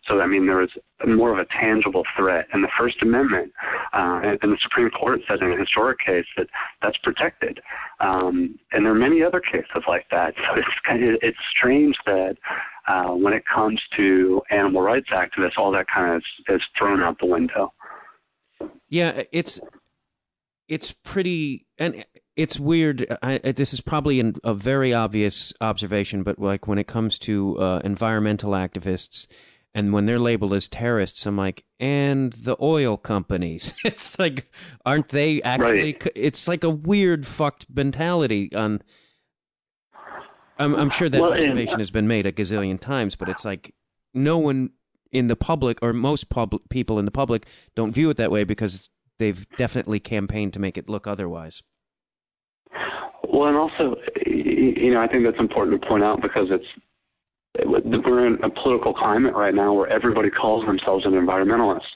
So, 0.08 0.20
I 0.20 0.26
mean, 0.26 0.46
there 0.46 0.56
was 0.56 0.70
more 1.06 1.32
of 1.32 1.38
a 1.38 1.46
tangible 1.60 2.02
threat. 2.16 2.46
And 2.52 2.64
the 2.64 2.68
First 2.76 2.96
Amendment 3.00 3.52
uh, 3.92 4.22
and, 4.24 4.38
the 4.42 4.58
Supreme 4.60 4.90
Court 4.90 5.20
said 5.28 5.40
in 5.40 5.52
a 5.52 5.56
historic 5.56 5.98
case 6.04 6.26
that 6.36 6.48
that's 6.82 6.98
protected. 7.04 7.60
Um, 8.00 8.58
and 8.72 8.84
there 8.84 8.92
are 8.92 8.98
many 8.98 9.22
other 9.22 9.40
cases 9.40 9.84
like 9.88 10.06
that. 10.10 10.34
So 10.44 10.58
it's 10.58 10.68
kind 10.86 11.02
of, 11.02 11.16
it's 11.22 11.38
strange 11.56 11.94
that 12.06 12.36
uh, 12.86 13.10
when 13.10 13.32
it 13.32 13.44
comes 13.52 13.80
to 13.96 14.42
animal 14.50 14.82
rights 14.82 15.08
activists, 15.12 15.58
all 15.58 15.72
that 15.72 15.86
kind 15.92 16.14
of 16.14 16.16
is, 16.18 16.56
is 16.56 16.62
thrown 16.78 17.02
out 17.02 17.18
the 17.18 17.26
window. 17.26 17.72
Yeah, 18.88 19.22
it's 19.32 19.60
it's 20.68 20.92
pretty 20.92 21.66
and 21.78 22.04
it's 22.36 22.58
weird. 22.58 23.06
I, 23.22 23.38
this 23.38 23.72
is 23.72 23.80
probably 23.80 24.20
an, 24.20 24.36
a 24.44 24.54
very 24.54 24.92
obvious 24.92 25.52
observation, 25.60 26.22
but 26.22 26.38
like 26.38 26.66
when 26.66 26.78
it 26.78 26.86
comes 26.86 27.18
to 27.20 27.58
uh, 27.58 27.80
environmental 27.84 28.52
activists 28.52 29.26
and 29.74 29.92
when 29.92 30.06
they're 30.06 30.20
labeled 30.20 30.54
as 30.54 30.68
terrorists, 30.68 31.26
I'm 31.26 31.36
like, 31.36 31.64
and 31.80 32.32
the 32.32 32.56
oil 32.60 32.96
companies. 32.96 33.74
it's 33.84 34.18
like, 34.18 34.50
aren't 34.86 35.08
they 35.08 35.42
actually? 35.42 35.92
Right. 35.92 36.12
It's 36.14 36.46
like 36.46 36.64
a 36.64 36.70
weird 36.70 37.26
fucked 37.26 37.66
mentality 37.74 38.54
on 38.54 38.82
I'm, 40.58 40.74
I'm 40.74 40.90
sure 40.90 41.08
that 41.08 41.20
well, 41.20 41.32
observation 41.32 41.78
has 41.78 41.90
been 41.90 42.06
made 42.06 42.26
a 42.26 42.32
gazillion 42.32 42.78
times, 42.78 43.16
but 43.16 43.28
it's 43.28 43.44
like 43.44 43.74
no 44.12 44.38
one 44.38 44.70
in 45.10 45.28
the 45.28 45.36
public 45.36 45.78
or 45.82 45.92
most 45.92 46.28
public 46.28 46.62
people 46.68 46.98
in 46.98 47.04
the 47.04 47.10
public 47.10 47.46
don't 47.74 47.92
view 47.92 48.10
it 48.10 48.16
that 48.16 48.30
way 48.30 48.44
because 48.44 48.88
they've 49.18 49.46
definitely 49.56 50.00
campaigned 50.00 50.52
to 50.52 50.58
make 50.60 50.76
it 50.76 50.88
look 50.88 51.06
otherwise. 51.06 51.62
Well, 53.28 53.48
and 53.48 53.56
also, 53.56 53.96
you 54.26 54.92
know, 54.92 55.00
I 55.00 55.08
think 55.08 55.24
that's 55.24 55.40
important 55.40 55.80
to 55.80 55.88
point 55.88 56.04
out 56.04 56.20
because 56.20 56.48
it's 56.50 56.66
we're 57.64 58.26
in 58.26 58.42
a 58.42 58.50
political 58.50 58.92
climate 58.92 59.34
right 59.34 59.54
now 59.54 59.72
where 59.72 59.88
everybody 59.88 60.28
calls 60.28 60.66
themselves 60.66 61.06
an 61.06 61.12
environmentalist. 61.12 61.86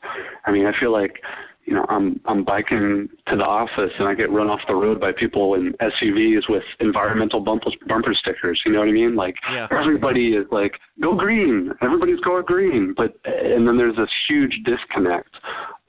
I 0.46 0.52
mean, 0.52 0.66
I 0.66 0.72
feel 0.78 0.92
like 0.92 1.20
you 1.68 1.74
know, 1.74 1.84
I'm 1.90 2.18
I'm 2.24 2.44
biking 2.44 3.10
to 3.26 3.36
the 3.36 3.44
office 3.44 3.92
and 3.98 4.08
I 4.08 4.14
get 4.14 4.32
run 4.32 4.48
off 4.48 4.60
the 4.66 4.74
road 4.74 4.98
by 4.98 5.12
people 5.12 5.54
in 5.54 5.74
SUVs 5.74 6.48
with 6.48 6.62
environmental 6.80 7.40
bumper 7.40 7.70
bumper 7.86 8.14
stickers. 8.14 8.58
You 8.64 8.72
know 8.72 8.78
what 8.78 8.88
I 8.88 8.92
mean? 8.92 9.14
Like 9.14 9.34
yeah. 9.52 9.66
everybody 9.70 10.28
is 10.28 10.46
like, 10.50 10.72
go 10.98 11.14
green. 11.14 11.70
Everybody's 11.82 12.20
going 12.20 12.46
green. 12.46 12.94
But 12.96 13.18
and 13.26 13.68
then 13.68 13.76
there's 13.76 13.96
this 13.96 14.08
huge 14.26 14.54
disconnect 14.64 15.28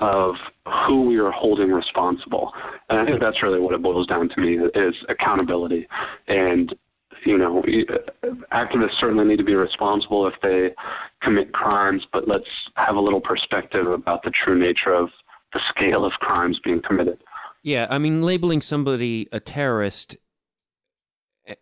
of 0.02 0.36
who 0.86 1.06
we 1.06 1.18
are 1.18 1.32
holding 1.32 1.72
responsible. 1.72 2.52
And 2.90 3.00
I 3.00 3.06
think 3.06 3.22
that's 3.22 3.42
really 3.42 3.62
what 3.62 3.74
it 3.74 3.82
boils 3.82 4.08
down 4.08 4.28
to 4.28 4.42
me 4.42 4.58
is 4.58 4.96
accountability. 5.08 5.88
And 6.28 6.76
you 7.26 7.38
know, 7.38 7.64
activists 8.52 9.00
certainly 9.00 9.24
need 9.24 9.38
to 9.38 9.46
be 9.46 9.56
responsible 9.56 10.28
if 10.28 10.34
they 10.44 10.76
commit 11.22 11.54
crimes, 11.54 12.04
but 12.12 12.28
let's 12.28 12.44
have 12.76 12.98
a 12.98 13.00
little 13.00 13.22
perspective 13.22 13.88
about 13.88 14.24
the 14.24 14.32
true 14.44 14.60
nature 14.60 14.94
of 14.94 15.10
the 15.54 15.60
scale 15.70 16.06
of 16.06 16.12
crimes 16.14 16.60
being 16.64 16.82
committed. 16.82 17.18
Yeah, 17.64 17.88
I 17.90 17.98
mean, 17.98 18.22
labeling 18.22 18.62
somebody 18.62 19.28
a 19.32 19.40
terrorist 19.40 20.18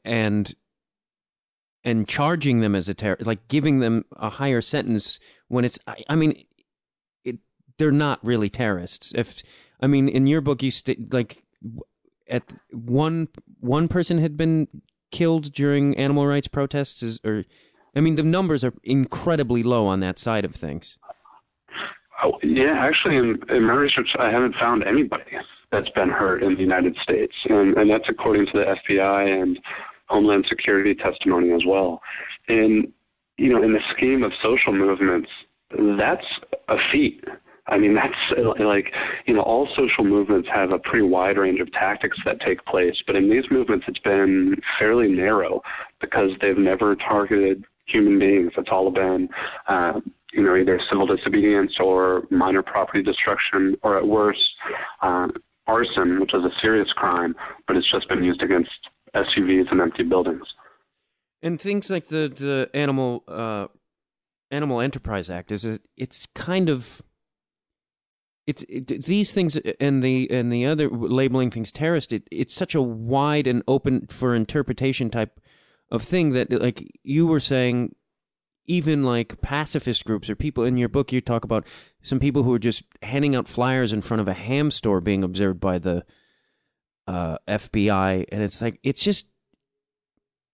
and 0.03 0.53
and 1.83 2.07
charging 2.07 2.59
them 2.59 2.75
as 2.75 2.89
a 2.89 2.93
terrorist, 2.93 3.25
like 3.25 3.47
giving 3.47 3.79
them 3.79 4.03
a 4.17 4.29
higher 4.29 4.59
sentence 4.59 5.19
when 5.47 5.63
it's, 5.63 5.79
I, 5.87 6.03
I 6.09 6.15
mean, 6.15 6.43
it, 7.23 7.37
they're 7.77 7.91
not 7.91 8.19
really 8.25 8.49
terrorists. 8.49 9.13
If 9.15 9.41
I 9.79 9.87
mean, 9.87 10.09
in 10.09 10.27
your 10.27 10.41
book, 10.41 10.61
you 10.61 10.71
st- 10.71 11.13
like 11.13 11.43
at 12.29 12.43
one 12.71 13.29
one 13.59 13.87
person 13.87 14.17
had 14.17 14.35
been 14.35 14.67
killed 15.11 15.53
during 15.53 15.97
animal 15.97 16.27
rights 16.27 16.47
protests, 16.47 17.01
is, 17.01 17.19
or 17.23 17.45
I 17.95 18.01
mean, 18.01 18.15
the 18.15 18.23
numbers 18.23 18.63
are 18.63 18.73
incredibly 18.83 19.63
low 19.63 19.87
on 19.87 20.01
that 20.01 20.19
side 20.19 20.45
of 20.45 20.53
things. 20.53 20.97
Oh, 22.23 22.33
yeah, 22.43 22.75
actually, 22.79 23.17
in, 23.17 23.39
in 23.49 23.63
my 23.63 23.73
research, 23.73 24.07
I 24.19 24.31
haven't 24.31 24.55
found 24.59 24.83
anybody 24.83 25.31
that's 25.71 25.89
been 25.89 26.09
hurt 26.09 26.41
in 26.41 26.55
the 26.55 26.61
United 26.61 26.95
States, 27.03 27.33
and, 27.49 27.77
and 27.77 27.89
that's 27.89 28.09
according 28.09 28.45
to 28.47 28.51
the 28.53 28.75
FBI 28.89 29.41
and 29.41 29.59
Homeland 30.07 30.45
Security 30.49 30.95
testimony 30.95 31.51
as 31.51 31.61
well. 31.67 32.01
And 32.47 32.87
you 33.37 33.53
know, 33.53 33.63
in 33.63 33.71
the 33.71 33.79
scheme 33.95 34.23
of 34.23 34.31
social 34.41 34.73
movements, 34.73 35.29
that's 35.97 36.25
a 36.69 36.75
feat. 36.91 37.23
I 37.67 37.77
mean, 37.77 37.95
that's 37.95 38.59
like, 38.59 38.91
you 39.25 39.33
know, 39.35 39.41
all 39.41 39.67
social 39.75 40.03
movements 40.03 40.49
have 40.53 40.71
a 40.71 40.79
pretty 40.79 41.05
wide 41.05 41.37
range 41.37 41.59
of 41.59 41.71
tactics 41.71 42.17
that 42.25 42.41
take 42.41 42.63
place, 42.65 42.95
but 43.05 43.15
in 43.15 43.29
these 43.29 43.45
movements, 43.51 43.85
it's 43.87 43.99
been 43.99 44.55
fairly 44.79 45.07
narrow 45.07 45.61
because 46.01 46.31
they've 46.41 46.57
never 46.57 46.95
targeted 46.95 47.63
human 47.85 48.19
beings. 48.19 48.51
It's 48.57 48.69
all 48.71 48.91
been, 48.91 49.29
uh, 49.67 49.99
you 50.33 50.43
know, 50.43 50.55
either 50.55 50.79
civil 50.89 51.07
disobedience 51.07 51.73
or 51.79 52.23
minor 52.29 52.61
property 52.61 53.01
destruction, 53.01 53.75
or 53.83 53.97
at 53.97 54.07
worst, 54.07 54.39
uh, 55.01 55.27
arson, 55.67 56.19
which 56.19 56.33
is 56.33 56.43
a 56.43 56.51
serious 56.61 56.87
crime, 56.95 57.35
but 57.67 57.75
it's 57.75 57.89
just 57.91 58.07
been 58.09 58.23
used 58.23 58.41
against 58.41 58.71
SUVs 59.15 59.71
and 59.71 59.81
empty 59.81 60.03
buildings. 60.03 60.43
And 61.41 61.59
things 61.59 61.89
like 61.89 62.07
the 62.07 62.31
the 62.35 62.69
animal 62.73 63.23
uh, 63.27 63.67
Animal 64.49 64.81
Enterprise 64.81 65.29
Act 65.29 65.51
is 65.51 65.65
a, 65.65 65.79
it's 65.95 66.25
kind 66.33 66.69
of 66.69 67.01
it's 68.47 68.63
it, 68.69 68.87
these 69.03 69.31
things 69.31 69.57
and 69.79 70.01
the 70.01 70.29
and 70.31 70.51
the 70.51 70.65
other 70.65 70.89
labeling 70.89 71.51
things 71.51 71.71
terrorist. 71.71 72.13
It, 72.13 72.27
it's 72.31 72.53
such 72.53 72.73
a 72.73 72.81
wide 72.81 73.45
and 73.45 73.61
open 73.67 74.07
for 74.07 74.33
interpretation 74.33 75.09
type 75.09 75.39
of 75.91 76.01
thing 76.01 76.29
that 76.31 76.51
like 76.51 76.89
you 77.03 77.27
were 77.27 77.39
saying 77.39 77.95
even 78.67 79.03
like 79.03 79.41
pacifist 79.41 80.05
groups 80.05 80.29
or 80.29 80.35
people 80.35 80.63
in 80.63 80.77
your 80.77 80.89
book 80.89 81.11
you 81.11 81.21
talk 81.21 81.43
about 81.43 81.65
some 82.01 82.19
people 82.19 82.43
who 82.43 82.53
are 82.53 82.59
just 82.59 82.83
handing 83.01 83.35
out 83.35 83.47
flyers 83.47 83.93
in 83.93 84.01
front 84.01 84.21
of 84.21 84.27
a 84.27 84.33
ham 84.33 84.69
store 84.69 85.01
being 85.01 85.23
observed 85.23 85.59
by 85.59 85.77
the 85.79 86.05
uh, 87.07 87.37
FBI 87.47 88.25
and 88.31 88.43
it's 88.43 88.61
like 88.61 88.79
it's 88.83 89.01
just 89.01 89.27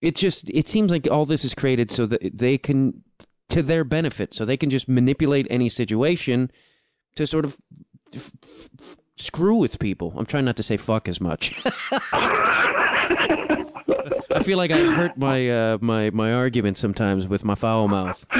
it 0.02 0.15
just 0.15 0.49
it 0.52 0.67
seems 0.67 0.91
like 0.91 1.08
all 1.10 1.26
this 1.26 1.43
is 1.43 1.56
created 1.56 1.91
so 1.91 2.06
that 2.06 2.38
they 2.38 2.58
can 2.58 3.04
to 3.49 3.63
their 3.63 3.84
benefit 3.84 4.34
so 4.34 4.45
they 4.45 4.58
can 4.58 4.69
just 4.69 4.88
manipulate 4.88 5.47
any 5.49 5.69
situation 5.69 6.52
to 7.15 7.26
sort 7.26 7.45
of 7.45 7.58
f- 8.13 8.32
f- 8.80 8.97
screw 9.15 9.56
with 9.56 9.80
people. 9.80 10.13
I'm 10.15 10.26
trying 10.26 10.45
not 10.45 10.58
to 10.58 10.63
say 10.63 10.78
fuck 10.78 11.08
as 11.08 11.21
much 11.21 11.62
i 14.36 14.44
feel 14.44 14.58
like 14.58 14.72
i 14.72 14.80
hurt 14.80 15.18
my 15.18 15.50
uh, 15.50 15.78
my 15.82 16.10
my 16.12 16.34
argument 16.34 16.78
sometimes 16.78 17.28
with 17.28 17.44
my 17.44 17.56
foul 17.56 17.88
mouth. 17.88 18.26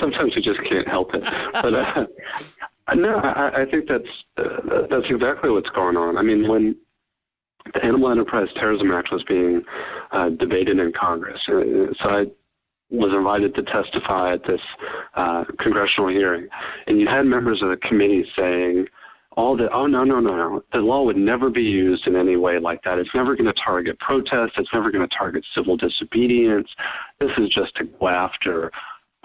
Sometimes 0.00 0.32
you 0.36 0.42
just 0.42 0.60
can't 0.68 0.86
help 0.86 1.12
it. 1.14 1.24
But 1.52 1.74
uh, 1.74 2.06
no 2.94 3.16
I, 3.16 3.62
I 3.62 3.64
think 3.70 3.88
that's 3.88 4.04
uh, 4.36 4.86
that's 4.88 5.06
exactly 5.10 5.50
what's 5.50 5.68
going 5.70 5.96
on. 5.96 6.16
I 6.16 6.22
mean 6.22 6.48
when 6.48 6.76
the 7.74 7.84
Animal 7.84 8.10
Enterprise 8.10 8.48
Terrorism 8.54 8.90
Act 8.92 9.08
was 9.12 9.22
being 9.28 9.62
uh, 10.12 10.30
debated 10.30 10.78
in 10.78 10.92
Congress. 10.98 11.40
Uh, 11.48 11.92
so 12.02 12.08
I 12.08 12.24
was 12.90 13.12
invited 13.14 13.54
to 13.54 13.62
testify 13.62 14.34
at 14.34 14.42
this 14.46 14.60
uh, 15.14 15.44
congressional 15.60 16.08
hearing, 16.08 16.48
and 16.86 16.98
you 17.00 17.06
had 17.06 17.26
members 17.26 17.62
of 17.62 17.68
the 17.68 17.76
committee 17.76 18.24
saying, 18.36 18.86
all 19.38 19.56
the 19.56 19.68
oh 19.72 19.86
no 19.86 20.04
no 20.04 20.20
no 20.20 20.36
no 20.36 20.62
the 20.72 20.78
law 20.78 21.02
would 21.02 21.16
never 21.16 21.48
be 21.48 21.62
used 21.62 22.06
in 22.06 22.16
any 22.16 22.36
way 22.36 22.58
like 22.58 22.82
that 22.82 22.98
it's 22.98 23.14
never 23.14 23.34
going 23.36 23.46
to 23.46 23.60
target 23.64 23.98
protests 24.00 24.52
it's 24.58 24.68
never 24.74 24.90
going 24.90 25.08
to 25.08 25.16
target 25.16 25.44
civil 25.54 25.76
disobedience 25.76 26.68
this 27.20 27.30
is 27.38 27.48
just 27.48 27.74
to 27.76 27.84
go 27.84 28.08
after 28.08 28.70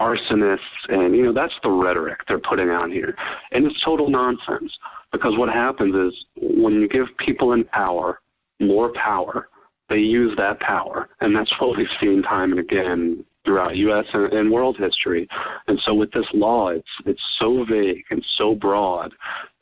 arsonists 0.00 0.58
and 0.88 1.14
you 1.14 1.24
know 1.24 1.32
that's 1.32 1.52
the 1.62 1.70
rhetoric 1.70 2.18
they're 2.28 2.38
putting 2.48 2.70
out 2.70 2.90
here 2.90 3.14
and 3.52 3.66
it's 3.66 3.76
total 3.84 4.08
nonsense 4.08 4.72
because 5.12 5.32
what 5.36 5.48
happens 5.48 5.94
is 5.94 6.24
when 6.40 6.74
you 6.74 6.88
give 6.88 7.06
people 7.24 7.52
in 7.52 7.64
power 7.64 8.18
more 8.60 8.92
power, 8.94 9.48
they 9.88 9.96
use 9.96 10.34
that 10.36 10.60
power. 10.60 11.08
And 11.20 11.34
that's 11.34 11.52
what 11.60 11.76
we've 11.76 11.86
seen 12.00 12.22
time 12.22 12.52
and 12.52 12.60
again 12.60 13.24
throughout 13.44 13.76
U.S. 13.76 14.06
and, 14.12 14.32
and 14.32 14.50
world 14.50 14.76
history. 14.78 15.28
And 15.68 15.78
so 15.84 15.94
with 15.94 16.10
this 16.12 16.24
law, 16.32 16.70
it's 16.70 16.88
it's 17.04 17.20
so 17.38 17.64
vague 17.68 18.04
and 18.10 18.24
so 18.38 18.54
broad 18.54 19.12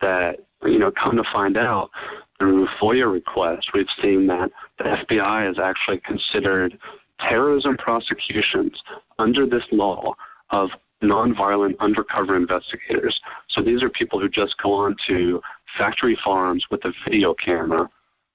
that 0.02 0.36
you 0.64 0.78
know, 0.78 0.92
come 1.02 1.16
to 1.16 1.24
find 1.32 1.56
out 1.56 1.90
through 2.38 2.66
FOIA 2.80 3.10
requests, 3.12 3.66
we've 3.74 3.86
seen 4.02 4.26
that 4.26 4.50
the 4.78 4.84
FBI 4.84 5.46
has 5.46 5.56
actually 5.62 6.00
considered 6.04 6.78
terrorism 7.20 7.76
prosecutions 7.76 8.72
under 9.18 9.46
this 9.46 9.62
law 9.70 10.14
of 10.50 10.70
nonviolent 11.02 11.78
undercover 11.80 12.36
investigators. 12.36 13.18
So 13.50 13.62
these 13.62 13.82
are 13.82 13.90
people 13.90 14.20
who 14.20 14.28
just 14.28 14.54
go 14.62 14.72
on 14.72 14.96
to 15.08 15.40
factory 15.78 16.18
farms 16.24 16.64
with 16.70 16.84
a 16.84 16.92
video 17.04 17.34
camera 17.44 17.88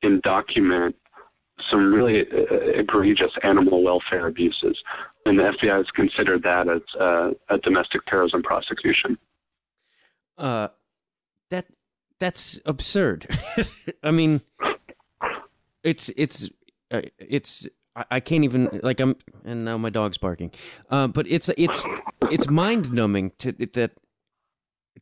and 0.03 0.21
document 0.21 0.95
some 1.71 1.91
really 1.93 2.21
uh, 2.21 2.79
egregious 2.79 3.31
animal 3.43 3.83
welfare 3.83 4.27
abuses. 4.27 4.77
And 5.25 5.39
the 5.39 5.43
FBI 5.43 5.77
has 5.77 5.87
considered 5.95 6.43
that 6.43 6.69
as 6.69 6.81
uh, 6.99 7.31
a 7.49 7.57
domestic 7.59 8.05
terrorism 8.05 8.43
prosecution. 8.43 9.17
Uh, 10.37 10.67
that 11.49 11.65
that's 12.19 12.59
absurd. 12.65 13.27
I 14.03 14.11
mean, 14.11 14.41
it's 15.83 16.09
it's 16.15 16.49
uh, 16.91 17.01
it's 17.17 17.67
I 18.09 18.19
can't 18.19 18.43
even 18.43 18.79
like 18.83 18.99
I'm 18.99 19.15
and 19.45 19.65
now 19.65 19.77
my 19.77 19.89
dog's 19.89 20.17
barking. 20.17 20.51
Uh, 20.89 21.07
but 21.07 21.27
it's 21.27 21.49
it's 21.57 21.83
it's 22.31 22.49
mind 22.49 22.91
numbing 22.91 23.31
to 23.39 23.51
that 23.73 23.91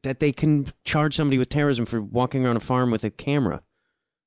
that 0.03 0.19
they 0.19 0.31
can 0.31 0.67
charge 0.83 1.15
somebody 1.15 1.37
with 1.37 1.49
terrorism 1.49 1.85
for 1.85 2.01
walking 2.01 2.45
around 2.45 2.57
a 2.57 2.61
farm 2.61 2.91
with 2.91 3.03
a 3.03 3.09
camera. 3.09 3.61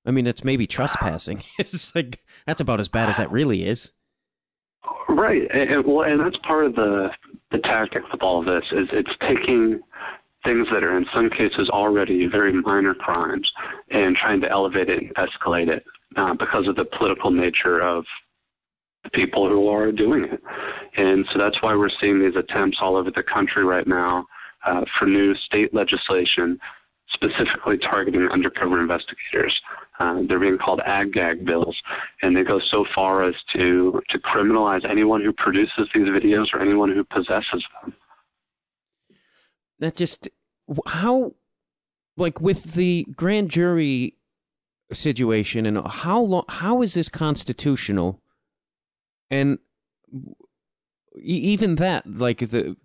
I 0.05 0.11
mean, 0.11 0.27
it's 0.27 0.45
maybe 0.45 0.67
trespassing. 0.67 1.43
it's 1.59 1.95
like 1.95 2.25
that's 2.47 2.61
about 2.61 2.81
as 2.81 2.89
bad 2.89 3.09
as 3.09 3.17
that 3.17 3.31
really 3.31 3.65
is. 3.65 3.93
Right, 5.09 5.43
and, 5.53 5.85
well, 5.87 6.03
and 6.03 6.21
that's 6.21 6.37
part 6.47 6.67
of 6.67 6.75
the 6.75 7.09
the 7.51 7.59
tactic 7.59 8.03
with 8.13 8.23
all 8.23 8.41
of 8.41 8.47
this 8.47 8.65
is 8.73 8.89
it's 8.93 9.11
taking 9.21 9.81
things 10.49 10.67
that 10.73 10.83
are 10.83 10.97
in 10.97 11.05
some 11.15 11.29
cases 11.29 11.69
already 11.69 12.27
very 12.27 12.53
minor 12.53 12.95
crimes 12.95 13.47
and 13.91 14.17
trying 14.17 14.41
to 14.41 14.51
elevate 14.51 14.89
it 14.89 15.03
and 15.03 15.15
escalate 15.17 15.69
it 15.69 15.85
uh, 16.17 16.33
because 16.33 16.67
of 16.67 16.75
the 16.77 16.87
political 16.97 17.31
nature 17.31 17.81
of 17.81 18.05
the 19.05 19.11
people 19.11 19.47
who 19.47 19.69
are 19.69 19.93
doing 19.93 20.25
it. 20.25 20.41
And 20.97 21.27
so 21.33 21.39
that's 21.39 21.63
why 21.63 21.77
we're 21.77 21.91
seeing 22.01 22.19
these 22.19 22.35
attempts 22.35 22.79
all 22.81 22.97
over 22.97 23.11
the 23.11 23.23
country 23.23 23.65
right 23.65 23.87
now 23.87 24.25
uh, 24.67 24.81
for 24.99 25.07
new 25.07 25.35
state 25.47 25.75
legislation 25.75 26.59
specifically 27.13 27.79
targeting 27.79 28.29
undercover 28.33 28.81
investigators. 28.81 29.55
Uh, 29.99 30.21
they're 30.29 30.41
being 30.41 30.59
called 30.59 30.81
ag 30.87 31.13
gag 31.13 31.45
bills, 31.45 31.77
and 32.23 32.37
they 32.37 32.43
go 32.43 32.61
so 32.71 32.85
far 32.95 33.27
as 33.27 33.35
to 33.55 34.01
to 34.11 34.19
criminalize 34.19 34.89
anyone 34.89 35.23
who 35.23 35.33
produces 35.33 35.89
these 35.95 36.05
videos 36.05 36.47
or 36.53 36.61
anyone 36.61 36.91
who 36.93 37.05
possesses 37.05 37.65
them. 37.83 37.95
That 39.79 39.97
just 39.97 40.29
how, 40.87 41.35
like 42.17 42.41
with 42.41 42.75
the 42.75 43.07
grand 43.17 43.51
jury 43.51 44.15
situation, 44.93 45.67
and 45.67 45.87
how 45.87 46.21
long? 46.21 46.45
How 46.49 46.83
is 46.83 46.95
this 46.95 47.09
constitutional? 47.09 48.21
And 49.31 49.59
even 51.23 51.77
that, 51.77 52.07
like 52.07 52.39
the 52.39 52.77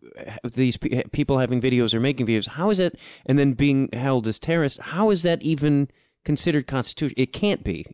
these 0.43 0.77
people 0.77 1.39
having 1.39 1.61
videos 1.61 1.93
or 1.93 1.99
making 1.99 2.27
videos, 2.27 2.49
how 2.49 2.69
is 2.69 2.79
it? 2.79 2.97
And 3.25 3.37
then 3.39 3.53
being 3.53 3.89
held 3.93 4.27
as 4.27 4.39
terrorists, 4.39 4.79
how 4.81 5.09
is 5.09 5.23
that 5.23 5.41
even 5.41 5.89
considered 6.25 6.67
constitutional? 6.67 7.21
It 7.21 7.33
can't 7.33 7.63
be. 7.63 7.85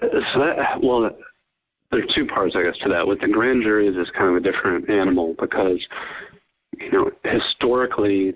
So 0.00 0.40
that 0.40 0.80
well, 0.82 1.10
there 1.90 2.00
are 2.00 2.06
two 2.14 2.26
parts, 2.26 2.54
I 2.56 2.62
guess, 2.62 2.78
to 2.82 2.88
that. 2.90 3.06
With 3.06 3.20
the 3.20 3.28
grand 3.28 3.62
juries, 3.62 3.96
is 3.96 4.08
kind 4.16 4.28
of 4.28 4.36
a 4.36 4.40
different 4.40 4.88
animal 4.90 5.34
because 5.38 5.80
you 6.80 6.90
know 6.92 7.10
historically 7.24 8.34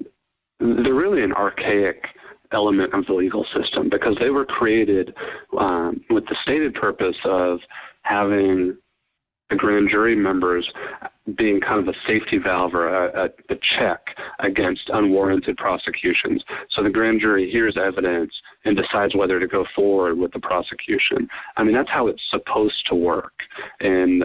they're 0.61 0.95
really 0.95 1.23
an 1.23 1.33
archaic 1.33 2.05
element 2.53 2.93
of 2.95 3.07
the 3.07 3.13
legal 3.13 3.45
system 3.57 3.89
because 3.89 4.17
they 4.21 4.31
were 4.31 4.45
created 4.45 5.15
um, 5.59 6.01
with 6.11 6.25
the 6.27 6.37
stated 6.43 6.75
purpose 6.75 7.17
of 7.25 7.59
having 8.03 8.77
the 9.51 9.57
grand 9.57 9.89
jury 9.91 10.17
members 10.17 10.69
being 11.37 11.61
kind 11.61 11.81
of 11.81 11.89
a 11.89 11.97
safety 12.07 12.39
valve 12.43 12.75
or 12.75 12.89
a, 12.89 13.25
a, 13.25 13.55
a, 13.55 13.57
check 13.79 14.01
against 14.41 14.83
unwarranted 14.89 15.57
prosecutions. 15.57 16.43
So 16.71 16.83
the 16.83 16.91
grand 16.91 17.21
jury 17.21 17.51
hears 17.51 17.77
evidence 17.77 18.33
and 18.65 18.77
decides 18.77 19.15
whether 19.15 19.39
to 19.39 19.47
go 19.47 19.65
forward 19.75 20.19
with 20.19 20.33
the 20.33 20.41
prosecution. 20.41 21.29
I 21.57 21.63
mean, 21.65 21.75
that's 21.75 21.91
how 21.91 22.09
it's 22.09 22.23
supposed 22.31 22.83
to 22.89 22.95
work. 22.97 23.35
And 23.81 24.25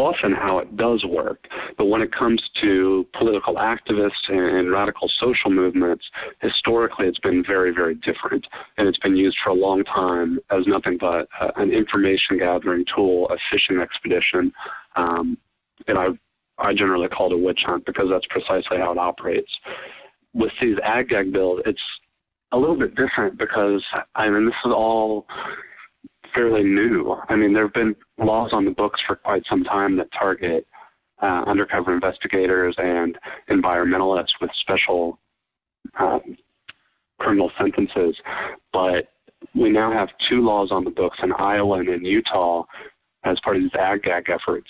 often 0.00 0.32
how 0.32 0.58
it 0.58 0.76
does 0.76 1.04
work. 1.04 1.46
But 1.76 1.86
when 1.86 2.02
it 2.02 2.10
comes 2.12 2.42
to 2.62 3.06
political 3.18 3.54
activists 3.54 4.28
and, 4.28 4.70
radical 4.70 5.10
social 5.20 5.50
movements, 5.50 6.04
historically 6.40 7.06
it's 7.06 7.18
been 7.18 7.44
very, 7.46 7.72
very 7.72 7.94
different. 7.96 8.46
And 8.76 8.88
it's 8.88 8.98
been 8.98 9.16
used 9.16 9.36
for 9.42 9.50
a 9.50 9.54
long 9.54 9.84
time 9.84 10.38
as 10.50 10.64
nothing 10.66 10.96
but 11.00 11.28
uh, 11.40 11.50
an 11.56 11.72
information 11.72 12.38
gathering 12.38 12.84
tool, 12.94 13.28
a 13.30 13.36
fishing 13.50 13.80
expedition. 13.80 14.52
Um, 14.96 15.38
and 15.88 15.98
I, 15.98 16.06
I 16.58 16.72
generally 16.72 17.08
call 17.08 17.32
it 17.32 17.34
a 17.34 17.38
witch 17.38 17.60
hunt 17.64 17.84
because 17.86 18.06
that's 18.10 18.26
precisely 18.30 18.78
how 18.78 18.92
it 18.92 18.98
operates. 18.98 19.50
With 20.34 20.52
these 20.60 20.76
ag 20.84 21.08
gag 21.08 21.32
bills, 21.32 21.60
it's 21.66 21.80
a 22.52 22.58
little 22.58 22.78
bit 22.78 22.94
different 22.94 23.38
because, 23.38 23.82
I 24.14 24.28
mean, 24.28 24.46
this 24.46 24.54
is 24.64 24.72
all 24.72 25.26
fairly 26.34 26.62
new. 26.62 27.16
I 27.28 27.36
mean, 27.36 27.52
there 27.52 27.64
have 27.64 27.74
been 27.74 27.94
laws 28.18 28.50
on 28.52 28.64
the 28.64 28.70
books 28.70 29.00
for 29.06 29.16
quite 29.16 29.42
some 29.48 29.64
time 29.64 29.96
that 29.96 30.08
target 30.18 30.66
uh, 31.22 31.44
undercover 31.46 31.92
investigators 31.94 32.74
and 32.78 33.16
environmentalists 33.50 34.34
with 34.40 34.50
special 34.60 35.18
um, 35.98 36.36
criminal 37.18 37.50
sentences. 37.58 38.16
But 38.72 39.08
we 39.54 39.70
now 39.70 39.92
have 39.92 40.08
two 40.28 40.44
laws 40.44 40.70
on 40.70 40.84
the 40.84 40.90
books 40.90 41.18
in 41.22 41.32
Iowa 41.32 41.80
and 41.80 41.88
in 41.88 42.04
Utah 42.04 42.64
as 43.24 43.38
part 43.44 43.56
of 43.56 43.62
these 43.62 43.70
ag 43.78 44.02
gag 44.02 44.30
efforts. 44.30 44.68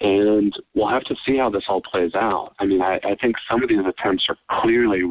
And 0.00 0.52
we'll 0.74 0.88
have 0.88 1.04
to 1.04 1.14
see 1.26 1.38
how 1.38 1.50
this 1.50 1.62
all 1.68 1.80
plays 1.80 2.14
out. 2.14 2.54
I 2.58 2.66
mean, 2.66 2.82
I, 2.82 2.96
I 3.04 3.14
think 3.20 3.36
some 3.50 3.62
of 3.62 3.68
these 3.68 3.78
attempts 3.78 4.24
are 4.28 4.36
clearly 4.60 5.02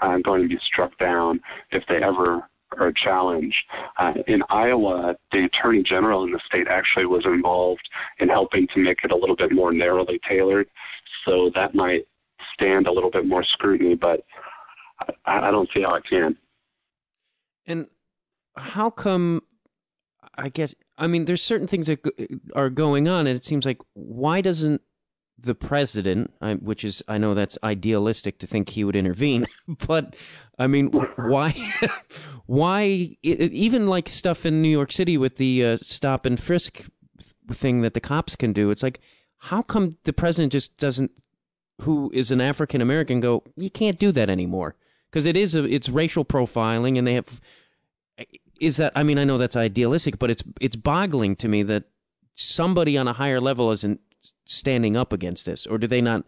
uh, 0.00 0.18
going 0.24 0.42
to 0.42 0.48
be 0.48 0.58
struck 0.66 0.96
down 0.98 1.40
if 1.70 1.84
they 1.88 1.96
ever 1.96 2.42
or 2.78 2.92
challenge. 2.92 3.54
Uh, 3.98 4.14
in 4.26 4.42
Iowa, 4.48 5.14
the 5.30 5.44
attorney 5.44 5.82
general 5.82 6.24
in 6.24 6.32
the 6.32 6.40
state 6.46 6.66
actually 6.68 7.06
was 7.06 7.24
involved 7.24 7.88
in 8.18 8.28
helping 8.28 8.66
to 8.74 8.80
make 8.80 8.98
it 9.04 9.12
a 9.12 9.16
little 9.16 9.36
bit 9.36 9.52
more 9.52 9.72
narrowly 9.72 10.20
tailored. 10.28 10.68
So 11.24 11.50
that 11.54 11.74
might 11.74 12.06
stand 12.54 12.86
a 12.86 12.92
little 12.92 13.10
bit 13.10 13.26
more 13.26 13.44
scrutiny, 13.44 13.94
but 13.94 14.24
I, 15.26 15.48
I 15.48 15.50
don't 15.50 15.68
see 15.74 15.82
how 15.82 15.94
it 15.94 16.04
can. 16.08 16.36
And 17.66 17.86
how 18.56 18.90
come? 18.90 19.42
I 20.34 20.48
guess 20.48 20.74
I 20.96 21.06
mean 21.06 21.26
there's 21.26 21.42
certain 21.42 21.66
things 21.66 21.86
that 21.86 22.00
are 22.54 22.70
going 22.70 23.06
on, 23.06 23.26
and 23.26 23.36
it 23.36 23.44
seems 23.44 23.66
like 23.66 23.80
why 23.94 24.40
doesn't 24.40 24.80
the 25.38 25.54
president, 25.54 26.32
which 26.60 26.84
is 26.84 27.02
I 27.08 27.18
know 27.18 27.34
that's 27.34 27.58
idealistic 27.62 28.38
to 28.38 28.46
think 28.46 28.70
he 28.70 28.84
would 28.84 28.96
intervene, 28.96 29.46
but 29.86 30.14
I 30.58 30.66
mean, 30.66 30.88
why, 31.16 31.54
why 32.46 33.16
even 33.22 33.86
like 33.86 34.08
stuff 34.08 34.46
in 34.46 34.62
New 34.62 34.68
York 34.68 34.92
City 34.92 35.16
with 35.18 35.36
the 35.36 35.64
uh, 35.64 35.76
stop 35.78 36.26
and 36.26 36.38
frisk 36.38 36.84
thing 37.50 37.82
that 37.82 37.94
the 37.94 38.00
cops 38.00 38.36
can 38.36 38.52
do? 38.52 38.70
It's 38.70 38.82
like, 38.82 39.00
how 39.38 39.62
come 39.62 39.96
the 40.04 40.12
president 40.12 40.52
just 40.52 40.78
doesn't, 40.78 41.10
who 41.80 42.10
is 42.14 42.30
an 42.30 42.40
African 42.40 42.80
American, 42.80 43.20
go? 43.20 43.42
You 43.56 43.70
can't 43.70 43.98
do 43.98 44.12
that 44.12 44.30
anymore 44.30 44.76
because 45.10 45.26
it 45.26 45.36
is 45.36 45.54
a, 45.54 45.64
it's 45.64 45.88
racial 45.88 46.24
profiling, 46.24 46.96
and 46.98 47.06
they 47.06 47.14
have. 47.14 47.40
Is 48.60 48.76
that? 48.76 48.92
I 48.94 49.02
mean, 49.02 49.18
I 49.18 49.24
know 49.24 49.38
that's 49.38 49.56
idealistic, 49.56 50.18
but 50.18 50.30
it's 50.30 50.44
it's 50.60 50.76
boggling 50.76 51.34
to 51.36 51.48
me 51.48 51.64
that 51.64 51.84
somebody 52.34 52.96
on 52.96 53.08
a 53.08 53.12
higher 53.12 53.40
level 53.40 53.72
isn't 53.72 54.00
standing 54.44 54.96
up 54.96 55.12
against 55.12 55.46
this, 55.46 55.66
or 55.66 55.78
do 55.78 55.86
they 55.86 56.00
not 56.00 56.24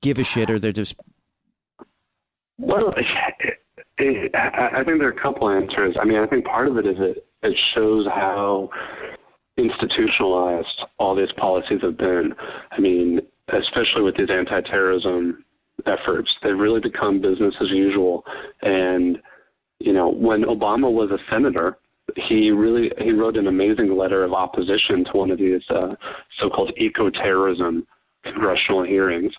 give 0.00 0.18
a 0.18 0.24
shit, 0.24 0.50
or 0.50 0.58
they're 0.58 0.72
just 0.72 0.94
well, 2.60 2.94
I 3.98 4.82
think 4.84 4.98
there 4.98 5.08
are 5.08 5.16
a 5.16 5.22
couple 5.22 5.48
answers. 5.48 5.96
I 6.00 6.04
mean, 6.04 6.18
I 6.18 6.26
think 6.26 6.44
part 6.44 6.68
of 6.68 6.76
it 6.76 6.86
is 6.86 6.96
it 6.98 7.26
it 7.42 7.56
shows 7.74 8.06
how 8.06 8.70
institutionalized 9.56 10.82
all 10.98 11.14
these 11.14 11.32
policies 11.36 11.80
have 11.82 11.98
been. 11.98 12.34
I 12.70 12.80
mean, 12.80 13.20
especially 13.48 14.02
with 14.02 14.16
these 14.16 14.30
anti-terrorism 14.30 15.44
efforts, 15.86 16.30
they've 16.42 16.56
really 16.56 16.80
become 16.80 17.20
business 17.20 17.54
as 17.60 17.68
usual. 17.70 18.24
And 18.62 19.18
you 19.78 19.92
know, 19.92 20.10
when 20.10 20.42
Obama 20.42 20.92
was 20.92 21.10
a 21.10 21.18
senator, 21.30 21.78
he 22.28 22.50
really 22.50 22.90
he 22.98 23.12
wrote 23.12 23.36
an 23.36 23.46
amazing 23.46 23.96
letter 23.96 24.24
of 24.24 24.32
opposition 24.32 25.04
to 25.04 25.10
one 25.12 25.30
of 25.30 25.38
these 25.38 25.62
uh, 25.70 25.94
so-called 26.38 26.72
eco-terrorism 26.76 27.86
congressional 28.24 28.84
hearings 28.84 29.32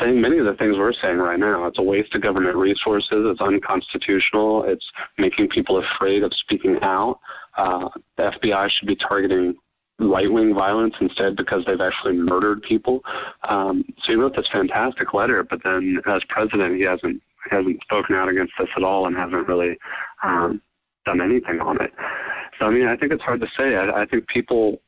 saying 0.00 0.20
many 0.20 0.38
of 0.38 0.44
the 0.44 0.54
things 0.54 0.76
we're 0.76 0.92
saying 1.02 1.18
right 1.18 1.38
now. 1.38 1.66
It's 1.66 1.78
a 1.78 1.82
waste 1.82 2.14
of 2.14 2.22
government 2.22 2.56
resources. 2.56 3.24
It's 3.24 3.40
unconstitutional. 3.40 4.64
It's 4.66 4.84
making 5.18 5.48
people 5.48 5.82
afraid 5.82 6.22
of 6.22 6.32
speaking 6.40 6.76
out. 6.82 7.18
Uh, 7.56 7.88
the 8.16 8.30
FBI 8.42 8.68
should 8.78 8.88
be 8.88 8.96
targeting 8.96 9.54
right 9.98 10.30
wing 10.30 10.54
violence 10.54 10.94
instead 11.00 11.36
because 11.36 11.62
they've 11.66 11.80
actually 11.80 12.12
murdered 12.14 12.62
people. 12.62 13.00
Um, 13.48 13.84
so 14.04 14.12
he 14.12 14.14
wrote 14.14 14.36
this 14.36 14.46
fantastic 14.52 15.14
letter, 15.14 15.42
but 15.48 15.60
then 15.64 15.98
as 16.06 16.22
president, 16.28 16.76
he 16.76 16.82
hasn't 16.82 17.22
hasn't 17.50 17.80
spoken 17.82 18.16
out 18.16 18.28
against 18.28 18.52
this 18.58 18.68
at 18.76 18.82
all 18.82 19.06
and 19.06 19.16
hasn't 19.16 19.46
really 19.46 19.78
um, 20.24 20.60
done 21.06 21.20
anything 21.22 21.60
on 21.60 21.80
it. 21.80 21.92
So 22.58 22.66
I 22.66 22.70
mean, 22.70 22.86
I 22.86 22.96
think 22.96 23.12
it's 23.12 23.22
hard 23.22 23.40
to 23.40 23.46
say. 23.56 23.76
I, 23.76 24.02
I 24.02 24.06
think 24.06 24.26
people 24.28 24.80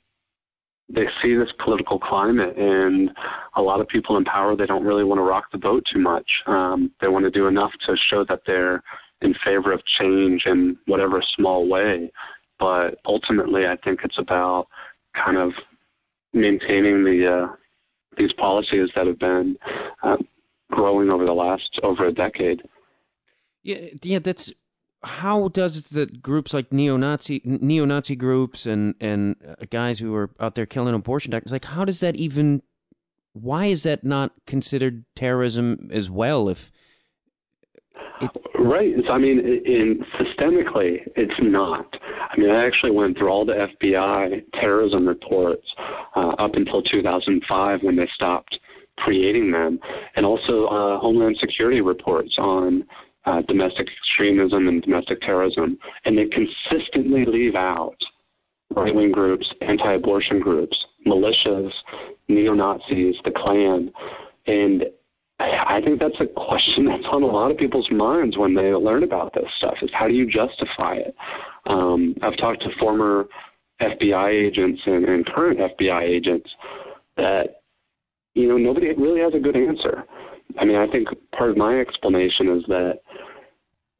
they 0.90 1.04
see 1.22 1.34
this 1.34 1.48
political 1.62 1.98
climate 1.98 2.56
and 2.56 3.10
a 3.56 3.62
lot 3.62 3.80
of 3.80 3.88
people 3.88 4.16
in 4.16 4.24
power 4.24 4.56
they 4.56 4.66
don't 4.66 4.84
really 4.84 5.04
want 5.04 5.18
to 5.18 5.22
rock 5.22 5.44
the 5.52 5.58
boat 5.58 5.84
too 5.92 6.00
much 6.00 6.26
um, 6.46 6.90
they 7.00 7.08
want 7.08 7.24
to 7.24 7.30
do 7.30 7.46
enough 7.46 7.72
to 7.86 7.94
show 8.10 8.24
that 8.28 8.40
they're 8.46 8.82
in 9.20 9.34
favor 9.44 9.72
of 9.72 9.82
change 10.00 10.44
in 10.46 10.76
whatever 10.86 11.22
small 11.36 11.68
way 11.68 12.10
but 12.58 12.98
ultimately 13.04 13.66
i 13.66 13.76
think 13.84 14.00
it's 14.02 14.18
about 14.18 14.66
kind 15.14 15.36
of 15.36 15.52
maintaining 16.32 17.04
the 17.04 17.44
uh, 17.44 17.54
these 18.16 18.32
policies 18.38 18.88
that 18.96 19.06
have 19.06 19.18
been 19.18 19.56
uh, 20.02 20.16
growing 20.70 21.10
over 21.10 21.26
the 21.26 21.32
last 21.32 21.78
over 21.82 22.06
a 22.06 22.12
decade 22.12 22.62
yeah 23.62 23.88
yeah 24.02 24.18
that's 24.18 24.52
how 25.02 25.48
does 25.48 25.90
the 25.90 26.06
groups 26.06 26.52
like 26.52 26.72
neo-Nazi 26.72 27.40
neo-Nazi 27.44 28.16
groups 28.16 28.66
and 28.66 28.94
and 29.00 29.36
uh, 29.46 29.64
guys 29.70 30.00
who 30.00 30.14
are 30.14 30.30
out 30.40 30.54
there 30.54 30.66
killing 30.66 30.94
abortion 30.94 31.30
doctors 31.30 31.52
like 31.52 31.66
how 31.66 31.84
does 31.84 32.00
that 32.00 32.16
even 32.16 32.62
why 33.32 33.66
is 33.66 33.84
that 33.84 34.02
not 34.02 34.32
considered 34.46 35.04
terrorism 35.14 35.88
as 35.92 36.10
well 36.10 36.48
if 36.48 36.72
it, 38.20 38.30
right. 38.58 38.92
I 39.08 39.18
mean 39.18 39.38
in 39.38 40.04
systemically 40.18 40.98
it's 41.14 41.38
not. 41.40 41.86
I 42.30 42.36
mean 42.36 42.50
i 42.50 42.66
actually 42.66 42.90
went 42.90 43.16
through 43.16 43.28
all 43.28 43.44
the 43.44 43.68
fbi 43.80 44.42
terrorism 44.54 45.06
reports 45.06 45.66
uh, 46.16 46.30
up 46.30 46.54
until 46.54 46.82
2005 46.82 47.82
when 47.82 47.94
they 47.94 48.08
stopped 48.14 48.58
creating 48.98 49.52
them 49.52 49.78
and 50.16 50.26
also 50.26 50.66
uh, 50.66 50.98
homeland 50.98 51.36
security 51.40 51.80
reports 51.80 52.34
on 52.38 52.84
uh, 53.24 53.42
domestic 53.42 53.88
extremism 53.88 54.68
and 54.68 54.82
domestic 54.82 55.20
terrorism, 55.20 55.78
and 56.04 56.16
they 56.16 56.26
consistently 56.26 57.24
leave 57.26 57.54
out 57.54 57.96
right 58.74 58.94
wing 58.94 59.12
groups, 59.12 59.46
anti 59.60 59.94
abortion 59.94 60.40
groups, 60.40 60.76
militias, 61.06 61.70
neo 62.28 62.54
Nazis, 62.54 63.16
the 63.24 63.30
Klan. 63.34 63.90
And 64.46 64.84
I 65.40 65.80
think 65.84 66.00
that's 66.00 66.20
a 66.20 66.26
question 66.26 66.84
that's 66.88 67.06
on 67.10 67.22
a 67.22 67.26
lot 67.26 67.50
of 67.50 67.58
people's 67.58 67.90
minds 67.90 68.36
when 68.36 68.54
they 68.54 68.72
learn 68.72 69.04
about 69.04 69.34
this 69.34 69.44
stuff 69.58 69.74
is 69.82 69.90
how 69.92 70.08
do 70.08 70.14
you 70.14 70.26
justify 70.26 70.94
it? 70.94 71.14
Um, 71.66 72.14
I've 72.22 72.36
talked 72.38 72.62
to 72.62 72.70
former 72.78 73.26
FBI 73.80 74.30
agents 74.30 74.80
and, 74.86 75.04
and 75.04 75.26
current 75.26 75.58
FBI 75.58 76.02
agents 76.02 76.48
that, 77.16 77.62
you 78.34 78.48
know, 78.48 78.56
nobody 78.56 78.92
really 78.94 79.20
has 79.20 79.34
a 79.34 79.38
good 79.38 79.56
answer. 79.56 80.04
I 80.58 80.64
mean, 80.64 80.76
I 80.76 80.86
think 80.86 81.08
part 81.36 81.50
of 81.50 81.56
my 81.56 81.80
explanation 81.80 82.56
is 82.56 82.64
that 82.68 83.00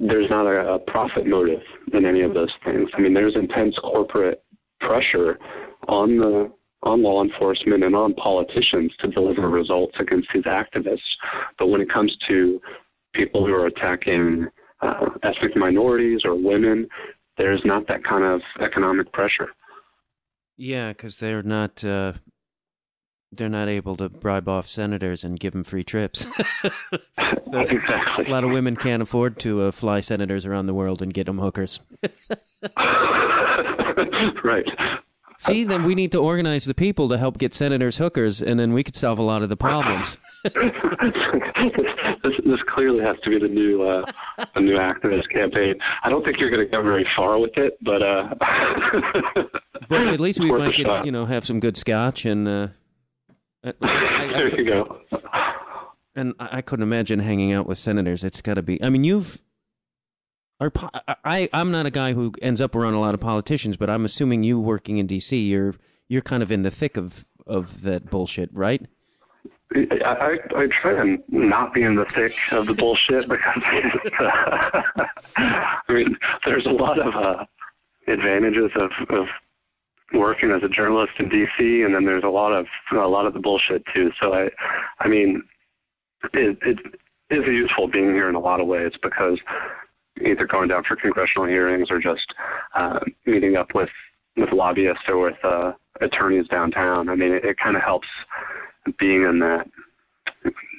there's 0.01 0.31
not 0.31 0.47
a, 0.47 0.75
a 0.75 0.79
profit 0.79 1.27
motive 1.27 1.61
in 1.93 2.07
any 2.07 2.23
of 2.23 2.35
those 2.35 2.53
things. 2.65 2.89
I 2.95 3.01
mean, 3.01 3.15
there's 3.15 3.35
intense 3.35 3.75
corporate 3.83 4.43
pressure 4.81 5.39
on 5.89 6.19
the 6.19 6.53
on 6.85 7.03
law 7.03 7.25
enforcement 7.25 7.83
and 7.83 7.97
on 7.97 8.15
politicians 8.15 8.93
to 9.01 9.09
deliver 9.09 9.49
results 9.49 9.97
against 9.99 10.29
these 10.33 10.45
activists. 10.45 10.99
But 11.59 11.67
when 11.67 11.81
it 11.81 11.93
comes 11.93 12.17
to 12.29 12.61
people 13.15 13.45
who 13.45 13.53
are 13.53 13.67
attacking 13.67 14.47
uh, 14.81 15.07
ethnic 15.25 15.57
minorities 15.57 16.21
or 16.25 16.37
women, 16.37 16.87
there's 17.37 17.61
not 17.65 17.89
that 17.89 18.05
kind 18.05 18.25
of 18.25 18.41
economic 18.65 19.13
pressure. 19.13 19.49
Yeah, 20.57 20.91
because 20.91 21.19
they're 21.19 21.43
not 21.43 21.85
uh, 21.85 22.15
they're 23.33 23.49
not 23.49 23.69
able 23.69 23.97
to 23.97 24.09
bribe 24.09 24.49
off 24.49 24.67
senators 24.67 25.23
and 25.25 25.39
give 25.39 25.53
them 25.53 25.65
free 25.65 25.85
trips. 25.85 26.27
exactly. 27.53 28.25
A 28.27 28.31
lot 28.31 28.45
of 28.45 28.51
women 28.51 28.77
can't 28.77 29.03
afford 29.03 29.39
to 29.41 29.63
uh, 29.63 29.71
fly 29.71 30.01
senators 30.01 30.47
around 30.47 30.67
the 30.67 30.75
world 30.75 31.03
and 31.03 31.13
get 31.13 31.27
them 31.27 31.39
hookers. 31.39 31.81
right. 34.45 34.65
See, 35.41 35.65
then 35.65 35.85
we 35.85 35.95
need 35.95 36.11
to 36.13 36.19
organize 36.19 36.65
the 36.65 36.75
people 36.75 37.09
to 37.11 37.19
help 37.19 37.39
get 37.39 37.55
senators 37.55 37.99
hookers, 37.99 38.43
and 38.43 38.59
then 38.59 38.73
we 38.73 38.83
could 38.83 38.97
solve 38.97 39.21
a 39.21 39.23
lot 39.23 39.43
of 39.43 39.49
the 39.49 39.57
problems. 39.57 40.17
this, 40.43 40.53
this, 42.45 42.61
clearly 42.67 43.05
has 43.05 43.17
to 43.23 43.31
be 43.31 43.39
the 43.39 43.47
new 43.47 43.83
uh, 43.83 44.05
a 44.57 44.61
new 44.61 44.77
activist 44.77 45.31
campaign. 45.33 45.77
I 46.03 46.11
don't 46.11 46.25
think 46.25 46.39
you're 46.41 46.51
going 46.51 46.67
to 46.67 46.71
go 46.71 46.83
very 46.83 47.07
far 47.17 47.39
with 47.39 47.57
it, 47.57 47.79
but 47.83 48.03
uh, 48.03 48.35
but 49.89 50.09
at 50.09 50.19
least 50.19 50.41
we 50.41 50.51
might 50.51 50.75
get 50.75 51.05
you 51.05 51.13
know 51.13 51.25
have 51.25 51.47
some 51.47 51.61
good 51.61 51.77
scotch 51.77 52.25
and 52.25 52.49
uh, 52.49 52.51
Uh, 52.51 52.69
I, 53.65 53.69
I, 53.69 53.75
I, 53.83 54.27
there 54.33 54.61
you 54.61 54.65
go. 54.65 55.01
and 56.15 56.35
I, 56.39 56.59
I 56.59 56.63
couldn't 56.63 56.83
imagine 56.83 57.21
hanging 57.21 57.53
out 57.53 57.67
with 57.67 57.79
senators. 57.79 58.25
It's 58.25 58.41
got 58.41 58.55
to 58.55 58.63
be. 58.63 58.83
I 58.83 58.89
mean, 58.89 59.05
you've. 59.05 59.43
Are, 60.61 60.73
I, 61.07 61.15
I 61.25 61.49
I'm 61.53 61.71
not 61.71 61.87
a 61.87 61.91
guy 61.91 62.15
who 62.15 62.33
ends 62.43 62.61
up 62.61 62.75
around 62.75 62.95
a 62.95 63.01
lot 63.01 63.15
of 63.15 63.21
politicians, 63.21 63.77
but 63.77 63.89
I'm 63.89 64.05
assuming 64.05 64.43
you 64.43 64.59
working 64.59 64.99
in 64.99 65.07
D.C. 65.07 65.39
You're 65.39 65.75
you're 66.09 66.23
kind 66.23 66.43
of 66.43 66.51
in 66.51 66.63
the 66.63 66.71
thick 66.71 66.97
of 66.97 67.25
of 67.47 67.83
that 67.83 68.11
bullshit, 68.11 68.51
right? 68.53 68.85
I, 69.75 69.87
I, 70.03 70.37
I 70.57 70.67
try 70.81 70.95
to 70.95 71.19
not 71.29 71.75
be 71.75 71.83
in 71.83 71.95
the 71.95 72.07
thick 72.07 72.35
of 72.53 72.67
the 72.67 72.75
bullshit 72.75 73.29
because 73.29 73.63
uh, 74.19 74.83
I 75.37 75.93
mean, 75.93 76.17
there's 76.47 76.65
a 76.65 76.71
lot 76.71 76.99
of 76.99 77.15
uh, 77.15 77.45
advantages 78.07 78.71
of, 78.77 78.91
of 79.11 79.27
working 80.15 80.51
as 80.51 80.63
a 80.63 80.69
journalist 80.69 81.13
in 81.19 81.27
DC, 81.27 81.85
and 81.85 81.95
then 81.95 82.05
there's 82.05 82.25
a 82.25 82.29
lot 82.29 82.53
of 82.53 82.67
a 82.93 83.09
lot 83.09 83.27
of 83.27 83.35
the 83.35 83.41
bullshit 83.41 83.83
too. 83.95 84.11
So 84.21 84.33
I, 84.33 84.49
I 85.01 85.09
mean, 85.09 85.43
it, 86.33 86.59
it 86.63 86.79
is 87.31 87.45
useful 87.47 87.89
being 87.89 88.13
here 88.13 88.29
in 88.29 88.35
a 88.35 88.41
lot 88.41 88.61
of 88.61 88.67
ways 88.67 88.93
because 89.03 89.39
either 90.25 90.47
going 90.47 90.69
down 90.69 90.83
for 90.87 90.97
congressional 90.97 91.47
hearings 91.47 91.89
or 91.91 92.01
just 92.01 92.27
uh, 92.75 93.01
meeting 93.27 93.57
up 93.57 93.69
with 93.75 93.91
with 94.37 94.53
lobbyists 94.53 95.03
or 95.09 95.19
with 95.19 95.45
uh, 95.45 95.73
attorneys 96.01 96.47
downtown. 96.49 97.09
I 97.09 97.15
mean, 97.15 97.33
it, 97.33 97.45
it 97.45 97.57
kind 97.63 97.77
of 97.77 97.83
helps 97.83 98.09
being 98.99 99.25
in 99.25 99.39
that 99.41 99.67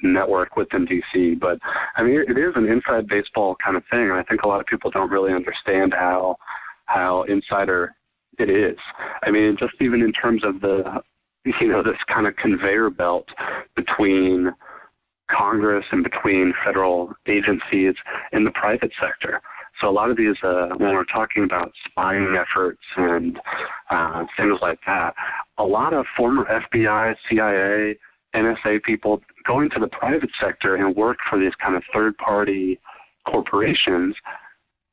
network 0.02 0.56
within 0.56 0.86
DC. 0.86 1.38
But 1.38 1.58
I 1.96 2.02
mean, 2.02 2.24
it 2.26 2.38
is 2.38 2.52
an 2.56 2.66
inside 2.66 3.06
baseball 3.06 3.56
kind 3.62 3.76
of 3.76 3.82
thing. 3.90 4.02
and 4.02 4.14
I 4.14 4.22
think 4.24 4.42
a 4.42 4.48
lot 4.48 4.60
of 4.60 4.66
people 4.66 4.90
don't 4.90 5.10
really 5.10 5.32
understand 5.32 5.92
how 5.92 6.36
how 6.86 7.24
insider 7.28 7.94
it 8.40 8.50
is. 8.50 8.78
I 9.22 9.30
mean, 9.30 9.56
just 9.58 9.74
even 9.80 10.02
in 10.02 10.12
terms 10.12 10.42
of 10.44 10.60
the 10.60 10.82
you 11.60 11.68
know 11.68 11.82
this 11.82 11.96
kind 12.12 12.26
of 12.26 12.36
conveyor 12.36 12.90
belt 12.90 13.26
between 13.76 14.50
Congress 15.30 15.84
and 15.92 16.02
between 16.02 16.52
federal 16.64 17.12
agencies 17.28 17.94
and 18.32 18.46
the 18.46 18.50
private 18.50 18.90
sector. 19.00 19.40
So 19.80 19.88
a 19.88 19.92
lot 19.92 20.10
of 20.10 20.16
these, 20.16 20.34
uh, 20.42 20.68
when 20.76 20.92
we're 20.92 21.04
talking 21.04 21.44
about 21.44 21.72
spying 21.88 22.36
efforts 22.36 22.82
and 22.96 23.38
uh, 23.90 24.24
things 24.36 24.58
like 24.60 24.78
that, 24.86 25.14
a 25.58 25.64
lot 25.64 25.94
of 25.94 26.04
former 26.16 26.44
FBI, 26.44 27.14
CIA, 27.28 27.96
NSA 28.34 28.82
people 28.82 29.20
go 29.46 29.60
into 29.60 29.78
the 29.80 29.88
private 29.88 30.30
sector 30.40 30.76
and 30.76 30.94
work 30.94 31.16
for 31.28 31.38
these 31.38 31.54
kind 31.62 31.76
of 31.76 31.82
third-party 31.94 32.78
corporations 33.26 34.14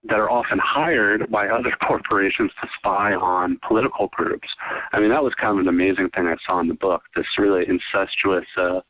that 0.04 0.20
are 0.20 0.30
often 0.30 0.60
hired 0.64 1.30
by 1.32 1.48
other 1.48 1.72
corporations 1.88 2.52
to 2.62 2.68
spy 2.78 3.14
on 3.14 3.60
political 3.68 4.08
groups. 4.14 4.48
I 4.94 5.00
mean, 5.00 5.10
that 5.10 5.24
was 5.24 5.34
kind 5.40 5.58
of 5.58 5.60
an 5.60 5.68
amazing 5.68 6.10
thing 6.16 6.28
I 6.28 6.36
saw 6.46 6.60
in 6.60 6.68
the 6.68 6.76
book. 6.76 7.02
This 7.16 7.26
really 7.38 7.66
incestuous 7.68 8.46
uh, 8.58 8.82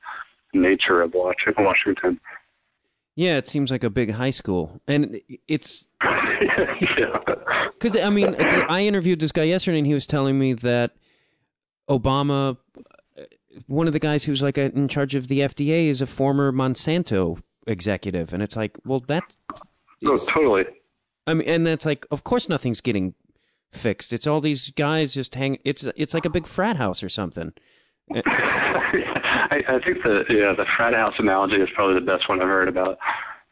nature 0.53 1.01
of 1.01 1.13
Washington. 1.13 2.19
Yeah, 3.15 3.37
it 3.37 3.47
seems 3.47 3.71
like 3.71 3.83
a 3.83 3.89
big 3.89 4.11
high 4.11 4.29
school, 4.29 4.79
and 4.87 5.19
it's 5.47 5.87
because 7.73 7.97
I 7.97 8.11
mean, 8.11 8.35
I 8.69 8.81
interviewed 8.81 9.19
this 9.19 9.31
guy 9.31 9.43
yesterday, 9.43 9.79
and 9.79 9.87
he 9.87 9.95
was 9.95 10.05
telling 10.05 10.37
me 10.37 10.53
that 10.53 10.91
Obama, 11.89 12.57
one 13.65 13.87
of 13.87 13.93
the 13.93 13.99
guys 13.99 14.25
who's 14.25 14.43
like 14.43 14.59
in 14.59 14.87
charge 14.87 15.15
of 15.15 15.29
the 15.29 15.39
FDA, 15.39 15.87
is 15.87 15.99
a 15.99 16.05
former 16.05 16.51
Monsanto 16.51 17.41
executive, 17.65 18.33
and 18.33 18.43
it's 18.43 18.55
like, 18.55 18.77
well, 18.85 18.99
that. 19.07 19.23
No, 19.99 20.15
totally. 20.15 20.65
I 21.27 21.33
mean, 21.33 21.47
and 21.47 21.67
that's 21.67 21.85
like, 21.85 22.05
of 22.09 22.23
course, 22.23 22.49
nothing's 22.49 22.81
getting 22.81 23.13
fixed. 23.71 24.13
It's 24.13 24.25
all 24.25 24.41
these 24.41 24.71
guys 24.71 25.13
just 25.13 25.35
hang. 25.35 25.57
It's 25.63 25.83
it's 25.95 26.13
like 26.13 26.25
a 26.25 26.29
big 26.29 26.47
frat 26.47 26.77
house 26.77 27.03
or 27.03 27.09
something. 27.09 27.53
I, 28.15 29.59
I 29.67 29.79
think 29.83 30.03
the 30.03 30.23
yeah 30.29 30.53
the 30.55 30.65
frat 30.77 30.93
house 30.93 31.13
analogy 31.19 31.55
is 31.55 31.69
probably 31.75 31.95
the 31.99 32.05
best 32.05 32.29
one 32.29 32.41
I've 32.41 32.47
heard 32.47 32.69
about 32.69 32.97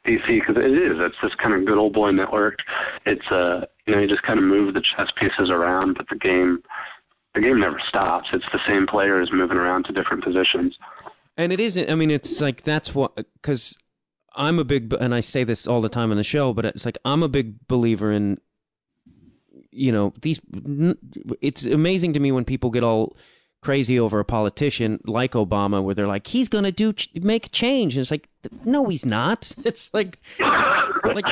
DC 0.08 0.26
because 0.28 0.56
it 0.58 0.72
is. 0.72 0.98
It's 0.98 1.16
this 1.22 1.34
kind 1.42 1.54
of 1.54 1.66
good 1.66 1.78
old 1.78 1.94
boy 1.94 2.12
network. 2.12 2.60
It's 3.06 3.26
uh 3.32 3.66
you 3.86 3.94
know 3.94 4.02
you 4.02 4.08
just 4.08 4.24
kind 4.24 4.40
of 4.40 4.46
move 4.46 4.74
the 4.74 4.82
chess 4.96 5.08
pieces 5.20 5.50
around, 5.50 5.96
but 5.98 6.08
the 6.10 6.16
game 6.16 6.60
the 7.34 7.42
game 7.42 7.60
never 7.60 7.82
stops. 7.90 8.30
It's 8.32 8.46
the 8.54 8.60
same 8.68 8.88
players 8.88 9.30
moving 9.34 9.58
around 9.58 9.84
to 9.86 9.94
different 9.94 10.24
positions. 10.24 10.76
And 11.38 11.52
it 11.52 11.60
isn't. 11.60 11.90
I 11.90 11.96
mean, 11.96 12.12
it's 12.12 12.40
like 12.40 12.64
that's 12.64 12.96
what 12.96 13.14
because 13.16 13.78
I'm 14.36 14.60
a 14.60 14.64
big 14.64 14.94
and 15.00 15.14
I 15.14 15.20
say 15.20 15.44
this 15.44 15.68
all 15.68 15.82
the 15.82 15.90
time 15.90 16.12
on 16.12 16.18
the 16.18 16.24
show, 16.24 16.54
but 16.54 16.66
it's 16.66 16.86
like 16.86 16.98
I'm 17.06 17.24
a 17.24 17.28
big 17.28 17.68
believer 17.68 18.12
in 18.12 18.40
you 19.72 19.92
know 19.92 20.14
these. 20.22 20.40
It's 21.42 21.66
amazing 21.66 22.14
to 22.14 22.20
me 22.20 22.32
when 22.32 22.46
people 22.46 22.70
get 22.70 22.84
all 22.84 23.16
crazy 23.62 24.00
over 24.00 24.20
a 24.20 24.26
politician 24.26 25.00
like 25.06 25.32
Obama, 25.32 25.82
where 25.84 25.96
they're 25.96 26.08
like, 26.08 26.28
he's 26.28 26.48
going 26.48 26.64
to 26.64 26.72
do 26.72 26.94
make 27.22 27.52
change, 27.52 27.96
and 27.96 28.02
it's 28.02 28.12
like, 28.12 28.30
no, 28.64 28.88
he's 28.88 29.06
not. 29.06 29.54
It's 29.66 29.94
like, 29.94 30.20
like 30.40 31.26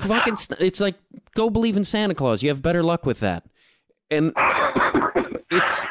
fucking. 0.00 0.36
It's 0.60 0.80
like 0.80 0.96
go 1.34 1.50
believe 1.50 1.76
in 1.76 1.84
Santa 1.84 2.14
Claus. 2.14 2.42
You 2.42 2.50
have 2.50 2.62
better 2.62 2.82
luck 2.82 3.06
with 3.06 3.20
that, 3.20 3.44
and 4.10 4.32
it's 5.50 5.86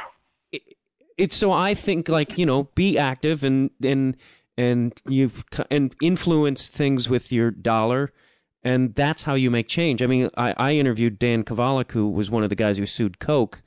it's 1.17 1.35
so 1.35 1.51
I 1.51 1.73
think 1.73 2.07
like 2.07 2.37
you 2.37 2.45
know 2.45 2.65
be 2.75 2.97
active 2.97 3.43
and 3.43 3.71
and 3.83 4.15
and 4.57 5.01
you 5.07 5.31
and 5.69 5.95
influence 6.01 6.67
things 6.67 7.09
with 7.09 7.31
your 7.31 7.51
dollar 7.51 8.11
and 8.67 8.95
that's 8.95 9.23
how 9.23 9.35
you 9.35 9.49
make 9.49 9.69
change. 9.69 10.01
I 10.01 10.07
mean, 10.07 10.29
I, 10.35 10.53
I 10.57 10.71
interviewed 10.73 11.19
Dan 11.19 11.43
Kovalik, 11.43 11.91
who 11.91 12.09
was 12.09 12.29
one 12.29 12.43
of 12.43 12.49
the 12.49 12.55
guys 12.55 12.77
who 12.77 12.85
sued 12.85 13.17
Coke, 13.17 13.61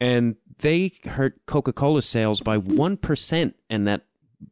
and 0.00 0.34
they 0.58 0.92
hurt 1.04 1.46
Coca 1.46 1.72
Cola 1.72 2.02
sales 2.02 2.40
by 2.40 2.56
one 2.56 2.96
percent, 2.96 3.54
and 3.70 3.86
that 3.86 4.02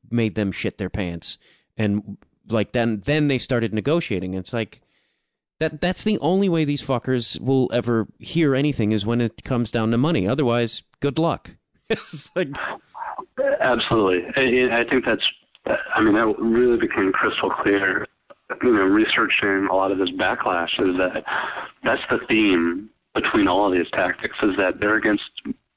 made 0.08 0.36
them 0.36 0.52
shit 0.52 0.78
their 0.78 0.90
pants. 0.90 1.38
And 1.76 2.18
like 2.48 2.70
then, 2.70 3.00
then 3.04 3.26
they 3.26 3.38
started 3.38 3.74
negotiating. 3.74 4.34
It's 4.34 4.52
like 4.52 4.80
that. 5.58 5.80
That's 5.80 6.04
the 6.04 6.18
only 6.18 6.48
way 6.48 6.64
these 6.64 6.82
fuckers 6.82 7.40
will 7.40 7.68
ever 7.72 8.06
hear 8.20 8.54
anything 8.54 8.92
is 8.92 9.04
when 9.04 9.20
it 9.20 9.42
comes 9.42 9.72
down 9.72 9.90
to 9.90 9.98
money. 9.98 10.28
Otherwise, 10.28 10.82
good 11.00 11.18
luck. 11.18 11.56
It's 11.90 12.30
like 12.36 12.50
absolutely. 13.60 14.24
I, 14.36 14.82
I 14.82 14.84
think 14.88 15.04
that's. 15.04 15.24
I 15.66 16.00
mean, 16.02 16.14
that 16.14 16.34
really 16.38 16.78
became 16.78 17.12
crystal 17.12 17.50
clear. 17.50 18.06
You 18.62 18.72
know, 18.72 18.84
researching 18.84 19.68
a 19.70 19.74
lot 19.74 19.92
of 19.92 19.98
this 19.98 20.10
backlash 20.18 20.72
is 20.80 20.96
that 20.98 21.22
that's 21.84 22.02
the 22.10 22.18
theme 22.28 22.90
between 23.14 23.48
all 23.48 23.66
of 23.66 23.72
these 23.72 23.90
tactics 23.92 24.36
is 24.42 24.56
that 24.56 24.80
they're 24.80 24.96
against 24.96 25.22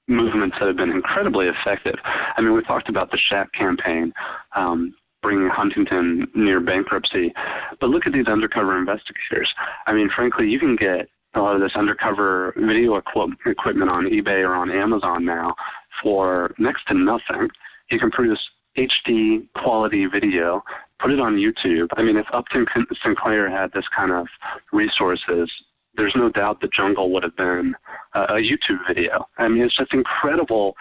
movements 0.08 0.56
that 0.60 0.68
have 0.68 0.78
been 0.78 0.90
incredibly 0.90 1.48
effective. 1.48 1.96
I 2.04 2.42
mean, 2.42 2.54
we 2.54 2.64
talked 2.64 2.90
about 2.90 3.12
the 3.12 3.20
SHAC 3.30 3.54
campaign, 3.54 4.12
um, 4.56 4.94
bringing 5.22 5.50
Huntingdon 5.50 6.28
near 6.36 6.60
bankruptcy, 6.60 7.32
but 7.80 7.90
look 7.90 8.06
at 8.06 8.14
these 8.14 8.28
undercover 8.28 8.78
investigators. 8.78 9.50
I 9.88 9.94
mean, 9.94 10.10
frankly, 10.16 10.48
you 10.48 10.60
can 10.60 10.76
get 10.76 11.08
a 11.36 11.40
lot 11.40 11.56
of 11.56 11.62
this 11.62 11.72
undercover 11.76 12.54
video 12.58 12.96
equi- 12.96 13.34
equipment 13.46 13.90
on 13.90 14.06
eBay 14.06 14.46
or 14.46 14.54
on 14.54 14.70
Amazon 14.70 15.26
now 15.26 15.56
for 16.02 16.54
next 16.60 16.86
to 16.88 16.94
nothing. 16.94 17.50
You 17.90 18.00
can 18.00 18.12
produce 18.12 18.40
HD 18.78 19.47
quality 19.61 20.05
video, 20.05 20.63
put 21.01 21.11
it 21.11 21.19
on 21.19 21.36
YouTube. 21.36 21.88
I 21.95 22.03
mean, 22.03 22.17
if 22.17 22.26
Upton 22.34 22.65
Sinclair 23.03 23.49
had 23.49 23.71
this 23.74 23.86
kind 23.95 24.11
of 24.11 24.28
resources, 24.71 25.49
there's 25.95 26.13
no 26.15 26.30
doubt 26.30 26.61
the 26.61 26.69
jungle 26.76 27.11
would 27.11 27.24
have 27.24 27.36
been 27.36 27.76
uh, 28.15 28.26
a 28.30 28.34
YouTube 28.34 28.80
video. 28.88 29.28
I 29.38 29.47
mean, 29.47 29.63
it's 29.63 29.78
just 29.78 29.93
incredible 29.93 30.76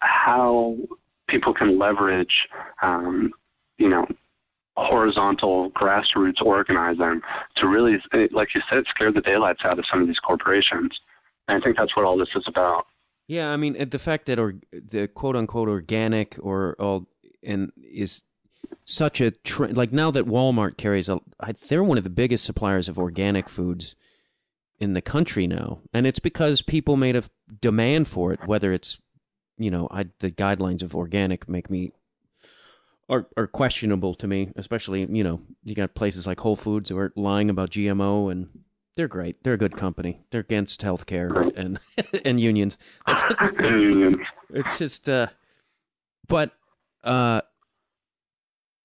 how 0.00 0.76
people 1.28 1.54
can 1.54 1.78
leverage, 1.78 2.32
um, 2.82 3.32
you 3.78 3.88
know, 3.88 4.06
horizontal 4.76 5.70
grassroots 5.72 6.40
organizing 6.44 7.20
to 7.56 7.66
really, 7.66 7.96
like 8.32 8.48
you 8.54 8.60
said, 8.70 8.84
scare 8.88 9.12
the 9.12 9.20
daylights 9.20 9.60
out 9.64 9.78
of 9.78 9.84
some 9.90 10.00
of 10.00 10.06
these 10.06 10.18
corporations. 10.18 10.90
And 11.48 11.60
I 11.60 11.64
think 11.64 11.76
that's 11.76 11.96
what 11.96 12.04
all 12.04 12.16
this 12.16 12.28
is 12.34 12.44
about. 12.46 12.86
Yeah, 13.28 13.50
I 13.50 13.56
mean, 13.56 13.88
the 13.88 13.98
fact 13.98 14.26
that 14.26 14.38
or, 14.38 14.54
the 14.72 15.08
quote 15.08 15.36
unquote 15.36 15.68
organic 15.68 16.36
or 16.40 16.76
all 16.78 17.06
and 17.42 17.72
is 17.76 18.24
such 18.84 19.20
a 19.20 19.30
trend. 19.30 19.76
Like 19.76 19.92
now 19.92 20.10
that 20.10 20.26
Walmart 20.26 20.76
carries 20.76 21.08
a, 21.08 21.20
they're 21.68 21.84
one 21.84 21.98
of 21.98 22.04
the 22.04 22.10
biggest 22.10 22.44
suppliers 22.44 22.88
of 22.88 22.98
organic 22.98 23.48
foods 23.48 23.94
in 24.78 24.94
the 24.94 25.02
country 25.02 25.46
now, 25.46 25.80
and 25.92 26.06
it's 26.06 26.18
because 26.18 26.62
people 26.62 26.96
made 26.96 27.16
a 27.16 27.24
demand 27.60 28.08
for 28.08 28.32
it. 28.32 28.40
Whether 28.46 28.72
it's, 28.72 29.00
you 29.56 29.70
know, 29.70 29.88
I, 29.90 30.06
the 30.18 30.30
guidelines 30.30 30.82
of 30.82 30.94
organic 30.94 31.48
make 31.48 31.70
me 31.70 31.92
are 33.08 33.28
are 33.36 33.46
questionable 33.46 34.14
to 34.14 34.26
me. 34.26 34.50
Especially, 34.56 35.06
you 35.10 35.22
know, 35.22 35.40
you 35.62 35.74
got 35.74 35.94
places 35.94 36.26
like 36.26 36.40
Whole 36.40 36.56
Foods 36.56 36.90
who 36.90 36.98
are 36.98 37.12
lying 37.14 37.48
about 37.48 37.70
GMO, 37.70 38.30
and 38.30 38.48
they're 38.96 39.08
great. 39.08 39.44
They're 39.44 39.54
a 39.54 39.58
good 39.58 39.76
company. 39.76 40.20
They're 40.30 40.40
against 40.40 40.82
healthcare 40.82 41.52
and 41.56 41.78
and 42.24 42.40
unions. 42.40 42.78
That's, 43.06 43.22
it's 44.50 44.78
just, 44.78 45.08
uh, 45.08 45.28
but 46.26 46.52
uh, 47.04 47.40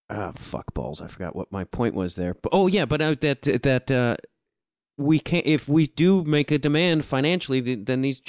uh, 0.10 0.32
fuck 0.34 0.74
balls. 0.74 1.02
I 1.02 1.08
forgot 1.08 1.36
what 1.36 1.52
my 1.52 1.64
point 1.64 1.94
was 1.94 2.16
there. 2.16 2.34
But, 2.34 2.50
oh 2.54 2.68
yeah, 2.68 2.86
but 2.86 3.02
uh, 3.02 3.16
that 3.22 3.42
that 3.64 3.92
uh, 3.92 4.18
we 4.98 5.20
can't. 5.20 5.46
If 5.46 5.68
we 5.68 5.88
do 5.88 6.24
make 6.24 6.52
a 6.52 6.58
demand 6.58 7.06
financially, 7.06 7.76
then 7.76 8.02
these 8.02 8.22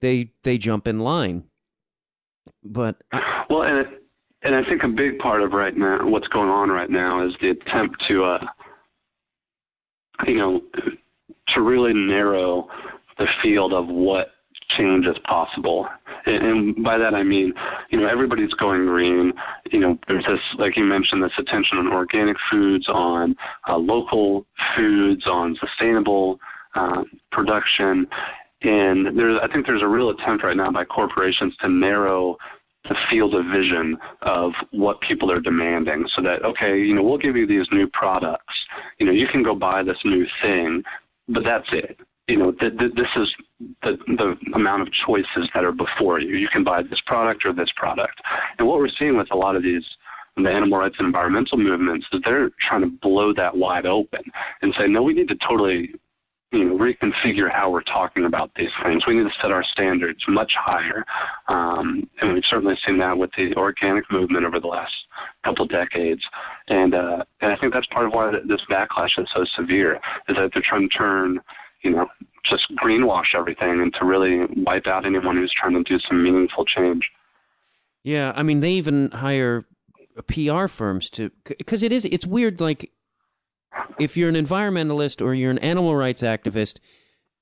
they 0.00 0.32
they 0.42 0.58
jump 0.58 0.86
in 0.86 1.00
line. 1.00 1.44
But 2.62 3.02
I, 3.12 3.44
well, 3.48 3.62
and 3.62 3.78
it, 3.78 4.02
and 4.42 4.54
I 4.54 4.62
think 4.68 4.82
a 4.84 4.88
big 4.88 5.18
part 5.18 5.42
of 5.42 5.52
right 5.52 5.76
now, 5.76 6.06
what's 6.06 6.28
going 6.28 6.48
on 6.48 6.68
right 6.70 6.90
now, 6.90 7.26
is 7.26 7.32
the 7.40 7.50
attempt 7.50 8.02
to, 8.08 8.24
uh, 8.24 8.46
you 10.26 10.36
know, 10.36 10.60
to 11.54 11.60
really 11.60 11.94
narrow 11.94 12.68
the 13.18 13.26
field 13.42 13.72
of 13.72 13.88
what 13.88 14.28
change 14.76 15.06
is 15.06 15.16
possible. 15.26 15.88
And, 16.26 16.44
and 16.44 16.84
by 16.84 16.98
that 16.98 17.14
I 17.14 17.22
mean, 17.22 17.52
you 17.90 18.00
know, 18.00 18.08
everybody's 18.08 18.52
going 18.54 18.84
green. 18.86 19.32
You 19.70 19.80
know, 19.80 19.98
there's 20.08 20.24
this, 20.24 20.40
like 20.58 20.76
you 20.76 20.84
mentioned, 20.84 21.22
this 21.22 21.32
attention 21.38 21.78
on 21.78 21.88
organic 21.88 22.36
foods, 22.50 22.88
on 22.88 23.34
uh, 23.68 23.76
local 23.76 24.46
foods, 24.76 25.26
on 25.26 25.56
sustainable 25.60 26.38
uh, 26.74 27.02
production. 27.32 28.06
And 28.62 29.18
there's, 29.18 29.38
I 29.42 29.52
think 29.52 29.66
there's 29.66 29.82
a 29.82 29.88
real 29.88 30.10
attempt 30.10 30.44
right 30.44 30.56
now 30.56 30.70
by 30.70 30.84
corporations 30.84 31.54
to 31.60 31.68
narrow 31.68 32.36
the 32.88 32.96
field 33.10 33.34
of 33.34 33.44
vision 33.46 33.96
of 34.22 34.52
what 34.70 35.00
people 35.00 35.30
are 35.30 35.40
demanding 35.40 36.06
so 36.14 36.22
that 36.22 36.44
okay 36.44 36.78
you 36.78 36.94
know 36.94 37.02
we'll 37.02 37.18
give 37.18 37.36
you 37.36 37.46
these 37.46 37.66
new 37.72 37.88
products 37.92 38.54
you 38.98 39.06
know 39.06 39.12
you 39.12 39.26
can 39.32 39.42
go 39.42 39.54
buy 39.54 39.82
this 39.82 39.96
new 40.04 40.24
thing 40.40 40.82
but 41.28 41.42
that's 41.44 41.66
it 41.72 41.98
you 42.28 42.36
know 42.36 42.52
th- 42.52 42.76
th- 42.78 42.94
this 42.94 43.08
is 43.16 43.28
the 43.82 43.96
the 44.06 44.34
amount 44.54 44.82
of 44.82 44.88
choices 45.06 45.48
that 45.54 45.64
are 45.64 45.72
before 45.72 46.20
you 46.20 46.36
you 46.36 46.48
can 46.52 46.64
buy 46.64 46.82
this 46.82 47.00
product 47.06 47.44
or 47.44 47.52
this 47.52 47.70
product 47.76 48.20
and 48.58 48.66
what 48.66 48.78
we're 48.78 48.88
seeing 48.98 49.16
with 49.16 49.28
a 49.32 49.36
lot 49.36 49.56
of 49.56 49.62
these 49.62 49.84
the 50.36 50.50
animal 50.50 50.78
rights 50.78 50.96
and 50.98 51.06
environmental 51.06 51.56
movements 51.56 52.06
is 52.12 52.20
they're 52.24 52.50
trying 52.68 52.82
to 52.82 52.90
blow 53.00 53.32
that 53.32 53.56
wide 53.56 53.86
open 53.86 54.20
and 54.62 54.74
say 54.78 54.86
no 54.86 55.02
we 55.02 55.14
need 55.14 55.28
to 55.28 55.36
totally 55.48 55.94
you 56.52 56.64
know, 56.64 56.78
reconfigure 56.78 57.50
how 57.50 57.70
we're 57.70 57.82
talking 57.82 58.24
about 58.24 58.50
these 58.56 58.70
things. 58.84 59.02
We 59.06 59.16
need 59.16 59.24
to 59.24 59.34
set 59.42 59.50
our 59.50 59.64
standards 59.72 60.22
much 60.28 60.52
higher, 60.56 61.04
um, 61.48 62.08
and 62.20 62.32
we've 62.32 62.42
certainly 62.48 62.76
seen 62.86 62.98
that 62.98 63.18
with 63.18 63.30
the 63.36 63.52
organic 63.56 64.04
movement 64.12 64.44
over 64.44 64.60
the 64.60 64.68
last 64.68 64.92
couple 65.44 65.66
decades. 65.66 66.22
And 66.68 66.94
uh, 66.94 67.24
and 67.40 67.52
I 67.52 67.56
think 67.56 67.72
that's 67.72 67.86
part 67.86 68.06
of 68.06 68.12
why 68.12 68.30
this 68.30 68.60
backlash 68.70 69.18
is 69.18 69.26
so 69.34 69.44
severe, 69.56 69.96
is 70.28 70.36
that 70.36 70.50
they're 70.54 70.62
trying 70.68 70.88
to 70.88 70.96
turn, 70.96 71.40
you 71.82 71.90
know, 71.90 72.06
just 72.48 72.64
greenwash 72.76 73.34
everything 73.34 73.80
and 73.80 73.92
to 73.98 74.04
really 74.04 74.46
wipe 74.56 74.86
out 74.86 75.06
anyone 75.06 75.36
who's 75.36 75.52
trying 75.58 75.74
to 75.74 75.82
do 75.82 75.98
some 76.08 76.22
meaningful 76.22 76.64
change. 76.64 77.10
Yeah, 78.04 78.32
I 78.36 78.42
mean, 78.42 78.60
they 78.60 78.72
even 78.72 79.10
hire 79.10 79.66
PR 80.22 80.66
firms 80.66 81.10
to 81.10 81.30
because 81.44 81.82
it 81.82 81.92
is 81.92 82.04
it's 82.06 82.26
weird 82.26 82.60
like 82.60 82.90
if 83.98 84.16
you're 84.16 84.28
an 84.28 84.34
environmentalist 84.34 85.24
or 85.24 85.34
you're 85.34 85.50
an 85.50 85.58
animal 85.58 85.94
rights 85.94 86.22
activist 86.22 86.78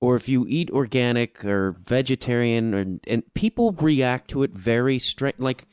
or 0.01 0.17
if 0.17 0.29
you 0.29 0.45
eat 0.49 0.71
organic 0.71 1.45
or 1.45 1.77
vegetarian 1.85 2.75
or, 2.75 2.99
and 3.07 3.35
people 3.35 3.73
react 3.73 4.29
to 4.31 4.43
it 4.43 4.51
very 4.51 4.99
strange 4.99 5.39
like 5.39 5.67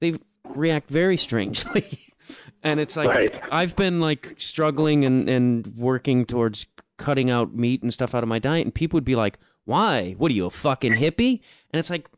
they 0.00 0.14
react 0.44 0.90
very 0.90 1.16
strangely 1.16 2.12
and 2.62 2.80
it's 2.80 2.96
like 2.96 3.08
right. 3.08 3.40
i've 3.52 3.76
been 3.76 4.00
like 4.00 4.34
struggling 4.38 5.04
and, 5.04 5.28
and 5.28 5.76
working 5.76 6.24
towards 6.26 6.66
cutting 6.98 7.30
out 7.30 7.54
meat 7.54 7.82
and 7.82 7.92
stuff 7.92 8.14
out 8.14 8.22
of 8.22 8.28
my 8.28 8.38
diet 8.38 8.66
and 8.66 8.74
people 8.74 8.96
would 8.96 9.04
be 9.04 9.16
like 9.16 9.38
why 9.64 10.14
what 10.18 10.30
are 10.30 10.34
you 10.34 10.46
a 10.46 10.50
fucking 10.50 10.94
hippie 10.94 11.40
and 11.72 11.78
it's 11.78 11.90
like 11.90 12.08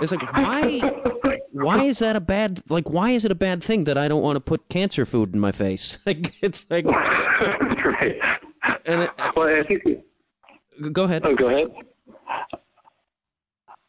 it's 0.00 0.12
like 0.12 0.32
why 0.32 0.80
why 1.52 1.84
is 1.84 1.98
that 2.00 2.16
a 2.16 2.20
bad 2.20 2.62
like 2.68 2.88
why 2.88 3.10
is 3.10 3.24
it 3.24 3.30
a 3.30 3.36
bad 3.36 3.62
thing 3.62 3.84
that 3.84 3.98
I 3.98 4.08
don't 4.08 4.22
want 4.22 4.36
to 4.36 4.40
put 4.40 4.68
cancer 4.68 5.04
food 5.04 5.34
in 5.34 5.40
my 5.40 5.52
face? 5.52 5.98
Like 6.06 6.32
it's 6.42 6.66
like 6.70 6.84
right. 6.84 8.18
And 8.84 9.02
it, 9.02 9.10
well, 9.36 9.48
I 9.48 9.62
think 9.62 9.82
go 10.92 11.04
ahead. 11.04 11.22
Oh, 11.24 11.34
go 11.34 11.48
ahead. 11.48 11.68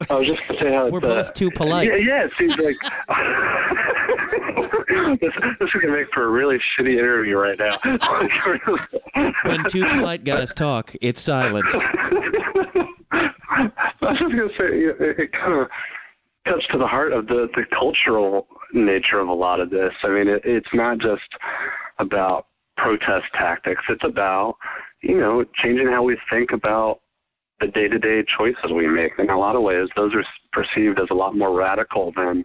I 0.09 0.15
was 0.15 0.27
just 0.27 0.47
gonna 0.47 0.59
say 0.59 0.73
how 0.73 0.89
we're 0.89 0.99
both 0.99 1.27
uh, 1.27 1.31
too 1.31 1.49
polite. 1.51 1.87
Yeah, 1.87 1.95
yeah, 1.95 2.25
it 2.25 2.33
seems 2.33 2.55
like 2.57 2.75
this, 5.21 5.31
this 5.59 5.69
is 5.75 5.81
gonna 5.81 5.93
make 5.93 6.07
for 6.13 6.25
a 6.25 6.29
really 6.29 6.57
shitty 6.57 6.93
interview 6.93 7.37
right 7.37 7.57
now. 7.57 7.77
when 9.43 9.63
two 9.69 9.85
polite 9.89 10.23
guys 10.23 10.53
talk, 10.53 10.95
it's 11.01 11.21
silence. 11.21 11.73
I 11.73 13.69
was 14.01 14.19
just 14.19 14.31
gonna 14.31 14.49
say 14.57 14.65
it, 14.65 15.19
it 15.19 15.31
kind 15.33 15.53
of 15.53 15.67
cuts 16.45 16.65
to 16.71 16.77
the 16.77 16.87
heart 16.87 17.13
of 17.13 17.27
the 17.27 17.47
the 17.55 17.63
cultural 17.77 18.47
nature 18.73 19.19
of 19.19 19.27
a 19.27 19.33
lot 19.33 19.59
of 19.59 19.69
this. 19.69 19.93
I 20.03 20.09
mean, 20.09 20.27
it, 20.27 20.41
it's 20.45 20.73
not 20.73 20.99
just 20.99 21.21
about 21.99 22.47
protest 22.77 23.25
tactics. 23.33 23.81
It's 23.89 24.03
about 24.03 24.55
you 25.01 25.19
know 25.19 25.43
changing 25.63 25.87
how 25.87 26.03
we 26.03 26.17
think 26.29 26.51
about 26.51 26.99
the 27.59 27.67
day-to-day 27.67 28.25
choices 28.37 28.71
we 28.73 28.87
make. 28.87 29.11
In 29.19 29.29
a 29.29 29.37
lot 29.37 29.55
of 29.55 29.61
ways, 29.61 29.87
those 29.95 30.11
are 30.13 30.25
perceived 30.51 30.99
as 30.99 31.07
a 31.11 31.13
lot 31.13 31.35
more 31.35 31.55
radical 31.55 32.11
than 32.15 32.43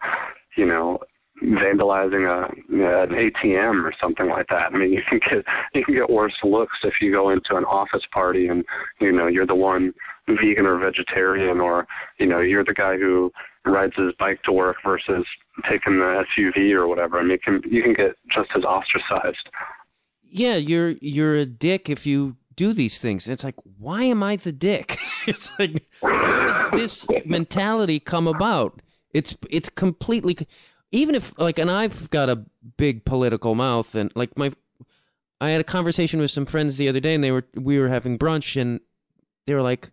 you 0.56 0.66
know 0.66 0.98
vandalizing 1.42 2.26
a 2.28 2.50
an 2.70 3.10
ATM 3.10 3.84
or 3.84 3.92
something 4.00 4.28
like 4.28 4.48
that. 4.48 4.72
I 4.72 4.76
mean, 4.76 4.92
you 4.92 5.02
can 5.08 5.20
get 5.20 5.44
you 5.74 5.84
can 5.84 5.94
get 5.94 6.10
worse 6.10 6.34
looks 6.42 6.78
if 6.82 6.94
you 7.00 7.12
go 7.12 7.30
into 7.30 7.56
an 7.56 7.64
office 7.64 8.04
party 8.12 8.48
and 8.48 8.64
you 9.00 9.12
know 9.12 9.26
you're 9.26 9.46
the 9.46 9.54
one 9.54 9.92
vegan 10.26 10.66
or 10.66 10.78
vegetarian, 10.78 11.60
or 11.60 11.86
you 12.18 12.26
know 12.26 12.40
you're 12.40 12.64
the 12.64 12.74
guy 12.74 12.96
who 12.96 13.32
rides 13.64 13.94
his 13.96 14.12
bike 14.18 14.42
to 14.44 14.52
work 14.52 14.76
versus 14.84 15.24
taking 15.70 15.98
the 15.98 16.24
SUV 16.38 16.72
or 16.72 16.86
whatever. 16.86 17.18
I 17.18 17.24
mean, 17.24 17.38
can, 17.38 17.60
you 17.70 17.82
can 17.82 17.94
get 17.94 18.16
just 18.34 18.50
as 18.56 18.64
ostracized. 18.64 19.48
Yeah, 20.22 20.56
you're 20.56 20.94
you're 21.00 21.36
a 21.36 21.46
dick 21.46 21.88
if 21.88 22.06
you 22.06 22.36
do 22.56 22.72
these 22.72 22.98
things. 22.98 23.28
It's 23.28 23.44
like, 23.44 23.56
why 23.78 24.02
am 24.04 24.22
I 24.22 24.36
the 24.36 24.52
dick? 24.52 24.98
it's 25.26 25.56
like, 25.58 25.86
how 26.02 26.70
does 26.70 26.80
this 26.80 27.06
mentality 27.24 28.00
come 28.00 28.26
about? 28.26 28.82
It's 29.12 29.36
it's 29.48 29.68
completely 29.70 30.36
even 30.90 31.14
if 31.14 31.36
like, 31.38 31.58
and 31.58 31.70
I've 31.70 32.10
got 32.10 32.28
a 32.28 32.44
big 32.76 33.04
political 33.04 33.54
mouth, 33.54 33.94
and 33.94 34.12
like 34.14 34.36
my, 34.36 34.52
I 35.40 35.50
had 35.50 35.60
a 35.60 35.64
conversation 35.64 36.20
with 36.20 36.30
some 36.30 36.46
friends 36.46 36.76
the 36.76 36.88
other 36.88 37.00
day, 37.00 37.14
and 37.14 37.22
they 37.22 37.32
were 37.32 37.46
we 37.54 37.78
were 37.78 37.88
having 37.88 38.18
brunch, 38.18 38.60
and 38.60 38.80
they 39.46 39.54
were 39.54 39.62
like 39.62 39.90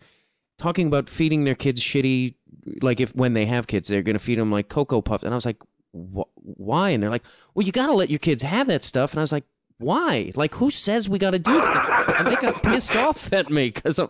talking 0.58 0.88
about 0.88 1.10
feeding 1.10 1.44
their 1.44 1.56
kids 1.56 1.82
shitty 1.82 2.36
like 2.82 3.00
if 3.00 3.16
when 3.16 3.34
they 3.34 3.46
have 3.46 3.68
kids, 3.68 3.88
they're 3.88 4.02
going 4.02 4.16
to 4.16 4.24
feed 4.24 4.40
them 4.40 4.52
like 4.52 4.70
cocoa 4.70 5.02
puffs. 5.02 5.24
And 5.24 5.34
I 5.34 5.36
was 5.36 5.46
like, 5.46 5.62
why? 5.92 6.90
And 6.90 7.02
they're 7.02 7.10
like, 7.10 7.26
well, 7.54 7.66
you 7.66 7.72
got 7.72 7.88
to 7.88 7.94
let 7.94 8.10
your 8.10 8.20
kids 8.20 8.44
have 8.44 8.68
that 8.68 8.84
stuff. 8.84 9.12
And 9.12 9.20
I 9.20 9.24
was 9.24 9.32
like, 9.32 9.46
why? 9.78 10.32
Like, 10.36 10.56
who 10.56 10.72
says 10.72 11.10
we 11.10 11.20
got 11.20 11.32
to 11.32 11.40
do 11.40 11.54
that? 11.54 12.16
And 12.18 12.32
they 12.32 12.36
got 12.36 12.64
pissed 12.64 12.96
off 12.96 13.32
at 13.34 13.50
me 13.50 13.70
because 13.70 14.00
I'm, 14.00 14.10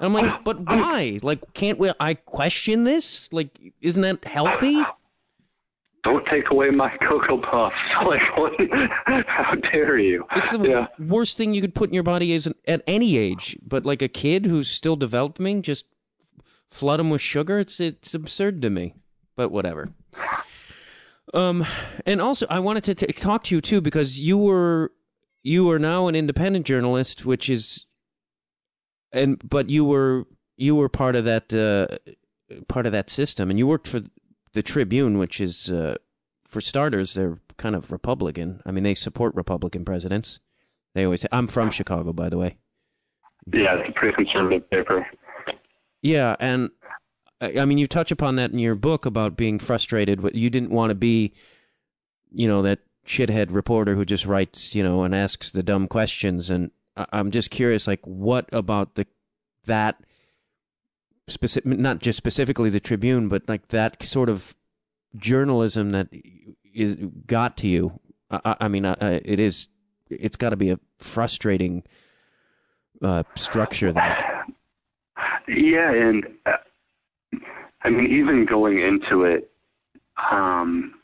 I'm, 0.00 0.12
like, 0.12 0.44
but 0.44 0.60
why? 0.60 1.20
Like, 1.22 1.54
can't 1.54 1.78
we? 1.78 1.92
I 2.00 2.14
question 2.14 2.84
this. 2.84 3.32
Like, 3.32 3.74
isn't 3.80 4.02
that 4.02 4.24
healthy? 4.24 4.82
Don't 6.04 6.24
take 6.26 6.50
away 6.50 6.70
my 6.70 6.96
cocoa 7.08 7.38
puffs. 7.38 7.76
Like, 8.04 8.36
what, 8.36 8.52
how 9.26 9.54
dare 9.54 9.98
you? 9.98 10.26
It's 10.36 10.52
the 10.52 10.68
yeah. 10.68 10.86
worst 10.98 11.36
thing 11.36 11.54
you 11.54 11.62
could 11.62 11.74
put 11.74 11.88
in 11.88 11.94
your 11.94 12.02
body 12.02 12.32
is 12.32 12.52
at 12.66 12.82
any 12.86 13.16
age. 13.16 13.56
But 13.66 13.86
like 13.86 14.02
a 14.02 14.08
kid 14.08 14.46
who's 14.46 14.68
still 14.68 14.96
developing, 14.96 15.62
just 15.62 15.86
flood 16.70 17.00
them 17.00 17.08
with 17.08 17.22
sugar. 17.22 17.58
It's 17.58 17.80
it's 17.80 18.14
absurd 18.14 18.60
to 18.62 18.70
me, 18.70 18.94
but 19.36 19.50
whatever. 19.50 19.94
Um, 21.32 21.66
and 22.04 22.20
also 22.20 22.46
I 22.50 22.58
wanted 22.58 22.84
to 22.84 22.94
t- 22.94 23.12
talk 23.12 23.44
to 23.44 23.54
you 23.54 23.60
too 23.60 23.80
because 23.80 24.20
you 24.20 24.36
were 24.36 24.92
you 25.42 25.70
are 25.70 25.78
now 25.78 26.08
an 26.08 26.14
independent 26.14 26.66
journalist, 26.66 27.24
which 27.24 27.48
is, 27.48 27.86
and 29.12 29.40
but 29.48 29.70
you 29.70 29.84
were 29.84 30.26
you 30.56 30.74
were 30.74 30.88
part 30.88 31.16
of 31.16 31.24
that 31.24 31.54
uh, 31.54 31.96
part 32.68 32.86
of 32.86 32.92
that 32.92 33.08
system, 33.08 33.50
and 33.50 33.58
you 33.58 33.66
worked 33.66 33.88
for 33.88 34.02
the 34.54 34.62
Tribune, 34.62 35.18
which 35.18 35.40
is 35.40 35.70
uh, 35.70 35.96
for 36.44 36.60
starters, 36.60 37.14
they're 37.14 37.38
kind 37.56 37.76
of 37.76 37.92
Republican. 37.92 38.62
I 38.64 38.70
mean, 38.70 38.84
they 38.84 38.94
support 38.94 39.34
Republican 39.34 39.84
presidents. 39.84 40.40
They 40.94 41.04
always 41.04 41.20
say, 41.20 41.28
I'm 41.30 41.48
from 41.48 41.70
Chicago, 41.70 42.12
by 42.12 42.28
the 42.28 42.38
way. 42.38 42.56
Yeah, 43.52 43.76
it's 43.76 43.88
a 43.88 43.92
pretty 43.92 44.14
conservative 44.14 44.68
paper. 44.70 45.06
Yeah, 46.02 46.36
and 46.38 46.70
I 47.40 47.64
mean, 47.64 47.78
you 47.78 47.86
touch 47.86 48.10
upon 48.10 48.36
that 48.36 48.52
in 48.52 48.58
your 48.58 48.74
book 48.74 49.04
about 49.04 49.36
being 49.36 49.58
frustrated. 49.58 50.22
You 50.34 50.50
didn't 50.50 50.70
want 50.70 50.90
to 50.90 50.94
be, 50.94 51.34
you 52.32 52.46
know, 52.48 52.62
that 52.62 52.80
shithead 53.06 53.52
reporter 53.52 53.96
who 53.96 54.04
just 54.04 54.24
writes, 54.24 54.74
you 54.74 54.82
know, 54.82 55.02
and 55.02 55.14
asks 55.14 55.50
the 55.50 55.62
dumb 55.62 55.88
questions. 55.88 56.48
And 56.48 56.70
I'm 56.96 57.30
just 57.30 57.50
curious, 57.50 57.86
like, 57.86 58.00
what 58.06 58.48
about 58.52 58.94
the 58.94 59.06
that 59.66 59.96
specific, 61.28 61.78
not 61.78 62.00
just 62.00 62.16
specifically 62.16 62.70
the 62.70 62.80
Tribune, 62.80 63.28
but 63.28 63.48
like 63.48 63.68
that 63.68 64.02
sort 64.02 64.28
of 64.28 64.56
journalism 65.16 65.90
that 65.90 66.08
is 66.74 66.96
got 67.26 67.56
to 67.58 67.68
you. 67.68 68.00
I, 68.30 68.56
I 68.60 68.68
mean, 68.68 68.84
it 68.84 69.40
is. 69.40 69.68
It's 70.10 70.36
got 70.36 70.50
to 70.50 70.56
be 70.56 70.70
a 70.70 70.78
frustrating 70.98 71.82
uh, 73.02 73.22
structure 73.34 73.92
there. 73.92 74.44
Yeah, 75.48 75.92
and 75.92 76.26
uh, 76.46 76.52
I 77.82 77.90
mean, 77.90 78.06
even 78.12 78.46
going 78.48 78.80
into 78.80 79.24
it, 79.24 79.50
um, 80.30 80.94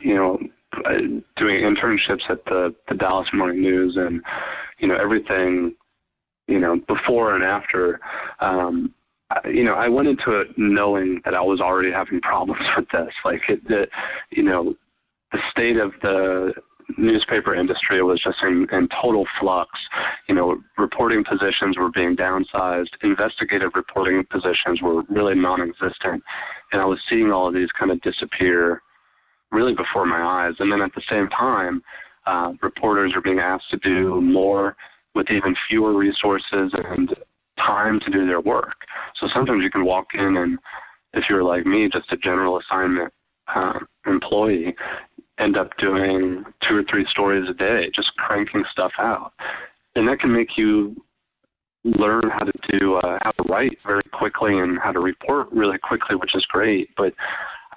you 0.00 0.14
know, 0.14 0.38
uh, 0.84 0.92
doing 1.36 1.62
internships 1.62 2.28
at 2.28 2.44
the 2.46 2.74
the 2.88 2.94
Dallas 2.94 3.28
Morning 3.32 3.60
News, 3.60 3.96
and 3.96 4.22
you 4.78 4.88
know 4.88 4.96
everything, 4.96 5.74
you 6.48 6.58
know, 6.58 6.80
before 6.86 7.34
and 7.34 7.44
after. 7.44 8.00
Um, 8.40 8.94
you 9.44 9.64
know, 9.64 9.74
I 9.74 9.88
went 9.88 10.08
into 10.08 10.40
it 10.40 10.48
knowing 10.56 11.20
that 11.24 11.34
I 11.34 11.40
was 11.40 11.60
already 11.60 11.92
having 11.92 12.20
problems 12.20 12.62
with 12.76 12.86
this. 12.92 13.12
Like, 13.24 13.42
it, 13.48 13.66
the, 13.68 13.86
you 14.30 14.42
know, 14.42 14.74
the 15.32 15.38
state 15.52 15.76
of 15.76 15.92
the 16.02 16.52
newspaper 16.98 17.54
industry 17.54 18.02
was 18.02 18.20
just 18.22 18.38
in, 18.42 18.66
in 18.72 18.88
total 19.00 19.24
flux. 19.40 19.70
You 20.28 20.34
know, 20.34 20.56
reporting 20.76 21.24
positions 21.24 21.78
were 21.78 21.90
being 21.90 22.16
downsized, 22.16 22.88
investigative 23.02 23.70
reporting 23.74 24.24
positions 24.30 24.82
were 24.82 25.02
really 25.08 25.34
non 25.34 25.60
existent. 25.60 26.22
And 26.72 26.80
I 26.80 26.84
was 26.84 26.98
seeing 27.08 27.30
all 27.30 27.48
of 27.48 27.54
these 27.54 27.68
kind 27.78 27.90
of 27.90 28.00
disappear 28.02 28.82
really 29.52 29.74
before 29.74 30.06
my 30.06 30.20
eyes. 30.20 30.54
And 30.58 30.70
then 30.72 30.80
at 30.80 30.94
the 30.94 31.02
same 31.10 31.28
time, 31.28 31.82
uh, 32.26 32.52
reporters 32.62 33.12
are 33.14 33.22
being 33.22 33.38
asked 33.38 33.70
to 33.70 33.76
do 33.78 34.20
more 34.20 34.76
with 35.14 35.26
even 35.30 35.54
fewer 35.68 35.96
resources 35.96 36.72
and 36.72 37.14
time 37.66 38.00
to 38.00 38.10
do 38.10 38.26
their 38.26 38.40
work. 38.40 38.76
So 39.20 39.28
sometimes 39.34 39.62
you 39.62 39.70
can 39.70 39.84
walk 39.84 40.08
in 40.14 40.36
and 40.36 40.58
if 41.12 41.24
you're 41.28 41.42
like 41.44 41.66
me, 41.66 41.88
just 41.92 42.12
a 42.12 42.16
general 42.16 42.60
assignment 42.60 43.12
uh, 43.54 43.80
employee, 44.06 44.74
end 45.38 45.56
up 45.56 45.70
doing 45.78 46.44
two 46.68 46.76
or 46.76 46.84
three 46.88 47.06
stories 47.10 47.48
a 47.48 47.54
day, 47.54 47.90
just 47.94 48.14
cranking 48.16 48.64
stuff 48.70 48.92
out, 48.98 49.32
and 49.96 50.06
that 50.08 50.20
can 50.20 50.32
make 50.32 50.56
you 50.56 50.94
learn 51.84 52.22
how 52.30 52.44
to 52.44 52.52
do 52.78 52.96
uh, 52.96 53.18
how 53.22 53.30
to 53.32 53.42
write 53.48 53.76
very 53.86 54.02
quickly 54.12 54.58
and 54.58 54.78
how 54.78 54.92
to 54.92 55.00
report 55.00 55.48
really 55.50 55.78
quickly, 55.78 56.14
which 56.14 56.34
is 56.34 56.44
great. 56.50 56.90
But 56.96 57.12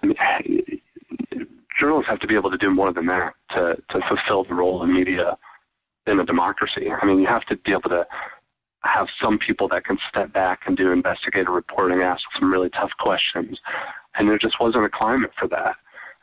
I 0.02 0.08
mean, 0.08 0.18
journalists 1.80 2.10
have 2.10 2.20
to 2.20 2.28
be 2.28 2.36
able 2.36 2.52
to 2.52 2.58
do 2.58 2.70
more 2.70 2.94
than 2.94 3.06
that 3.08 3.34
to 3.52 3.76
to 3.92 4.00
fulfill 4.08 4.44
the 4.44 4.56
role 4.56 4.84
of 4.84 4.90
media 4.90 5.38
in 6.06 6.20
a 6.20 6.26
democracy. 6.26 6.88
I 6.90 7.06
mean, 7.06 7.20
you 7.20 7.28
have 7.28 7.46
to 7.46 7.56
be 7.58 7.72
able 7.72 7.90
to 7.90 8.06
have 8.84 9.08
some 9.22 9.40
people 9.40 9.68
that 9.70 9.86
can 9.86 9.98
step 10.10 10.34
back 10.34 10.62
and 10.66 10.76
do 10.76 10.92
investigative 10.92 11.54
reporting, 11.54 12.02
ask 12.02 12.22
some 12.40 12.52
really 12.52 12.70
tough 12.70 12.92
questions, 13.00 13.58
and 14.16 14.28
there 14.28 14.38
just 14.38 14.60
wasn't 14.60 14.86
a 14.86 14.90
climate 14.90 15.32
for 15.40 15.48
that. 15.48 15.76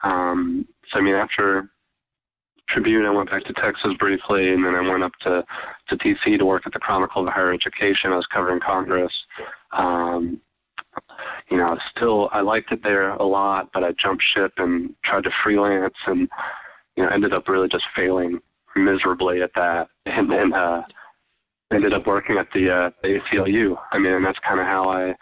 Um, 0.02 0.66
so 0.92 0.98
I 0.98 1.02
mean, 1.02 1.14
after 1.14 1.70
Tribune, 2.68 3.06
I 3.06 3.11
went 3.11 3.30
back 3.30 3.44
to 3.44 3.52
Texas 3.54 3.92
briefly, 3.98 4.52
and 4.52 4.64
then 4.64 4.74
I 4.74 4.88
went 4.88 5.02
up 5.02 5.12
to 5.22 5.42
to 5.88 5.96
DC 5.96 6.38
to 6.38 6.44
work 6.44 6.62
at 6.66 6.72
the 6.72 6.78
Chronicle 6.78 7.26
of 7.26 7.32
Higher 7.32 7.52
Education. 7.52 8.12
I 8.12 8.16
was 8.16 8.26
covering 8.32 8.61
Congress. 8.61 9.12
Um, 9.72 10.40
you 11.50 11.56
know, 11.56 11.76
still 11.96 12.28
I 12.32 12.40
liked 12.40 12.72
it 12.72 12.82
there 12.82 13.11
a 13.11 13.24
lot, 13.24 13.70
but 13.72 13.84
I 13.84 13.92
jumped 14.00 14.22
ship 14.34 14.52
and 14.58 14.94
tried 15.04 15.24
to 15.24 15.30
freelance, 15.42 15.94
and 16.06 16.28
you 16.96 17.04
know, 17.04 17.11
ended 17.11 17.32
up 17.32 17.48
really 17.48 17.68
just 17.68 17.84
failing 17.96 18.40
miserably 18.76 19.42
at 19.42 19.50
that, 19.54 19.88
and 20.06 20.30
then 20.30 20.52
uh, 20.52 20.82
ended 21.73 21.93
up 21.93 22.07
working 22.07 22.37
at 22.39 22.49
the 22.53 22.71
uh, 22.71 22.91
ACLU. 23.07 23.77
I 23.93 23.99
mean, 23.99 24.12
and 24.12 24.25
that's 24.25 24.39
kind 24.47 24.61
of 24.61 24.66
how 24.66 24.89
I. 24.89 25.14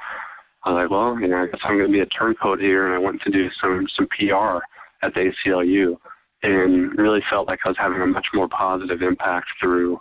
I 0.65 0.73
was 0.73 0.83
like, 0.83 0.91
well, 0.91 1.19
you 1.21 1.29
know, 1.29 1.37
I 1.37 1.47
guess 1.47 1.61
I'm 1.65 1.79
going 1.79 1.87
to 1.87 1.93
be 1.93 2.01
a 2.01 2.07
turncoat 2.07 2.59
here, 2.59 2.87
and 2.87 2.95
I 2.95 2.99
went 2.99 3.23
to 3.23 3.31
do 3.31 3.49
some 3.63 3.87
some 3.97 4.09
PR 4.09 4.59
at 5.07 5.15
the 5.15 5.31
ACLU, 5.47 5.97
and 6.43 6.99
really 6.99 7.21
felt 7.31 7.47
like 7.47 7.61
I 7.65 7.69
was 7.69 7.77
having 7.79 8.03
a 8.03 8.07
much 8.07 8.27
more 8.35 8.49
positive 8.49 9.01
impact 9.01 9.47
through, 9.61 9.99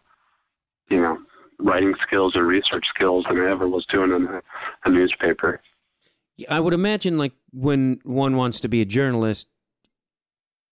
you 0.90 1.00
know, 1.00 1.18
writing 1.60 1.94
skills 2.06 2.36
or 2.36 2.46
research 2.46 2.86
skills 2.94 3.26
than 3.30 3.40
I 3.40 3.52
ever 3.52 3.68
was 3.68 3.86
doing 3.92 4.12
in 4.12 4.26
a, 4.26 4.42
a 4.86 4.90
newspaper. 4.90 5.62
I 6.50 6.60
would 6.60 6.74
imagine, 6.74 7.18
like 7.18 7.34
when 7.52 8.00
one 8.04 8.36
wants 8.36 8.60
to 8.62 8.68
be 8.68 8.82
a 8.82 8.86
journalist, 8.86 9.48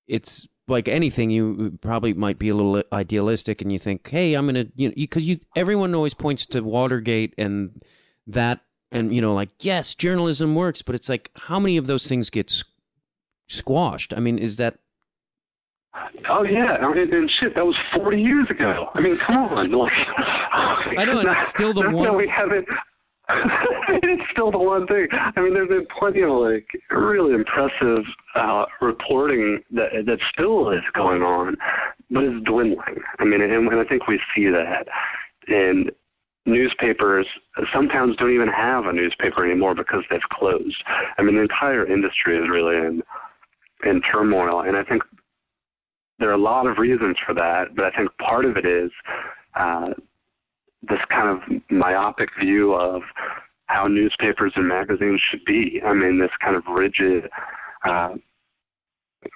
it's 0.07 0.47
like 0.67 0.87
anything. 0.87 1.29
You 1.29 1.77
probably 1.81 2.13
might 2.13 2.39
be 2.39 2.49
a 2.49 2.55
little 2.55 2.83
idealistic, 2.91 3.61
and 3.61 3.71
you 3.71 3.79
think, 3.79 4.07
"Hey, 4.07 4.33
I'm 4.33 4.45
gonna," 4.47 4.65
you 4.75 4.89
know, 4.89 4.93
because 4.95 5.27
you 5.27 5.39
everyone 5.55 5.93
always 5.93 6.13
points 6.13 6.45
to 6.47 6.61
Watergate 6.61 7.33
and 7.37 7.81
that, 8.27 8.61
and 8.91 9.13
you 9.13 9.21
know, 9.21 9.33
like 9.33 9.49
yes, 9.59 9.93
journalism 9.95 10.55
works, 10.55 10.81
but 10.81 10.95
it's 10.95 11.09
like 11.09 11.31
how 11.35 11.59
many 11.59 11.77
of 11.77 11.87
those 11.87 12.07
things 12.07 12.29
get 12.29 12.63
squashed? 13.47 14.13
I 14.13 14.19
mean, 14.19 14.37
is 14.37 14.57
that 14.57 14.79
Oh 16.29 16.43
yeah, 16.43 16.77
and, 16.81 16.97
and 17.13 17.31
shit, 17.39 17.55
that 17.55 17.65
was 17.65 17.75
forty 17.93 18.21
years 18.21 18.49
ago. 18.49 18.89
I 18.95 18.99
mean, 19.01 19.17
come 19.17 19.37
on, 19.37 19.71
like 19.71 19.93
I 20.17 21.05
know, 21.05 21.19
and 21.19 21.29
it's 21.29 21.47
still 21.47 21.73
the 21.73 21.89
one. 21.89 22.15
we 22.17 22.27
haven't. 22.27 22.67
it's 24.03 24.23
still 24.31 24.51
the 24.51 24.57
one 24.57 24.85
thing. 24.87 25.07
I 25.11 25.41
mean, 25.41 25.53
there's 25.53 25.69
been 25.69 25.87
plenty 25.97 26.21
of 26.21 26.29
like 26.29 26.67
really 26.91 27.33
impressive 27.33 28.03
uh, 28.35 28.65
reporting 28.81 29.61
that 29.71 29.89
that 30.05 30.19
still 30.31 30.71
is 30.71 30.83
going 30.93 31.21
on, 31.21 31.55
but 32.11 32.23
it's 32.23 32.45
dwindling. 32.45 33.01
I 33.19 33.25
mean, 33.25 33.41
and, 33.41 33.51
and 33.51 33.79
I 33.79 33.83
think 33.85 34.07
we 34.07 34.19
see 34.35 34.45
that. 34.49 34.87
And 35.47 35.91
newspapers 36.45 37.25
sometimes 37.73 38.15
don't 38.17 38.33
even 38.33 38.47
have 38.47 38.85
a 38.85 38.93
newspaper 38.93 39.45
anymore 39.45 39.73
because 39.73 40.03
they've 40.09 40.19
closed. 40.31 40.83
I 41.17 41.23
mean, 41.23 41.35
the 41.35 41.41
entire 41.41 41.85
industry 41.85 42.37
is 42.37 42.49
really 42.49 42.75
in 42.75 43.01
in 43.83 44.01
turmoil, 44.01 44.61
and 44.61 44.77
I 44.77 44.83
think 44.83 45.03
there 46.19 46.29
are 46.29 46.33
a 46.33 46.37
lot 46.37 46.65
of 46.65 46.77
reasons 46.77 47.17
for 47.25 47.33
that, 47.35 47.75
but 47.75 47.85
I 47.85 47.91
think 47.91 48.09
part 48.17 48.45
of 48.45 48.55
it 48.55 48.65
is 48.65 48.91
uh, 49.55 49.89
this 50.89 50.99
kind 51.09 51.29
of 51.29 51.61
myopic 51.69 52.29
view 52.39 52.73
of 52.73 53.01
how 53.67 53.87
newspapers 53.87 54.53
and 54.55 54.67
magazines 54.67 55.21
should 55.29 55.43
be. 55.45 55.81
I 55.85 55.93
mean, 55.93 56.19
this 56.19 56.29
kind 56.43 56.55
of 56.55 56.63
rigid 56.69 57.29
uh, 57.87 58.15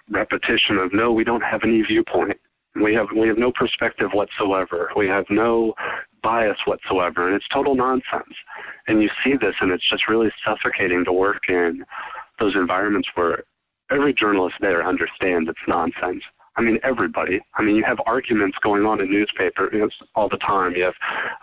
repetition 0.10 0.78
of 0.78 0.94
no, 0.94 1.12
we 1.12 1.24
don't 1.24 1.42
have 1.42 1.62
any 1.64 1.82
viewpoint. 1.82 2.38
We 2.82 2.94
have 2.94 3.08
we 3.16 3.28
have 3.28 3.38
no 3.38 3.52
perspective 3.52 4.10
whatsoever. 4.14 4.92
We 4.96 5.08
have 5.08 5.26
no 5.30 5.74
bias 6.22 6.58
whatsoever, 6.66 7.28
and 7.28 7.36
it's 7.36 7.48
total 7.52 7.76
nonsense. 7.76 8.36
And 8.88 9.02
you 9.02 9.10
see 9.24 9.34
this, 9.42 9.56
and 9.62 9.72
it's 9.72 9.90
just 9.90 10.08
really 10.08 10.30
suffocating 10.46 11.04
to 11.06 11.12
work 11.12 11.44
in 11.50 11.84
those 12.40 12.56
environments 12.56 13.10
where 13.16 13.44
every 13.92 14.14
journalist 14.14 14.56
there 14.62 14.88
understands 14.88 15.50
it's 15.50 15.60
nonsense. 15.68 16.24
I 16.56 16.62
mean, 16.62 16.80
everybody. 16.84 17.40
I 17.56 17.62
mean, 17.62 17.76
you 17.76 17.84
have 17.86 17.98
arguments 18.06 18.58
going 18.62 18.86
on 18.86 19.02
in 19.02 19.10
newspapers 19.10 19.94
all 20.16 20.30
the 20.30 20.38
time. 20.38 20.74
You 20.76 20.84
have 20.84 20.94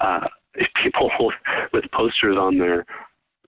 uh, 0.00 0.28
people 0.82 1.10
with 1.72 1.84
posters 1.92 2.36
on 2.38 2.58
their 2.58 2.84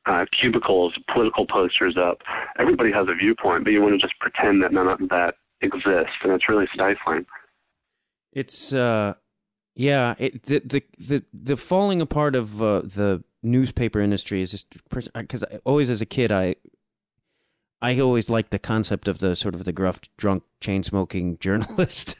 uh, 0.06 0.24
cubicles, 0.40 0.94
political 1.12 1.46
posters 1.46 1.96
up. 1.96 2.18
Everybody 2.58 2.90
has 2.92 3.06
a 3.08 3.14
viewpoint, 3.14 3.64
but 3.64 3.70
you 3.70 3.82
want 3.82 4.00
to 4.00 4.06
just 4.06 4.18
pretend 4.20 4.62
that 4.62 4.72
none 4.72 4.88
of 4.88 4.98
that 5.10 5.34
exists, 5.60 6.16
and 6.22 6.32
it's 6.32 6.48
really 6.48 6.66
stifling. 6.72 7.26
It's 8.32 8.72
uh, 8.72 9.14
yeah. 9.74 10.14
It, 10.18 10.44
the 10.44 10.60
the 10.60 10.82
the 10.98 11.24
the 11.32 11.56
falling 11.56 12.00
apart 12.00 12.34
of 12.34 12.62
uh, 12.62 12.82
the 12.82 13.22
newspaper 13.42 14.00
industry 14.00 14.42
is 14.42 14.50
just 14.50 14.66
because 15.14 15.44
always 15.64 15.90
as 15.90 16.00
a 16.00 16.06
kid 16.06 16.32
I 16.32 16.56
I 17.80 17.98
always 18.00 18.28
liked 18.28 18.50
the 18.50 18.58
concept 18.58 19.08
of 19.08 19.18
the 19.18 19.36
sort 19.36 19.54
of 19.54 19.64
the 19.64 19.72
gruff, 19.72 20.00
drunk, 20.16 20.42
chain 20.60 20.82
smoking 20.82 21.38
journalist, 21.40 22.16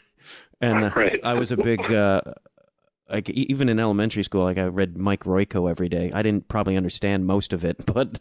and 0.60 0.84
uh, 0.84 0.90
right. 0.94 1.20
I 1.24 1.34
was 1.34 1.52
a 1.52 1.56
big. 1.56 1.80
Uh, 1.92 2.20
like 3.10 3.30
even 3.30 3.70
in 3.70 3.80
elementary 3.80 4.22
school, 4.22 4.44
like 4.44 4.58
I 4.58 4.64
read 4.64 4.98
Mike 4.98 5.24
Royko 5.24 5.70
every 5.70 5.88
day. 5.88 6.10
I 6.12 6.20
didn't 6.20 6.48
probably 6.48 6.76
understand 6.76 7.26
most 7.26 7.54
of 7.54 7.64
it, 7.64 7.86
but 7.86 8.20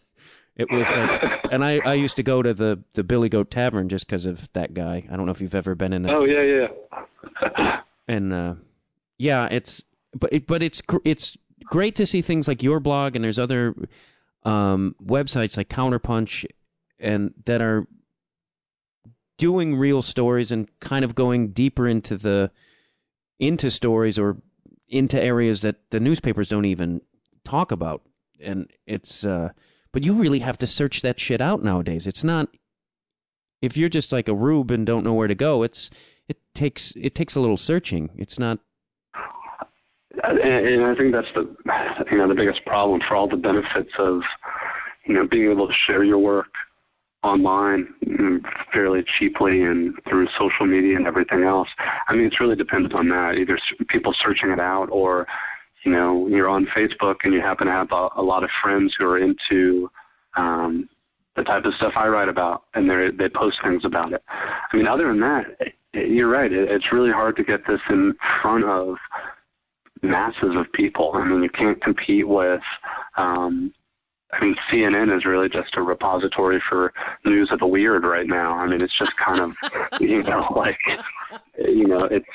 it 0.56 0.70
was 0.72 0.88
like, 0.90 1.22
and 1.52 1.64
I, 1.64 1.80
I 1.84 1.94
used 1.94 2.16
to 2.16 2.22
go 2.22 2.42
to 2.42 2.54
the, 2.54 2.82
the 2.94 3.04
Billy 3.04 3.28
Goat 3.28 3.50
Tavern 3.50 3.90
just 3.90 4.06
because 4.06 4.24
of 4.24 4.50
that 4.54 4.72
guy. 4.72 5.06
I 5.10 5.16
don't 5.16 5.26
know 5.26 5.32
if 5.32 5.40
you've 5.42 5.54
ever 5.54 5.74
been 5.74 5.92
in 5.92 6.02
there. 6.02 6.16
Oh 6.16 6.24
yeah, 6.24 6.68
yeah. 7.52 7.80
and 8.08 8.32
uh, 8.32 8.54
yeah, 9.18 9.46
it's 9.50 9.82
but 10.14 10.32
it, 10.32 10.46
but 10.46 10.62
it's 10.62 10.80
it's 11.04 11.36
great 11.64 11.94
to 11.96 12.06
see 12.06 12.22
things 12.22 12.48
like 12.48 12.62
your 12.62 12.80
blog 12.80 13.14
and 13.14 13.24
there's 13.24 13.38
other 13.38 13.74
um, 14.44 14.94
websites 15.04 15.56
like 15.56 15.68
Counterpunch 15.68 16.46
and 16.98 17.34
that 17.44 17.60
are 17.60 17.86
doing 19.36 19.76
real 19.76 20.02
stories 20.02 20.50
and 20.50 20.68
kind 20.80 21.04
of 21.04 21.14
going 21.14 21.48
deeper 21.48 21.86
into 21.86 22.16
the 22.16 22.50
into 23.38 23.70
stories 23.70 24.18
or 24.18 24.38
into 24.88 25.20
areas 25.20 25.62
that 25.62 25.76
the 25.90 26.00
newspapers 26.00 26.48
don't 26.48 26.64
even 26.64 27.00
talk 27.44 27.70
about. 27.70 28.02
And 28.40 28.70
it's 28.86 29.24
uh 29.24 29.50
but 29.92 30.04
you 30.04 30.12
really 30.12 30.40
have 30.40 30.58
to 30.58 30.66
search 30.66 31.02
that 31.02 31.18
shit 31.18 31.40
out 31.40 31.62
nowadays. 31.62 32.06
It's 32.06 32.24
not 32.24 32.48
if 33.62 33.76
you're 33.76 33.88
just 33.88 34.12
like 34.12 34.28
a 34.28 34.34
rube 34.34 34.70
and 34.70 34.86
don't 34.86 35.04
know 35.04 35.14
where 35.14 35.28
to 35.28 35.34
go 35.34 35.62
it's 35.62 35.90
it 36.28 36.38
takes 36.54 36.92
it 36.96 37.14
takes 37.14 37.36
a 37.36 37.40
little 37.40 37.56
searching. 37.56 38.10
It's 38.16 38.38
not 38.38 38.58
and, 40.24 40.40
and 40.40 40.84
i 40.84 40.94
think 40.94 41.12
that's 41.12 41.28
the 41.34 41.48
you 42.10 42.18
know 42.18 42.28
the 42.28 42.34
biggest 42.34 42.64
problem 42.64 43.00
for 43.06 43.14
all 43.14 43.28
the 43.28 43.36
benefits 43.36 43.90
of 43.98 44.20
you 45.06 45.14
know 45.14 45.26
being 45.26 45.50
able 45.50 45.66
to 45.66 45.74
share 45.86 46.02
your 46.02 46.18
work 46.18 46.48
online 47.22 47.88
mm, 48.06 48.38
fairly 48.72 49.02
cheaply 49.18 49.62
and 49.62 49.94
through 50.08 50.28
social 50.38 50.66
media 50.66 50.96
and 50.96 51.06
everything 51.06 51.42
else. 51.42 51.68
I 52.08 52.14
mean, 52.14 52.26
it's 52.26 52.40
really 52.40 52.56
dependent 52.56 52.94
on 52.94 53.08
that. 53.08 53.34
Either 53.40 53.58
people 53.88 54.14
searching 54.24 54.50
it 54.50 54.60
out, 54.60 54.88
or 54.90 55.26
you 55.84 55.92
know, 55.92 56.28
you're 56.28 56.48
on 56.48 56.66
Facebook 56.76 57.16
and 57.24 57.32
you 57.32 57.40
happen 57.40 57.66
to 57.66 57.72
have 57.72 57.88
a, 57.92 58.08
a 58.16 58.22
lot 58.22 58.44
of 58.44 58.50
friends 58.62 58.94
who 58.98 59.04
are 59.04 59.18
into 59.18 59.90
um, 60.36 60.88
the 61.36 61.42
type 61.44 61.64
of 61.64 61.74
stuff 61.74 61.92
I 61.96 62.08
write 62.08 62.28
about, 62.28 62.64
and 62.74 62.88
they 62.88 63.08
they 63.16 63.28
post 63.28 63.56
things 63.64 63.82
about 63.84 64.12
it. 64.12 64.22
I 64.28 64.76
mean, 64.76 64.86
other 64.86 65.08
than 65.08 65.20
that, 65.20 65.44
you're 65.94 66.28
right. 66.30 66.52
It, 66.52 66.70
it's 66.70 66.92
really 66.92 67.12
hard 67.12 67.36
to 67.36 67.44
get 67.44 67.60
this 67.66 67.80
in 67.90 68.14
front 68.42 68.64
of 68.64 68.96
masses 70.02 70.54
of 70.56 70.70
people. 70.72 71.12
I 71.14 71.24
mean, 71.24 71.42
you 71.42 71.50
can't 71.50 71.82
compete 71.82 72.26
with 72.26 72.60
um, 73.16 73.72
I 74.32 74.44
mean, 74.44 74.56
CNN 74.70 75.16
is 75.16 75.24
really 75.24 75.48
just 75.48 75.76
a 75.76 75.82
repository 75.82 76.62
for 76.68 76.92
news 77.24 77.50
of 77.50 77.60
the 77.60 77.66
weird 77.66 78.04
right 78.04 78.26
now. 78.26 78.58
I 78.58 78.66
mean, 78.66 78.82
it's 78.82 78.96
just 78.96 79.16
kind 79.16 79.38
of, 79.40 79.56
you 80.00 80.22
know, 80.22 80.46
like, 80.54 80.78
you 81.58 81.86
know, 81.86 82.04
it's 82.04 82.26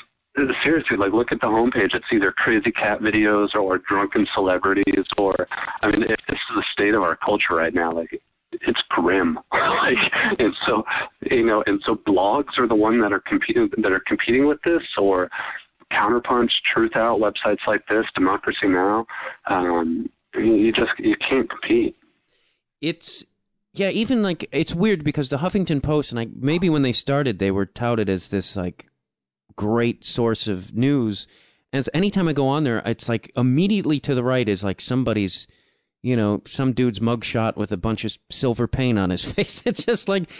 seriously 0.64 0.96
like 0.96 1.12
look 1.12 1.30
at 1.30 1.40
the 1.40 1.46
homepage. 1.46 1.94
It's 1.94 2.06
either 2.12 2.32
crazy 2.32 2.72
cat 2.72 3.00
videos 3.00 3.54
or 3.54 3.78
drunken 3.78 4.26
celebrities, 4.34 5.06
or 5.16 5.46
I 5.82 5.90
mean, 5.90 6.02
if 6.02 6.18
this 6.28 6.38
is 6.50 6.56
the 6.56 6.64
state 6.72 6.94
of 6.94 7.02
our 7.02 7.16
culture 7.16 7.54
right 7.54 7.72
now, 7.72 7.92
like 7.92 8.20
it's 8.52 8.80
grim. 8.88 9.38
like, 9.52 9.98
and 10.38 10.54
so, 10.66 10.82
you 11.30 11.44
know, 11.44 11.62
and 11.66 11.80
so 11.86 11.94
blogs 11.94 12.58
are 12.58 12.68
the 12.68 12.74
one 12.74 13.00
that 13.00 13.12
are 13.12 13.22
competing 13.26 13.70
that 13.78 13.92
are 13.92 14.02
competing 14.06 14.46
with 14.46 14.60
this, 14.64 14.82
or 14.98 15.30
Counterpunch, 15.92 16.50
Truth 16.72 16.96
Out, 16.96 17.20
websites 17.20 17.66
like 17.66 17.86
this, 17.88 18.04
Democracy 18.14 18.66
Now. 18.66 19.06
Um, 19.46 20.10
you 20.36 20.72
just 20.72 20.92
you 20.98 21.16
can't 21.28 21.48
compete. 21.48 21.96
It's 22.80 23.24
yeah, 23.72 23.90
even 23.90 24.22
like 24.22 24.48
it's 24.52 24.74
weird 24.74 25.04
because 25.04 25.28
the 25.28 25.38
Huffington 25.38 25.82
Post 25.82 26.12
and 26.12 26.18
like 26.18 26.30
maybe 26.34 26.68
when 26.70 26.82
they 26.82 26.92
started 26.92 27.38
they 27.38 27.50
were 27.50 27.66
touted 27.66 28.08
as 28.08 28.28
this 28.28 28.56
like 28.56 28.86
great 29.56 30.04
source 30.04 30.48
of 30.48 30.74
news. 30.74 31.26
As 31.72 31.88
anytime 31.92 32.28
I 32.28 32.32
go 32.32 32.46
on 32.46 32.64
there, 32.64 32.78
it's 32.86 33.08
like 33.08 33.32
immediately 33.36 33.98
to 34.00 34.14
the 34.14 34.22
right 34.22 34.48
is 34.48 34.62
like 34.62 34.80
somebody's, 34.80 35.48
you 36.02 36.14
know, 36.14 36.42
some 36.46 36.72
dude's 36.72 37.00
mugshot 37.00 37.56
with 37.56 37.72
a 37.72 37.76
bunch 37.76 38.04
of 38.04 38.16
silver 38.30 38.68
paint 38.68 38.98
on 38.98 39.10
his 39.10 39.24
face. 39.32 39.66
It's 39.66 39.84
just 39.84 40.08
like, 40.08 40.30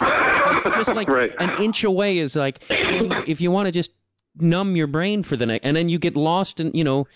just 0.72 0.95
like 0.95 1.09
right. 1.09 1.32
an 1.40 1.61
inch 1.61 1.82
away 1.82 2.18
is 2.18 2.36
like, 2.36 2.62
if 2.70 3.40
you 3.40 3.51
want 3.51 3.66
to 3.66 3.72
just 3.72 3.90
numb 4.36 4.76
your 4.76 4.86
brain 4.86 5.24
for 5.24 5.36
the 5.36 5.47
next, 5.47 5.64
and 5.64 5.76
then 5.76 5.88
you 5.88 5.99
get 5.99 6.16
lost 6.16 6.61
in, 6.61 6.70
you 6.72 6.84
know, 6.84 7.09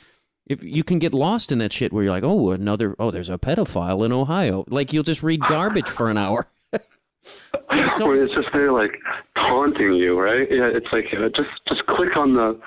if 0.49 0.63
you 0.63 0.83
can 0.83 0.99
get 0.99 1.15
lost 1.15 1.53
in 1.53 1.59
that 1.59 1.73
shit 1.73 1.93
where 1.93 2.05
you're 2.05 2.13
like, 2.13 2.25
oh, 2.25 2.51
another, 2.51 2.97
oh, 2.99 3.11
there's 3.11 3.31
a 3.31 3.39
pedophile 3.39 4.05
in 4.05 4.13
Ohio. 4.13 4.65
Like 4.69 4.93
you'll 4.93 5.03
just 5.03 5.23
read 5.23 5.41
garbage 5.49 5.89
for 5.89 6.11
an 6.11 6.17
hour. 6.17 6.49
it's, 6.73 8.01
always, 8.01 8.23
it's 8.23 8.35
just 8.35 8.49
there 8.53 8.73
like 8.73 8.93
taunting 9.37 9.95
you, 9.95 10.19
right? 10.19 10.49
Yeah, 10.51 10.71
it's 10.73 10.87
like 10.93 11.07
uh, 11.13 11.29
just 11.37 11.51
just 11.69 11.87
click 11.87 12.17
on 12.17 12.35
the 12.35 12.59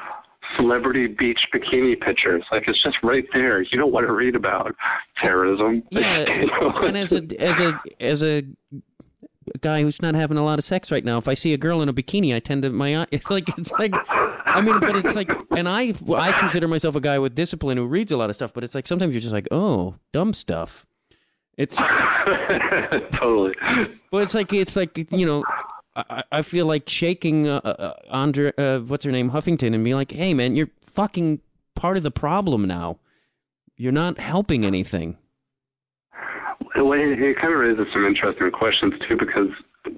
celebrity 0.57 1.07
beach 1.07 1.39
bikini 1.53 1.99
pictures. 1.99 2.43
Like 2.51 2.63
it's 2.67 2.81
just 2.83 2.97
right 3.03 3.25
there. 3.33 3.61
You 3.61 3.77
don't 3.77 3.91
want 3.91 4.07
to 4.07 4.13
read 4.13 4.35
about 4.35 4.75
terrorism. 5.21 5.83
Yeah, 5.89 6.25
and 6.83 6.97
as 6.97 7.13
a 7.13 7.23
as 7.41 7.59
a 7.59 7.79
as 7.99 8.23
a 8.23 8.43
guy 9.61 9.81
who's 9.81 10.01
not 10.01 10.15
having 10.15 10.37
a 10.37 10.43
lot 10.43 10.59
of 10.59 10.65
sex 10.65 10.91
right 10.91 11.03
now, 11.03 11.17
if 11.17 11.27
I 11.27 11.33
see 11.33 11.53
a 11.53 11.57
girl 11.57 11.81
in 11.81 11.89
a 11.89 11.93
bikini, 11.93 12.35
I 12.35 12.39
tend 12.39 12.63
to 12.63 12.69
my 12.69 13.01
eye. 13.01 13.07
It's 13.11 13.29
like 13.29 13.49
it's 13.57 13.71
like, 13.73 13.93
I 14.09 14.61
mean, 14.61 14.79
but 14.79 14.95
it's 14.97 15.15
like, 15.15 15.29
and 15.55 15.67
I 15.67 15.93
I 16.15 16.37
consider 16.39 16.67
myself 16.67 16.95
a 16.95 17.01
guy 17.01 17.19
with 17.19 17.35
discipline 17.35 17.77
who 17.77 17.85
reads 17.85 18.11
a 18.11 18.17
lot 18.17 18.29
of 18.29 18.35
stuff, 18.35 18.53
but 18.53 18.63
it's 18.63 18.75
like 18.75 18.87
sometimes 18.87 19.13
you're 19.13 19.21
just 19.21 19.33
like, 19.33 19.47
oh, 19.51 19.95
dumb 20.11 20.33
stuff. 20.33 20.85
It's 21.57 21.77
totally. 23.11 23.55
But 24.09 24.23
it's 24.23 24.33
like 24.33 24.53
it's 24.53 24.75
like 24.75 24.97
you 25.11 25.25
know, 25.25 25.43
I, 25.95 26.23
I 26.31 26.41
feel 26.41 26.65
like 26.65 26.87
shaking 26.87 27.47
uh, 27.47 27.61
uh, 27.63 27.93
Andre, 28.09 28.53
uh, 28.57 28.79
what's 28.79 29.05
her 29.05 29.11
name, 29.11 29.31
Huffington, 29.31 29.73
and 29.73 29.83
be 29.83 29.93
like, 29.93 30.11
hey 30.11 30.33
man, 30.33 30.55
you're 30.55 30.69
fucking 30.81 31.41
part 31.75 31.97
of 31.97 32.03
the 32.03 32.11
problem 32.11 32.65
now. 32.65 32.99
You're 33.75 33.91
not 33.91 34.19
helping 34.19 34.65
anything. 34.65 35.17
Well, 36.81 36.97
it, 36.97 37.37
kind 37.39 37.53
of 37.53 37.59
raises 37.59 37.85
some 37.93 38.05
interesting 38.05 38.49
questions 38.51 38.93
too, 39.07 39.15
because 39.15 39.49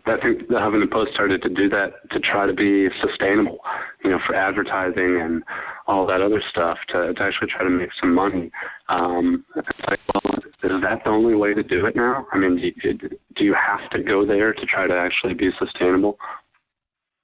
I 0.06 0.18
think 0.22 0.48
the 0.50 0.56
Huffington 0.56 0.92
Post 0.92 1.14
started 1.14 1.42
to 1.44 1.50
do 1.50 1.70
that 1.70 2.10
to 2.12 2.20
try 2.20 2.46
to 2.46 2.54
be 2.54 2.90
sustainable, 3.02 3.60
you 4.04 4.12
know, 4.12 4.20
for 4.28 4.36
advertising 4.36 5.20
and 5.22 5.44
all 5.88 6.06
that 6.08 6.22
other 6.22 6.42
stuff 6.50 6.78
to, 6.90 7.14
to 7.14 7.22
actually 7.24 7.48
try 7.48 7.64
to 7.64 7.70
make 7.70 7.90
some 8.00 8.14
money. 8.14 8.52
Um, 8.90 9.46
like, 9.88 10.00
well, 10.14 10.36
is 10.64 10.82
that 10.82 11.04
the 11.04 11.10
only 11.10 11.36
way 11.36 11.54
to 11.54 11.64
do 11.64 11.86
it 11.86 11.96
now? 11.96 12.28
I 12.34 12.38
mean, 12.38 12.58
do 12.58 12.90
you, 12.90 12.98
do 12.98 13.44
you 13.44 13.56
have 13.56 13.90
to 13.92 14.04
go 14.04 14.26
there 14.26 14.54
to 14.54 14.66
try 14.66 14.86
to 14.86 14.94
actually 14.94 15.36
be 15.36 15.52
sustainable? 15.58 16.18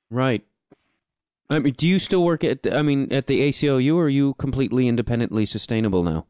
Right. 0.10 0.44
I 1.50 1.60
mean, 1.60 1.74
do 1.74 1.88
you 1.88 2.00
still 2.00 2.24
work 2.24 2.44
at? 2.44 2.72
I 2.72 2.82
mean, 2.82 3.12
at 3.12 3.28
the 3.28 3.42
ACLU, 3.42 3.96
or 3.96 4.06
are 4.06 4.10
you 4.10 4.36
completely 4.36 4.88
independently 4.88 5.46
sustainable 5.46 6.04
now? 6.04 6.28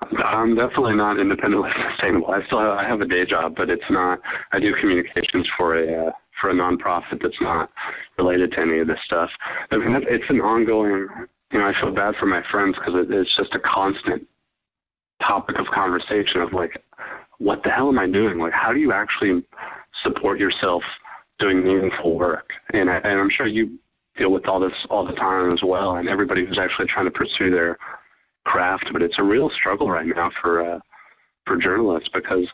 I'm 0.00 0.54
definitely 0.54 0.94
not 0.94 1.18
independently 1.18 1.70
sustainable. 1.90 2.30
I 2.30 2.44
still 2.46 2.60
have, 2.60 2.78
I 2.78 2.88
have 2.88 3.00
a 3.00 3.06
day 3.06 3.24
job, 3.26 3.54
but 3.56 3.70
it's 3.70 3.82
not. 3.90 4.20
I 4.52 4.60
do 4.60 4.74
communications 4.80 5.46
for 5.56 5.78
a 5.78 6.08
uh, 6.08 6.12
for 6.40 6.50
a 6.50 6.54
nonprofit 6.54 7.20
that's 7.20 7.40
not 7.40 7.70
related 8.16 8.52
to 8.52 8.60
any 8.60 8.78
of 8.78 8.86
this 8.86 8.98
stuff. 9.06 9.28
I 9.70 9.76
mean, 9.76 9.96
it's 10.08 10.24
an 10.28 10.40
ongoing. 10.40 11.08
You 11.52 11.58
know, 11.58 11.66
I 11.66 11.72
feel 11.80 11.94
bad 11.94 12.14
for 12.20 12.26
my 12.26 12.42
friends 12.50 12.76
because 12.78 12.94
it, 12.94 13.12
it's 13.12 13.36
just 13.36 13.54
a 13.54 13.58
constant 13.60 14.26
topic 15.26 15.56
of 15.58 15.66
conversation 15.74 16.42
of 16.42 16.52
like, 16.52 16.80
what 17.38 17.62
the 17.64 17.70
hell 17.70 17.88
am 17.88 17.98
I 17.98 18.06
doing? 18.06 18.38
Like, 18.38 18.52
how 18.52 18.72
do 18.72 18.78
you 18.78 18.92
actually 18.92 19.42
support 20.04 20.38
yourself 20.38 20.82
doing 21.40 21.64
meaningful 21.64 22.16
work? 22.16 22.50
And, 22.72 22.90
I, 22.90 22.96
and 22.98 23.18
I'm 23.18 23.30
sure 23.36 23.46
you 23.46 23.78
deal 24.16 24.30
with 24.30 24.46
all 24.46 24.60
this 24.60 24.72
all 24.90 25.06
the 25.06 25.14
time 25.14 25.52
as 25.52 25.60
well. 25.64 25.96
And 25.96 26.08
everybody 26.08 26.44
who's 26.44 26.58
actually 26.60 26.86
trying 26.92 27.06
to 27.06 27.10
pursue 27.10 27.50
their 27.50 27.78
craft, 28.48 28.86
but 28.92 29.02
it's 29.02 29.16
a 29.18 29.22
real 29.22 29.50
struggle 29.58 29.90
right 29.90 30.06
now 30.06 30.30
for 30.40 30.74
uh, 30.74 30.78
for 31.46 31.56
journalists 31.56 32.08
because 32.12 32.46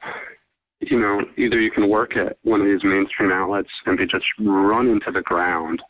you 0.80 0.98
know 0.98 1.20
either 1.38 1.60
you 1.60 1.70
can 1.70 1.88
work 1.88 2.16
at 2.16 2.36
one 2.42 2.60
of 2.60 2.66
these 2.66 2.82
mainstream 2.82 3.30
outlets 3.32 3.68
and 3.86 3.96
be 3.96 4.06
just 4.06 4.24
run 4.40 4.88
into 4.88 5.10
the 5.12 5.22
ground 5.22 5.80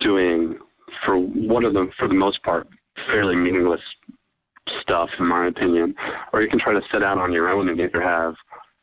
doing 0.00 0.58
for 1.04 1.18
one 1.18 1.64
of 1.64 1.74
them 1.74 1.90
for 1.98 2.08
the 2.08 2.14
most 2.14 2.42
part 2.42 2.66
fairly 3.06 3.36
meaningless 3.36 3.80
stuff 4.82 5.08
in 5.18 5.26
my 5.26 5.48
opinion. 5.48 5.94
Or 6.32 6.42
you 6.42 6.48
can 6.48 6.58
try 6.58 6.72
to 6.72 6.80
sit 6.92 7.02
out 7.02 7.18
on 7.18 7.32
your 7.32 7.50
own 7.50 7.68
and 7.68 7.80
either 7.80 8.02
have 8.02 8.34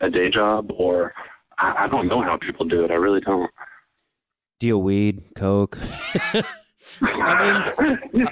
a 0.02 0.10
day 0.10 0.30
job 0.30 0.70
or 0.76 1.14
I, 1.58 1.86
I 1.86 1.88
don't 1.88 2.08
know 2.08 2.22
how 2.22 2.38
people 2.38 2.66
do 2.68 2.84
it. 2.86 2.92
I 2.92 2.96
really 2.96 3.22
don't. 3.22 3.50
Deal 4.60 4.82
weed 4.82 5.22
coke 5.36 5.78
I 7.02 7.74
mean, 8.14 8.28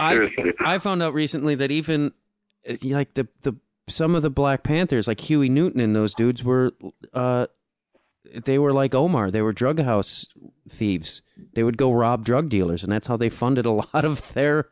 I, 0.00 0.30
I 0.60 0.78
found 0.78 1.02
out 1.02 1.14
recently 1.14 1.54
that 1.56 1.70
even 1.70 2.12
like 2.82 3.14
the 3.14 3.28
the 3.42 3.54
some 3.88 4.14
of 4.14 4.22
the 4.22 4.30
Black 4.30 4.62
Panthers, 4.62 5.06
like 5.06 5.20
Huey 5.20 5.48
Newton 5.48 5.80
and 5.80 5.94
those 5.94 6.14
dudes, 6.14 6.42
were 6.42 6.72
uh, 7.14 7.46
they 8.44 8.58
were 8.58 8.72
like 8.72 8.94
Omar. 8.94 9.30
They 9.30 9.42
were 9.42 9.52
drug 9.52 9.80
house 9.80 10.26
thieves. 10.68 11.22
They 11.54 11.62
would 11.62 11.76
go 11.76 11.92
rob 11.92 12.24
drug 12.24 12.48
dealers, 12.48 12.82
and 12.82 12.92
that's 12.92 13.06
how 13.06 13.16
they 13.16 13.28
funded 13.28 13.66
a 13.66 13.70
lot 13.70 14.04
of 14.04 14.32
their 14.34 14.68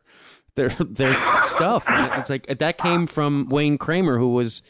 their 0.55 0.69
their 0.69 1.15
stuff. 1.41 1.89
And 1.89 2.19
it's 2.19 2.29
like 2.29 2.47
that 2.47 2.77
came 2.77 3.07
from 3.07 3.47
Wayne 3.49 3.77
Kramer, 3.77 4.17
who 4.17 4.33
was 4.33 4.61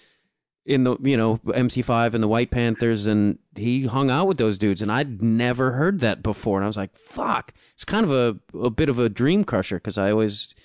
in 0.66 0.84
the 0.84 0.98
you 1.02 1.16
know 1.16 1.38
MC5 1.46 2.14
and 2.14 2.24
the 2.24 2.28
White 2.28 2.52
Panthers, 2.52 3.08
and 3.08 3.38
he 3.56 3.86
hung 3.86 4.10
out 4.10 4.28
with 4.28 4.38
those 4.38 4.58
dudes, 4.58 4.82
and 4.82 4.92
I'd 4.92 5.22
never 5.22 5.74
heard 5.74 6.00
that 6.00 6.24
before, 6.24 6.58
and 6.58 6.64
I 6.64 6.68
was 6.68 6.78
like, 6.78 6.96
"Fuck!" 6.96 7.54
It's 7.74 7.86
kind 7.86 8.04
of 8.04 8.12
a 8.12 8.58
a 8.58 8.70
bit 8.70 8.90
of 8.90 9.00
a 9.00 9.10
dream 9.10 9.44
crusher 9.44 9.78
because 9.78 9.98
I 9.98 10.12
always, 10.12 10.56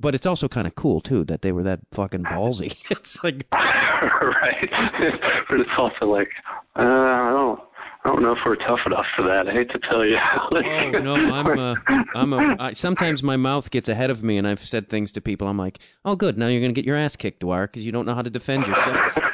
but 0.00 0.14
it's 0.14 0.26
also 0.26 0.48
kind 0.48 0.66
of 0.66 0.74
cool 0.74 1.00
too 1.00 1.24
that 1.24 1.42
they 1.42 1.52
were 1.52 1.62
that 1.62 1.80
fucking 1.92 2.24
ballsy. 2.24 2.76
it's 2.90 3.22
like 3.22 3.46
right, 3.52 4.70
but 5.48 5.60
it's 5.60 5.70
also 5.78 6.06
like 6.06 6.30
uh, 6.76 6.82
I 6.82 7.30
don't. 7.30 7.60
I 8.02 8.08
don't 8.08 8.22
know 8.22 8.32
if 8.32 8.38
we're 8.46 8.56
tough 8.56 8.80
enough 8.86 9.04
for 9.14 9.22
that. 9.24 9.46
I 9.46 9.52
hate 9.52 9.70
to 9.70 9.78
tell 9.78 10.06
you. 10.06 10.16
oh 10.52 11.00
no, 11.00 11.14
I'm 11.14 11.58
a, 11.58 11.76
I'm 12.14 12.32
a. 12.32 12.56
I, 12.58 12.72
sometimes 12.72 13.22
my 13.22 13.36
mouth 13.36 13.70
gets 13.70 13.90
ahead 13.90 14.08
of 14.08 14.22
me, 14.22 14.38
and 14.38 14.48
I've 14.48 14.60
said 14.60 14.88
things 14.88 15.12
to 15.12 15.20
people. 15.20 15.48
I'm 15.48 15.58
like, 15.58 15.80
"Oh, 16.04 16.16
good. 16.16 16.38
Now 16.38 16.46
you're 16.46 16.60
going 16.60 16.74
to 16.74 16.78
get 16.78 16.86
your 16.86 16.96
ass 16.96 17.14
kicked, 17.14 17.40
Dwyer, 17.40 17.66
because 17.66 17.84
you 17.84 17.92
don't 17.92 18.06
know 18.06 18.14
how 18.14 18.22
to 18.22 18.30
defend 18.30 18.66
yourself." 18.66 19.18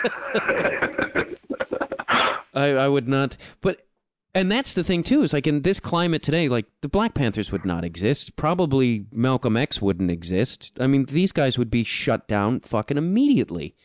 I, 2.55 2.71
I 2.71 2.89
would 2.89 3.07
not. 3.07 3.37
But 3.61 3.87
and 4.35 4.51
that's 4.51 4.75
the 4.75 4.83
thing 4.83 5.05
too. 5.05 5.23
Is 5.23 5.33
like 5.33 5.47
in 5.47 5.63
this 5.63 5.79
climate 5.79 6.25
today, 6.25 6.49
like 6.49 6.67
the 6.81 6.89
Black 6.89 7.15
Panthers 7.15 7.53
would 7.53 7.65
not 7.65 7.85
exist. 7.85 8.35
Probably 8.35 9.07
Malcolm 9.13 9.57
X 9.57 9.81
wouldn't 9.81 10.11
exist. 10.11 10.73
I 10.81 10.89
mean, 10.89 11.05
these 11.05 11.31
guys 11.31 11.57
would 11.57 11.71
be 11.71 11.85
shut 11.85 12.27
down 12.27 12.61
fucking 12.61 12.99
immediately. 12.99 13.77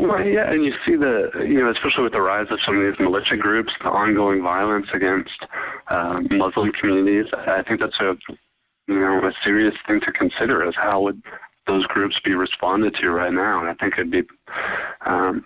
Well, 0.00 0.24
yeah, 0.24 0.50
and 0.50 0.64
you 0.64 0.72
see 0.84 0.96
the, 0.96 1.30
you 1.46 1.60
know, 1.60 1.70
especially 1.70 2.02
with 2.02 2.12
the 2.12 2.20
rise 2.20 2.46
of 2.50 2.58
some 2.66 2.78
of 2.78 2.82
these 2.82 2.98
militia 2.98 3.36
groups, 3.36 3.72
the 3.80 3.90
ongoing 3.90 4.42
violence 4.42 4.86
against 4.92 5.30
uh, 5.88 6.20
Muslim 6.30 6.72
communities. 6.80 7.26
I 7.32 7.62
think 7.62 7.80
that's 7.80 7.98
a, 8.00 8.14
you 8.88 8.98
know, 8.98 9.20
a 9.22 9.32
serious 9.44 9.74
thing 9.86 10.00
to 10.04 10.12
consider. 10.12 10.66
Is 10.66 10.74
how 10.76 11.02
would 11.02 11.22
those 11.66 11.86
groups 11.86 12.16
be 12.24 12.34
responded 12.34 12.96
to 13.00 13.10
right 13.10 13.32
now? 13.32 13.60
And 13.60 13.68
I 13.68 13.74
think 13.74 13.94
it'd 13.94 14.10
be 14.10 14.22
um, 15.06 15.44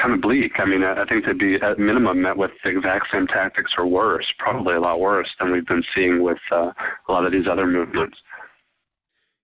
kind 0.00 0.12
of 0.12 0.20
bleak. 0.20 0.52
I 0.58 0.64
mean, 0.64 0.82
I 0.82 1.04
think 1.04 1.24
they'd 1.24 1.38
be 1.38 1.56
at 1.62 1.78
minimum 1.78 2.20
met 2.20 2.36
with 2.36 2.50
the 2.64 2.70
exact 2.70 3.06
same 3.12 3.26
tactics 3.28 3.72
or 3.78 3.86
worse, 3.86 4.26
probably 4.38 4.74
a 4.74 4.80
lot 4.80 5.00
worse 5.00 5.28
than 5.38 5.52
we've 5.52 5.66
been 5.66 5.84
seeing 5.94 6.22
with 6.22 6.38
uh, 6.50 6.72
a 7.08 7.12
lot 7.12 7.24
of 7.24 7.32
these 7.32 7.46
other 7.50 7.66
movements. 7.66 8.16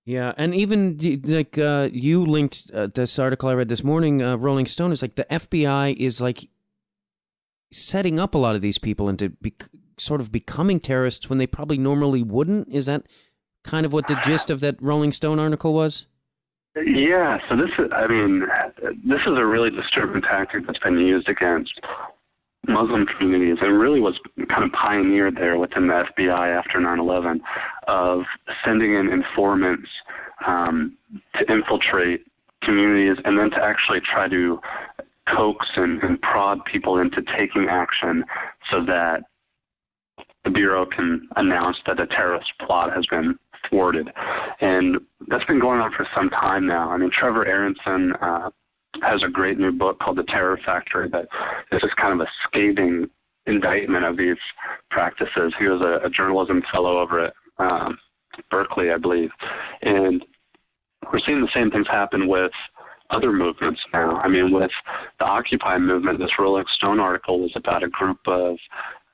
Yeah, 0.04 0.32
and 0.36 0.54
even 0.54 0.98
like 1.24 1.58
uh, 1.58 1.88
you 1.92 2.24
linked 2.24 2.70
uh, 2.74 2.88
this 2.92 3.18
article 3.18 3.48
I 3.48 3.54
read 3.54 3.68
this 3.68 3.84
morning, 3.84 4.22
uh, 4.22 4.36
Rolling 4.36 4.66
Stone 4.66 4.92
is 4.92 5.02
like 5.02 5.14
the 5.14 5.26
FBI 5.30 5.96
is 5.96 6.20
like 6.20 6.48
setting 7.72 8.18
up 8.18 8.34
a 8.34 8.38
lot 8.38 8.56
of 8.56 8.62
these 8.62 8.78
people 8.78 9.08
into 9.08 9.30
be- 9.30 9.54
sort 9.98 10.20
of 10.20 10.32
becoming 10.32 10.80
terrorists 10.80 11.28
when 11.28 11.38
they 11.38 11.46
probably 11.46 11.78
normally 11.78 12.22
wouldn't. 12.22 12.68
Is 12.68 12.86
that 12.86 13.06
kind 13.62 13.84
of 13.84 13.92
what 13.92 14.08
the 14.08 14.18
gist 14.24 14.50
of 14.50 14.60
that 14.60 14.80
Rolling 14.80 15.12
Stone 15.12 15.38
article 15.38 15.74
was? 15.74 16.06
Yeah, 16.76 17.38
so 17.48 17.56
this 17.56 17.70
is, 17.78 17.90
I 17.92 18.06
mean, 18.06 18.46
this 19.04 19.20
is 19.26 19.36
a 19.36 19.44
really 19.44 19.70
disturbing 19.70 20.22
tactic 20.22 20.66
that's 20.66 20.78
been 20.78 20.98
used 20.98 21.28
against 21.28 21.72
Muslim 22.68 23.06
communities 23.06 23.56
and 23.60 23.78
really 23.78 24.00
was 24.00 24.18
kind 24.48 24.64
of 24.64 24.70
pioneered 24.72 25.36
there 25.36 25.58
within 25.58 25.88
the 25.88 26.04
FBI 26.18 26.56
after 26.56 26.78
9/11 26.78 27.40
of 27.90 28.22
sending 28.64 28.94
in 28.94 29.08
informants 29.12 29.88
um, 30.46 30.96
to 31.34 31.52
infiltrate 31.52 32.24
communities 32.62 33.16
and 33.24 33.36
then 33.36 33.50
to 33.50 33.56
actually 33.56 33.98
try 34.12 34.28
to 34.28 34.58
coax 35.34 35.66
and, 35.76 36.00
and 36.02 36.20
prod 36.22 36.58
people 36.70 36.98
into 36.98 37.20
taking 37.36 37.66
action 37.68 38.24
so 38.70 38.84
that 38.84 39.22
the 40.44 40.50
bureau 40.50 40.86
can 40.86 41.28
announce 41.36 41.76
that 41.86 42.00
a 42.00 42.06
terrorist 42.06 42.50
plot 42.64 42.92
has 42.94 43.04
been 43.06 43.36
thwarted. 43.68 44.08
And 44.60 44.98
that's 45.28 45.44
been 45.44 45.60
going 45.60 45.80
on 45.80 45.92
for 45.96 46.06
some 46.14 46.30
time 46.30 46.66
now. 46.66 46.90
I 46.90 46.96
mean, 46.96 47.10
Trevor 47.12 47.44
Aaronson 47.46 48.12
uh, 48.22 48.50
has 49.02 49.20
a 49.26 49.30
great 49.30 49.58
new 49.58 49.72
book 49.72 49.98
called 49.98 50.16
The 50.16 50.24
Terror 50.24 50.58
Factory 50.64 51.08
that 51.10 51.26
is 51.72 51.80
just 51.80 51.96
kind 51.96 52.18
of 52.18 52.26
a 52.26 52.30
scathing 52.46 53.08
indictment 53.46 54.04
of 54.04 54.16
these 54.16 54.36
practices. 54.90 55.52
He 55.58 55.66
was 55.66 55.80
a, 55.82 56.06
a 56.06 56.10
journalism 56.10 56.62
fellow 56.72 57.00
over 57.00 57.26
at 57.26 57.34
um, 57.60 57.98
Berkeley, 58.50 58.90
I 58.90 58.96
believe, 58.96 59.30
and 59.82 60.24
we're 61.12 61.20
seeing 61.26 61.40
the 61.40 61.48
same 61.54 61.70
things 61.70 61.86
happen 61.90 62.28
with 62.28 62.52
other 63.10 63.32
movements 63.32 63.80
now. 63.92 64.16
I 64.16 64.28
mean, 64.28 64.52
with 64.52 64.70
the 65.18 65.24
Occupy 65.24 65.78
movement, 65.78 66.18
this 66.18 66.30
Rolling 66.38 66.64
Stone 66.76 67.00
article 67.00 67.40
was 67.40 67.52
about 67.56 67.82
a 67.82 67.88
group 67.88 68.18
of 68.26 68.56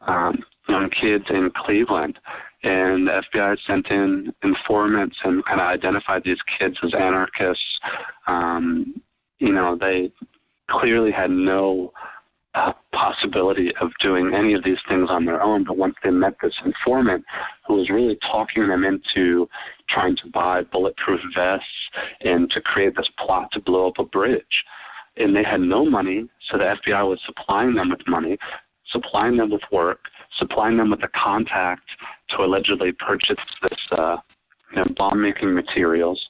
um, 0.07 0.39
young 0.69 0.91
kids 1.01 1.25
in 1.31 1.51
Cleveland, 1.65 2.19
and 2.63 3.07
the 3.07 3.23
FBI 3.35 3.57
sent 3.67 3.87
in 3.91 4.33
informants 4.43 5.17
and 5.25 5.45
kind 5.45 5.61
of 5.61 5.67
identified 5.67 6.23
these 6.25 6.39
kids 6.59 6.77
as 6.85 6.93
anarchists. 6.95 7.63
Um, 8.27 9.01
you 9.39 9.53
know, 9.53 9.77
they 9.79 10.11
clearly 10.71 11.13
had 11.13 11.31
no 11.31 11.93
possibility 12.93 13.71
of 13.81 13.91
doing 14.03 14.33
any 14.35 14.55
of 14.55 14.65
these 14.65 14.79
things 14.89 15.09
on 15.11 15.25
their 15.25 15.43
own. 15.43 15.65
But 15.65 15.77
once 15.77 15.95
they 16.03 16.11
met 16.11 16.35
this 16.43 16.55
informant 16.65 17.25
who 17.67 17.75
was 17.75 17.91
really 17.91 18.19
talking 18.31 18.69
them 18.69 18.85
into 18.85 19.49
trying 19.89 20.17
to 20.17 20.31
buy 20.33 20.63
bulletproof 20.63 21.21
vests 21.37 21.67
and 22.21 22.51
to 22.51 22.61
create 22.61 22.97
this 22.97 23.09
plot 23.25 23.49
to 23.53 23.61
blow 23.61 23.89
up 23.89 23.99
a 23.99 24.05
bridge, 24.05 24.65
and 25.17 25.35
they 25.35 25.45
had 25.45 25.61
no 25.61 25.85
money, 25.89 26.29
so 26.51 26.59
the 26.59 26.75
FBI 26.87 27.09
was 27.09 27.21
supplying 27.27 27.75
them 27.75 27.91
with 27.91 28.01
money, 28.07 28.37
supplying 28.91 29.37
them 29.37 29.51
with 29.51 29.63
work, 29.73 30.01
supplying 30.39 30.77
them 30.77 30.91
with 30.91 31.03
a 31.03 31.09
contact 31.09 31.85
to 32.31 32.43
allegedly 32.43 32.93
purchase 32.93 33.37
this 33.63 33.79
uh, 33.93 34.17
you 34.73 34.79
know, 34.79 34.87
bomb 34.97 35.23
making 35.23 35.55
materials, 35.55 36.21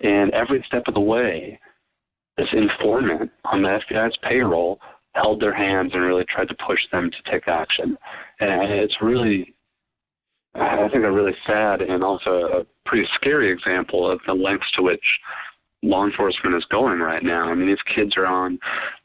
and 0.00 0.30
every 0.32 0.64
step 0.66 0.84
of 0.86 0.94
the 0.94 1.00
way 1.00 1.58
this 2.36 2.48
informant 2.52 3.30
on 3.44 3.62
the 3.62 3.80
FBI's 3.90 4.16
payroll 4.22 4.80
held 5.14 5.40
their 5.40 5.54
hands 5.54 5.92
and 5.92 6.02
really 6.02 6.24
tried 6.32 6.48
to 6.48 6.56
push 6.66 6.80
them 6.92 7.10
to 7.10 7.30
take 7.30 7.48
action. 7.48 7.96
And 8.40 8.72
it's 8.72 8.96
really, 9.02 9.54
I 10.54 10.88
think, 10.92 11.04
a 11.04 11.10
really 11.10 11.34
sad 11.46 11.82
and 11.82 12.02
also 12.02 12.30
a 12.30 12.66
pretty 12.88 13.06
scary 13.14 13.52
example 13.52 14.10
of 14.10 14.20
the 14.26 14.34
lengths 14.34 14.70
to 14.76 14.82
which 14.82 15.04
law 15.82 16.04
enforcement 16.04 16.54
is 16.54 16.64
going 16.70 17.00
right 17.00 17.22
now. 17.22 17.50
I 17.50 17.54
mean, 17.54 17.68
these 17.68 17.94
kids 17.94 18.12
are 18.16 18.26
on, 18.26 18.58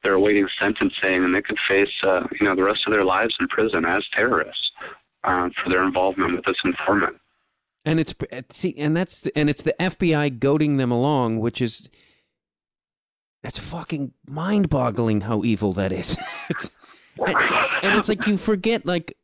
they're 0.04 0.14
awaiting 0.14 0.48
sentencing, 0.60 1.24
and 1.24 1.34
they 1.34 1.42
could 1.42 1.58
face, 1.70 1.90
uh, 2.06 2.22
you 2.40 2.46
know, 2.46 2.56
the 2.56 2.64
rest 2.64 2.82
of 2.86 2.92
their 2.92 3.06
lives 3.06 3.34
in 3.40 3.48
prison 3.48 3.86
as 3.86 4.04
terrorists 4.14 4.72
uh, 5.24 5.50
for 5.64 5.70
their 5.70 5.84
involvement 5.84 6.36
with 6.36 6.46
this 6.46 6.58
informant. 6.64 7.16
And 7.86 8.00
it's 8.00 8.16
see, 8.50 8.74
and 8.80 8.98
that's 8.98 9.28
and 9.36 9.48
it's 9.48 9.62
the 9.62 9.76
FBI 9.80 10.40
goading 10.40 10.78
them 10.78 10.90
along, 10.90 11.40
which 11.40 11.62
is 11.62 11.88
it's 13.46 13.60
fucking 13.60 14.14
mind 14.28 14.70
boggling 14.70 15.22
how 15.22 15.44
evil 15.44 15.74
that 15.74 15.92
is. 15.92 16.18
it's, 16.50 16.72
and 17.18 17.98
it's 17.98 18.10
like 18.10 18.28
you 18.28 18.38
forget, 18.38 18.86
like, 18.86 19.18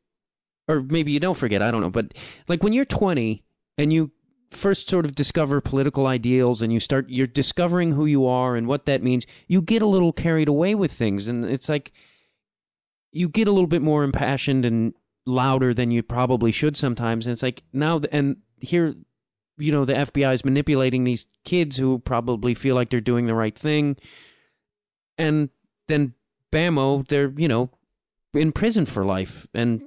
or 0.67 0.81
maybe 0.81 1.11
you 1.11 1.19
don't 1.19 1.37
forget, 1.37 1.61
I 1.61 1.71
don't 1.71 1.81
know, 1.81 1.89
but 1.89 2.13
like 2.47 2.63
when 2.63 2.73
you're 2.73 2.85
20 2.85 3.43
and 3.77 3.91
you 3.91 4.11
first 4.51 4.89
sort 4.89 5.05
of 5.05 5.15
discover 5.15 5.61
political 5.61 6.07
ideals 6.07 6.61
and 6.61 6.71
you 6.71 6.79
start, 6.79 7.09
you're 7.09 7.27
discovering 7.27 7.93
who 7.93 8.05
you 8.05 8.25
are 8.25 8.55
and 8.55 8.67
what 8.67 8.85
that 8.85 9.01
means, 9.01 9.25
you 9.47 9.61
get 9.61 9.81
a 9.81 9.87
little 9.87 10.13
carried 10.13 10.47
away 10.47 10.75
with 10.75 10.91
things. 10.91 11.27
And 11.27 11.45
it's 11.45 11.69
like 11.69 11.91
you 13.11 13.27
get 13.27 13.47
a 13.47 13.51
little 13.51 13.67
bit 13.67 13.81
more 13.81 14.03
impassioned 14.03 14.65
and 14.65 14.93
louder 15.25 15.73
than 15.73 15.91
you 15.91 16.03
probably 16.03 16.51
should 16.51 16.77
sometimes. 16.77 17.27
And 17.27 17.33
it's 17.33 17.43
like 17.43 17.63
now, 17.73 18.01
and 18.11 18.37
here, 18.59 18.95
you 19.61 19.71
know 19.71 19.85
the 19.85 19.93
FBI 19.93 20.33
is 20.33 20.45
manipulating 20.45 21.03
these 21.03 21.27
kids 21.43 21.77
who 21.77 21.99
probably 21.99 22.53
feel 22.53 22.75
like 22.75 22.89
they're 22.89 23.01
doing 23.01 23.25
the 23.25 23.35
right 23.35 23.57
thing, 23.57 23.97
and 25.17 25.49
then 25.87 26.13
bammo, 26.51 27.07
they're 27.07 27.31
you 27.35 27.47
know 27.47 27.69
in 28.33 28.51
prison 28.51 28.85
for 28.85 29.03
life 29.03 29.47
and 29.53 29.83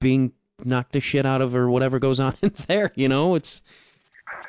being 0.00 0.32
knocked 0.64 0.92
the 0.92 1.00
shit 1.00 1.26
out 1.26 1.40
of 1.40 1.54
or 1.54 1.70
whatever 1.70 1.98
goes 1.98 2.20
on 2.20 2.34
in 2.42 2.52
there. 2.66 2.92
You 2.94 3.08
know, 3.08 3.34
it's 3.34 3.62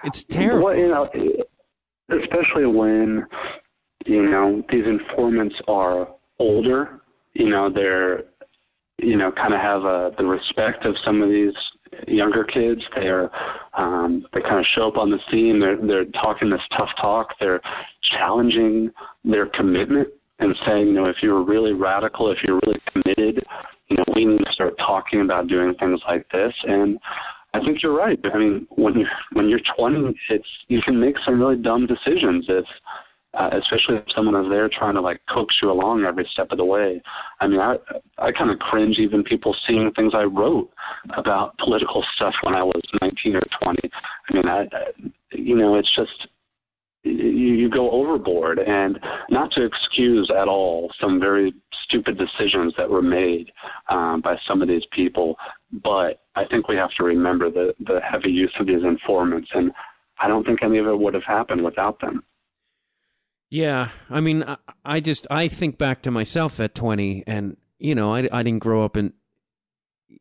it's 0.04 0.24
terrible. 0.24 0.66
Well, 0.66 0.78
you 0.78 0.88
know, 0.88 1.10
especially 2.10 2.66
when 2.66 3.26
you 4.06 4.30
know 4.30 4.64
these 4.70 4.86
informants 4.86 5.56
are 5.68 6.08
older. 6.40 7.02
You 7.34 7.50
know, 7.50 7.70
they're 7.74 8.24
you 8.98 9.18
know 9.18 9.32
kind 9.32 9.54
of 9.54 9.60
have 9.60 9.84
a, 9.84 10.12
the 10.18 10.26
respect 10.26 10.86
of 10.86 10.96
some 11.06 11.22
of 11.22 11.30
these 11.30 11.54
younger 12.08 12.44
kids. 12.44 12.82
They 12.96 13.08
are 13.08 13.30
um, 13.78 14.26
they 14.34 14.42
kind 14.42 14.60
of 14.60 14.66
show 14.76 14.88
up 14.88 14.98
on 14.98 15.10
the 15.10 15.20
scene. 15.32 15.60
They're 15.60 15.78
they're 15.78 16.06
talking 16.22 16.50
this 16.50 16.62
tough 16.78 16.90
talk. 17.02 17.30
They're 17.40 17.62
challenging 18.18 18.92
their 19.24 19.48
commitment 19.48 20.10
and 20.40 20.56
saying, 20.66 20.88
you 20.88 20.94
know, 20.94 21.06
if 21.06 21.18
you're 21.22 21.44
really 21.44 21.74
radical, 21.74 22.32
if 22.32 22.38
you're 22.46 22.60
really 22.66 22.80
committed, 22.92 23.44
you 23.90 23.98
know, 23.98 24.04
we 24.16 24.26
need 24.26 24.40
to 24.40 24.52
start 24.52 24.74
talking 24.78 25.22
about 25.22 25.48
doing 25.48 25.74
things 25.80 26.02
like 26.08 26.26
this. 26.32 26.54
And 26.64 26.98
I 27.54 27.60
think 27.60 27.84
you're 27.84 27.96
right. 27.96 28.20
I 28.34 28.38
mean, 28.38 28.68
when 28.72 28.96
you 28.96 29.06
when 29.34 29.48
you're 29.50 29.62
20, 29.78 30.16
it's 30.30 30.46
you 30.68 30.82
can 30.82 31.00
make 31.00 31.16
some 31.26 31.40
really 31.40 31.62
dumb 31.62 31.88
decisions 31.88 32.46
if 32.50 32.66
uh, 33.34 33.50
especially 33.54 33.96
if 33.96 34.04
someone 34.16 34.36
is 34.44 34.50
there 34.50 34.70
trying 34.70 34.94
to 34.94 35.02
like 35.02 35.20
coax 35.34 35.56
you 35.62 35.72
along 35.72 36.06
every 36.06 36.28
step 36.32 36.48
of 36.52 36.58
the 36.58 36.66
way. 36.66 37.02
I 37.40 37.48
mean, 37.48 37.60
I 37.60 37.76
I 38.18 38.32
kind 38.32 38.52
of 38.52 38.60
cringe 38.60 38.98
even 39.00 39.24
people 39.24 39.56
seeing 39.68 39.92
things 39.96 40.14
I 40.16 40.24
wrote 40.24 40.70
about 41.18 41.58
political 41.58 42.04
stuff 42.16 42.34
when 42.44 42.54
I 42.54 42.64
was 42.64 42.82
19 43.02 43.36
or 43.36 43.44
20. 43.64 43.80
I 44.30 44.34
mean, 44.34 44.48
I, 44.48 44.68
you 45.32 45.56
know, 45.56 45.76
it's 45.76 45.94
just 45.96 46.28
you, 47.04 47.14
you 47.14 47.70
go 47.70 47.92
overboard, 47.92 48.60
and 48.60 49.00
not 49.30 49.52
to 49.54 49.66
excuse 49.66 50.32
at 50.36 50.48
all 50.48 50.92
some 51.02 51.20
very 51.20 51.54
stupid 51.86 52.18
decisions 52.18 52.74
that 52.78 52.90
were 52.90 53.02
made 53.02 53.52
um, 53.90 54.22
by 54.22 54.36
some 54.48 54.62
of 54.62 54.68
these 54.68 54.86
people, 54.92 55.36
but 55.84 56.22
I 56.36 56.46
think 56.46 56.68
we 56.68 56.76
have 56.78 56.92
to 56.98 57.04
remember 57.04 57.50
the 57.50 57.74
the 57.80 58.00
heavy 58.00 58.30
use 58.30 58.54
of 58.60 58.68
these 58.68 58.84
informants, 58.84 59.50
and 59.54 59.72
I 60.20 60.28
don't 60.28 60.46
think 60.46 60.64
any 60.64 60.78
of 60.78 60.88
it 60.88 60.98
would 60.98 61.14
have 61.14 61.24
happened 61.24 61.64
without 61.64 62.00
them. 62.00 62.24
Yeah, 63.54 63.90
I 64.10 64.20
mean, 64.20 64.42
I, 64.42 64.58
I 64.84 65.00
just 65.00 65.28
I 65.30 65.48
think 65.48 65.78
back 65.78 66.02
to 66.02 66.10
myself 66.10 66.60
at 66.60 66.74
twenty, 66.74 67.24
and 67.28 67.56
you 67.78 67.94
know, 67.94 68.12
I 68.12 68.28
I 68.32 68.42
didn't 68.42 68.64
grow 68.64 68.84
up 68.84 68.98
in, 68.98 69.14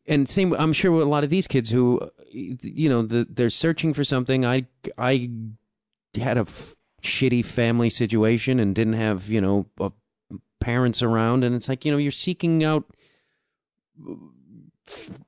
and 0.05 0.29
same. 0.29 0.53
I'm 0.53 0.71
sure 0.71 1.01
a 1.01 1.05
lot 1.05 1.23
of 1.23 1.31
these 1.31 1.47
kids 1.47 1.71
who, 1.71 2.11
you 2.31 2.87
know, 2.87 3.01
the, 3.01 3.25
they're 3.27 3.49
searching 3.49 3.91
for 3.91 4.03
something. 4.03 4.45
I 4.45 4.67
I 4.99 5.31
had 6.15 6.37
a 6.37 6.41
f- 6.41 6.75
shitty 7.01 7.43
family 7.43 7.89
situation 7.89 8.59
and 8.59 8.75
didn't 8.75 8.93
have 8.93 9.31
you 9.31 9.41
know 9.41 9.65
parents 10.59 11.01
around, 11.01 11.43
and 11.43 11.55
it's 11.55 11.67
like 11.67 11.85
you 11.85 11.91
know 11.91 11.97
you're 11.97 12.11
seeking 12.11 12.63
out 12.63 12.85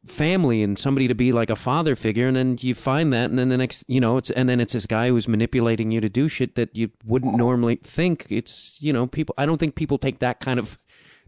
family 0.05 0.61
and 0.61 0.77
somebody 0.77 1.07
to 1.07 1.15
be 1.15 1.31
like 1.31 1.49
a 1.49 1.55
father 1.55 1.95
figure 1.95 2.27
and 2.27 2.35
then 2.35 2.57
you 2.59 2.75
find 2.75 3.13
that 3.13 3.29
and 3.29 3.39
then 3.39 3.49
the 3.49 3.57
next 3.57 3.85
you 3.87 4.01
know 4.01 4.17
it's 4.17 4.29
and 4.31 4.49
then 4.49 4.59
it's 4.59 4.73
this 4.73 4.85
guy 4.85 5.07
who's 5.09 5.27
manipulating 5.27 5.91
you 5.91 6.01
to 6.01 6.09
do 6.09 6.27
shit 6.27 6.55
that 6.55 6.75
you 6.75 6.89
wouldn't 7.05 7.35
normally 7.35 7.77
think. 7.77 8.25
It's 8.29 8.77
you 8.81 8.91
know 8.91 9.07
people 9.07 9.33
i 9.37 9.45
don't 9.45 9.57
think 9.57 9.75
people 9.75 9.97
take 9.97 10.19
that 10.19 10.39
kind 10.39 10.59
of 10.59 10.77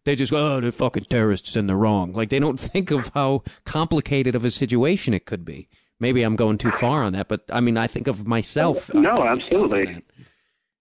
they 0.04 0.16
just 0.16 0.32
go 0.32 0.56
oh 0.56 0.60
they're 0.60 0.72
fucking 0.72 1.06
terrorists 1.06 1.56
and 1.56 1.70
they're 1.70 1.78
wrong. 1.78 2.14
Like 2.14 2.30
they 2.30 2.40
don't 2.40 2.60
think 2.72 2.92
of 2.92 3.12
how 3.14 3.44
complicated 3.66 4.36
of 4.36 4.44
a 4.44 4.52
situation 4.52 5.14
it 5.14 5.26
could 5.26 5.46
be. 5.46 5.70
Maybe 6.00 6.22
i'm 6.22 6.36
going 6.36 6.58
too 6.58 6.72
far 6.72 7.04
on 7.04 7.14
that 7.14 7.28
but 7.28 7.42
i 7.50 7.60
mean 7.60 7.78
i 7.78 7.88
think 7.88 8.08
of 8.08 8.28
myself 8.28 8.94
no 8.94 9.24
absolutely. 9.24 10.04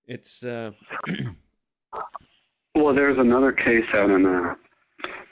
it's 0.07 0.45
uh 0.45 0.73
well 2.75 2.95
there's 2.95 3.19
another 3.19 3.53
case 3.53 3.87
out 3.95 4.11
in 4.11 4.27
uh 4.27 4.55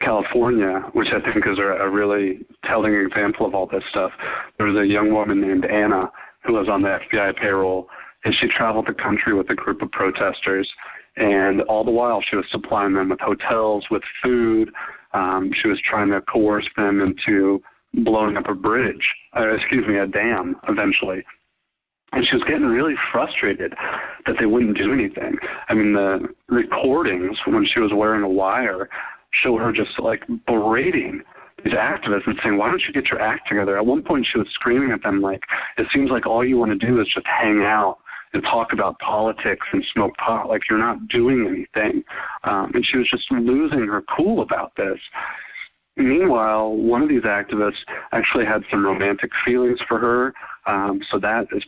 California, 0.01 0.83
which 0.93 1.09
I 1.15 1.21
think 1.33 1.47
is 1.47 1.59
a, 1.59 1.85
a 1.85 1.91
really 1.91 2.41
telling 2.67 2.95
example 2.95 3.47
of 3.47 3.55
all 3.55 3.67
this 3.67 3.83
stuff. 3.91 4.11
There 4.59 4.67
was 4.67 4.77
a 4.77 4.87
young 4.87 5.13
woman 5.13 5.41
named 5.41 5.65
Anna 5.65 6.11
who 6.45 6.55
was 6.55 6.69
on 6.71 6.83
the 6.83 6.99
FBI 7.11 7.37
payroll, 7.37 7.89
and 8.25 8.35
she 8.41 8.49
traveled 8.49 8.87
the 8.87 8.95
country 8.95 9.35
with 9.35 9.49
a 9.51 9.55
group 9.55 9.83
of 9.83 9.91
protesters. 9.93 10.71
And 11.17 11.63
all 11.63 11.85
the 11.85 11.91
while, 11.91 12.23
she 12.29 12.37
was 12.37 12.45
supplying 12.51 12.95
them 12.95 13.09
with 13.11 13.21
hotels, 13.21 13.85
with 13.91 14.03
food. 14.23 14.71
Um, 15.13 15.53
she 15.63 15.69
was 15.69 15.81
trying 15.89 16.11
to 16.11 16.21
coerce 16.23 16.69
them 16.77 17.01
into 17.01 17.63
blowing 18.05 18.37
up 18.37 18.49
a 18.49 18.55
bridge, 18.55 19.07
uh, 19.37 19.55
excuse 19.55 19.87
me, 19.87 19.99
a 19.99 20.07
dam 20.07 20.57
eventually. 20.69 21.23
and 22.13 22.25
she 22.29 22.37
was 22.37 22.45
getting 22.47 22.67
really 22.67 22.95
frustrated 23.13 23.73
that 24.27 24.37
they 24.39 24.47
wouldn't 24.47 24.77
do 24.79 24.93
anything. 24.93 25.37
I 25.69 25.75
mean, 25.75 25.93
the 25.93 26.29
recordings 26.49 27.37
when 27.47 27.67
she 27.73 27.81
was 27.81 27.91
wearing 27.95 28.23
a 28.23 28.29
wire 28.29 28.89
show 29.43 29.57
her 29.57 29.73
just 29.73 29.99
like 29.99 30.23
berating 30.47 31.23
these 31.65 31.75
activists 31.75 32.27
and 32.27 32.39
saying, 32.43 32.59
"Why 32.59 32.69
don't 32.69 32.83
you 32.87 32.93
get 32.93 33.11
your 33.11 33.21
act 33.21 33.49
together?" 33.49 33.77
At 33.77 33.87
one 33.87 34.03
point, 34.03 34.27
she 34.31 34.39
was 34.39 34.49
screaming 34.55 34.91
at 34.91 35.03
them 35.03 35.21
like, 35.21 35.43
"It 35.79 35.87
seems 35.95 36.11
like 36.11 36.27
all 36.27 36.45
you 36.45 36.59
want 36.59 36.79
to 36.79 36.87
do 36.87 37.01
is 37.01 37.09
just 37.15 37.27
hang 37.27 37.63
out." 37.65 37.99
and 38.33 38.43
talk 38.43 38.73
about 38.73 38.99
politics 38.99 39.65
and 39.73 39.85
smoke 39.93 40.13
pot 40.17 40.49
like 40.49 40.63
you're 40.69 40.77
not 40.77 41.07
doing 41.07 41.47
anything 41.47 42.03
um, 42.43 42.69
and 42.75 42.85
she 42.85 42.99
was 42.99 43.09
just 43.09 43.31
losing 43.31 43.87
her 43.87 44.03
cool 44.17 44.43
about 44.43 44.73
this 44.77 44.99
meanwhile 45.97 46.75
one 46.75 47.01
of 47.01 47.09
these 47.09 47.23
activists 47.23 47.79
actually 48.11 48.45
had 48.45 48.63
some 48.73 48.85
romantic 48.85 49.31
feelings 49.47 49.79
for 49.87 50.01
her 50.01 50.35
um, 50.67 50.99
so 51.13 51.21
that 51.21 51.47
is 51.53 51.63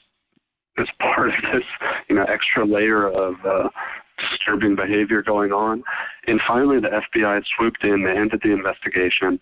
is 0.79 0.89
part 1.01 1.29
of 1.29 1.35
this, 1.53 1.63
you 2.09 2.17
know, 2.17 2.25
extra 2.25 2.65
layer 2.65 3.09
of 3.09 3.35
uh, 3.45 3.69
disturbing 4.19 4.77
behavior 4.77 5.23
going 5.23 5.53
on. 5.53 5.83
And 6.27 6.41
finally, 6.47 6.81
the 6.81 6.89
FBI 6.89 7.43
swooped 7.57 7.85
in, 7.85 8.05
they 8.05 8.19
ended 8.19 8.41
the 8.43 8.53
investigation, 8.53 9.39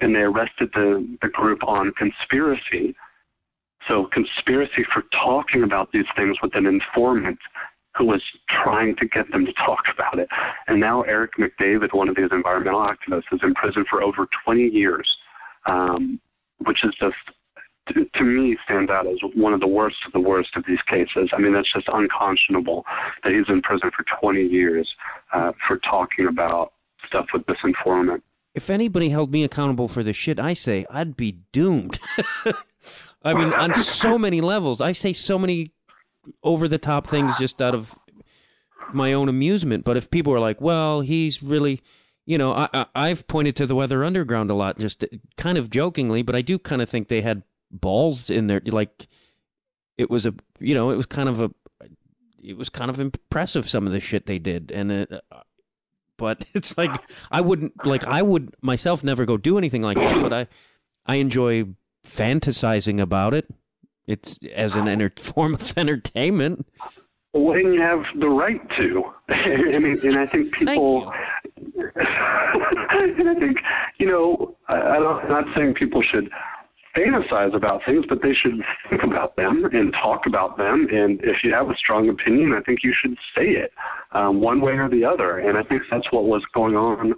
and 0.00 0.14
they 0.14 0.20
arrested 0.20 0.70
the, 0.74 1.06
the 1.22 1.28
group 1.28 1.62
on 1.66 1.92
conspiracy. 1.92 2.94
So, 3.88 4.08
conspiracy 4.12 4.84
for 4.92 5.02
talking 5.12 5.62
about 5.62 5.92
these 5.92 6.06
things 6.16 6.36
with 6.42 6.54
an 6.54 6.66
informant 6.66 7.38
who 7.96 8.06
was 8.06 8.22
trying 8.48 8.96
to 8.96 9.06
get 9.06 9.30
them 9.30 9.46
to 9.46 9.52
talk 9.52 9.84
about 9.92 10.18
it. 10.18 10.28
And 10.66 10.80
now 10.80 11.02
Eric 11.02 11.32
McDavid, 11.38 11.94
one 11.94 12.08
of 12.08 12.16
these 12.16 12.30
environmental 12.32 12.80
activists, 12.80 13.32
is 13.32 13.40
in 13.42 13.54
prison 13.54 13.84
for 13.88 14.02
over 14.02 14.26
20 14.44 14.62
years, 14.62 15.08
um, 15.66 16.20
which 16.58 16.78
is 16.84 16.92
just 16.98 17.14
to, 17.88 18.24
me 18.24 18.56
stands 18.64 18.90
out 18.90 19.06
as 19.06 19.18
one 19.34 19.52
of 19.52 19.60
the 19.60 19.66
worst 19.66 19.96
of 20.06 20.12
the 20.12 20.20
worst 20.20 20.50
of 20.56 20.64
these 20.66 20.80
cases. 20.88 21.30
I 21.32 21.40
mean, 21.40 21.52
that's 21.52 21.72
just 21.72 21.88
unconscionable 21.92 22.84
that 23.22 23.32
he's 23.32 23.48
in 23.48 23.62
prison 23.62 23.90
for 23.96 24.04
20 24.20 24.42
years 24.42 24.88
uh, 25.32 25.52
for 25.66 25.78
talking 25.78 26.26
about 26.26 26.72
stuff 27.06 27.26
with 27.32 27.44
this 27.46 27.58
informant. 27.62 28.22
If 28.54 28.70
anybody 28.70 29.10
held 29.10 29.32
me 29.32 29.44
accountable 29.44 29.88
for 29.88 30.02
the 30.02 30.12
shit 30.12 30.38
I 30.38 30.54
say, 30.54 30.86
I'd 30.90 31.16
be 31.16 31.40
doomed. 31.52 31.98
I 33.24 33.34
mean, 33.34 33.52
on 33.52 33.74
so 33.74 34.16
many 34.18 34.40
levels. 34.40 34.80
I 34.80 34.92
say 34.92 35.12
so 35.12 35.38
many 35.38 35.72
over 36.42 36.68
the 36.68 36.78
top 36.78 37.06
things 37.06 37.38
just 37.38 37.60
out 37.60 37.74
of 37.74 37.98
my 38.92 39.12
own 39.12 39.28
amusement. 39.28 39.84
But 39.84 39.96
if 39.96 40.10
people 40.10 40.32
are 40.32 40.40
like, 40.40 40.60
well, 40.60 41.00
he's 41.00 41.42
really 41.42 41.82
you 42.26 42.38
know, 42.38 42.52
I, 42.52 42.86
I 42.94 43.08
have 43.08 43.26
pointed 43.28 43.54
to 43.56 43.66
the 43.66 43.74
Weather 43.74 44.02
Underground 44.02 44.50
a 44.50 44.54
lot, 44.54 44.78
just 44.78 45.04
kind 45.36 45.58
of 45.58 45.68
jokingly, 45.68 46.22
but 46.22 46.34
I 46.34 46.40
do 46.40 46.58
kind 46.58 46.80
of 46.80 46.88
think 46.88 47.08
they 47.08 47.20
had 47.20 47.42
balls 47.80 48.30
in 48.30 48.46
there. 48.46 48.62
Like 48.64 49.06
it 49.96 50.10
was 50.10 50.26
a, 50.26 50.34
you 50.58 50.74
know, 50.74 50.90
it 50.90 50.96
was 50.96 51.06
kind 51.06 51.28
of 51.28 51.40
a, 51.40 51.50
it 52.42 52.56
was 52.56 52.68
kind 52.68 52.90
of 52.90 53.00
impressive 53.00 53.68
some 53.68 53.86
of 53.86 53.92
the 53.92 54.00
shit 54.00 54.26
they 54.26 54.38
did, 54.38 54.70
and 54.70 54.92
it, 54.92 55.12
uh, 55.12 55.40
but 56.16 56.44
it's 56.54 56.76
like 56.78 56.92
I 57.30 57.40
wouldn't 57.40 57.84
like 57.86 58.06
I 58.06 58.22
would 58.22 58.54
myself 58.62 59.02
never 59.04 59.24
go 59.24 59.36
do 59.36 59.58
anything 59.58 59.82
like 59.82 59.98
that, 59.98 60.22
but 60.22 60.32
I 60.32 60.46
I 61.06 61.16
enjoy 61.16 61.64
fantasizing 62.06 63.00
about 63.00 63.34
it. 63.34 63.46
It's 64.06 64.38
as 64.54 64.76
an 64.76 64.88
enter- 64.88 65.12
form 65.18 65.54
of 65.54 65.76
entertainment. 65.76 66.66
And 67.32 67.74
you 67.74 67.80
have 67.80 68.04
the 68.20 68.28
right 68.28 68.60
to. 68.76 69.04
I 69.28 69.78
mean, 69.80 69.98
and 70.04 70.18
I 70.18 70.26
think 70.26 70.54
people. 70.54 71.12
and 71.56 73.28
I 73.28 73.34
think 73.34 73.58
you 73.98 74.06
know, 74.06 74.56
I, 74.68 74.74
I'm 74.76 75.28
not 75.28 75.44
saying 75.56 75.74
people 75.74 76.00
should 76.02 76.30
fantasize 76.96 77.54
about 77.54 77.80
things, 77.84 78.04
but 78.08 78.22
they 78.22 78.32
should 78.34 78.60
think 78.88 79.02
about 79.02 79.36
them 79.36 79.64
and 79.72 79.92
talk 79.92 80.22
about 80.26 80.56
them. 80.56 80.86
And 80.90 81.20
if 81.22 81.42
you 81.42 81.52
have 81.52 81.68
a 81.68 81.76
strong 81.76 82.08
opinion, 82.08 82.52
I 82.52 82.62
think 82.62 82.80
you 82.82 82.94
should 83.02 83.16
say 83.36 83.48
it 83.50 83.72
um, 84.12 84.40
one 84.40 84.60
way 84.60 84.72
or 84.72 84.88
the 84.88 85.04
other. 85.04 85.38
And 85.38 85.58
I 85.58 85.62
think 85.62 85.82
that's 85.90 86.10
what 86.10 86.24
was 86.24 86.42
going 86.54 86.76
on, 86.76 87.14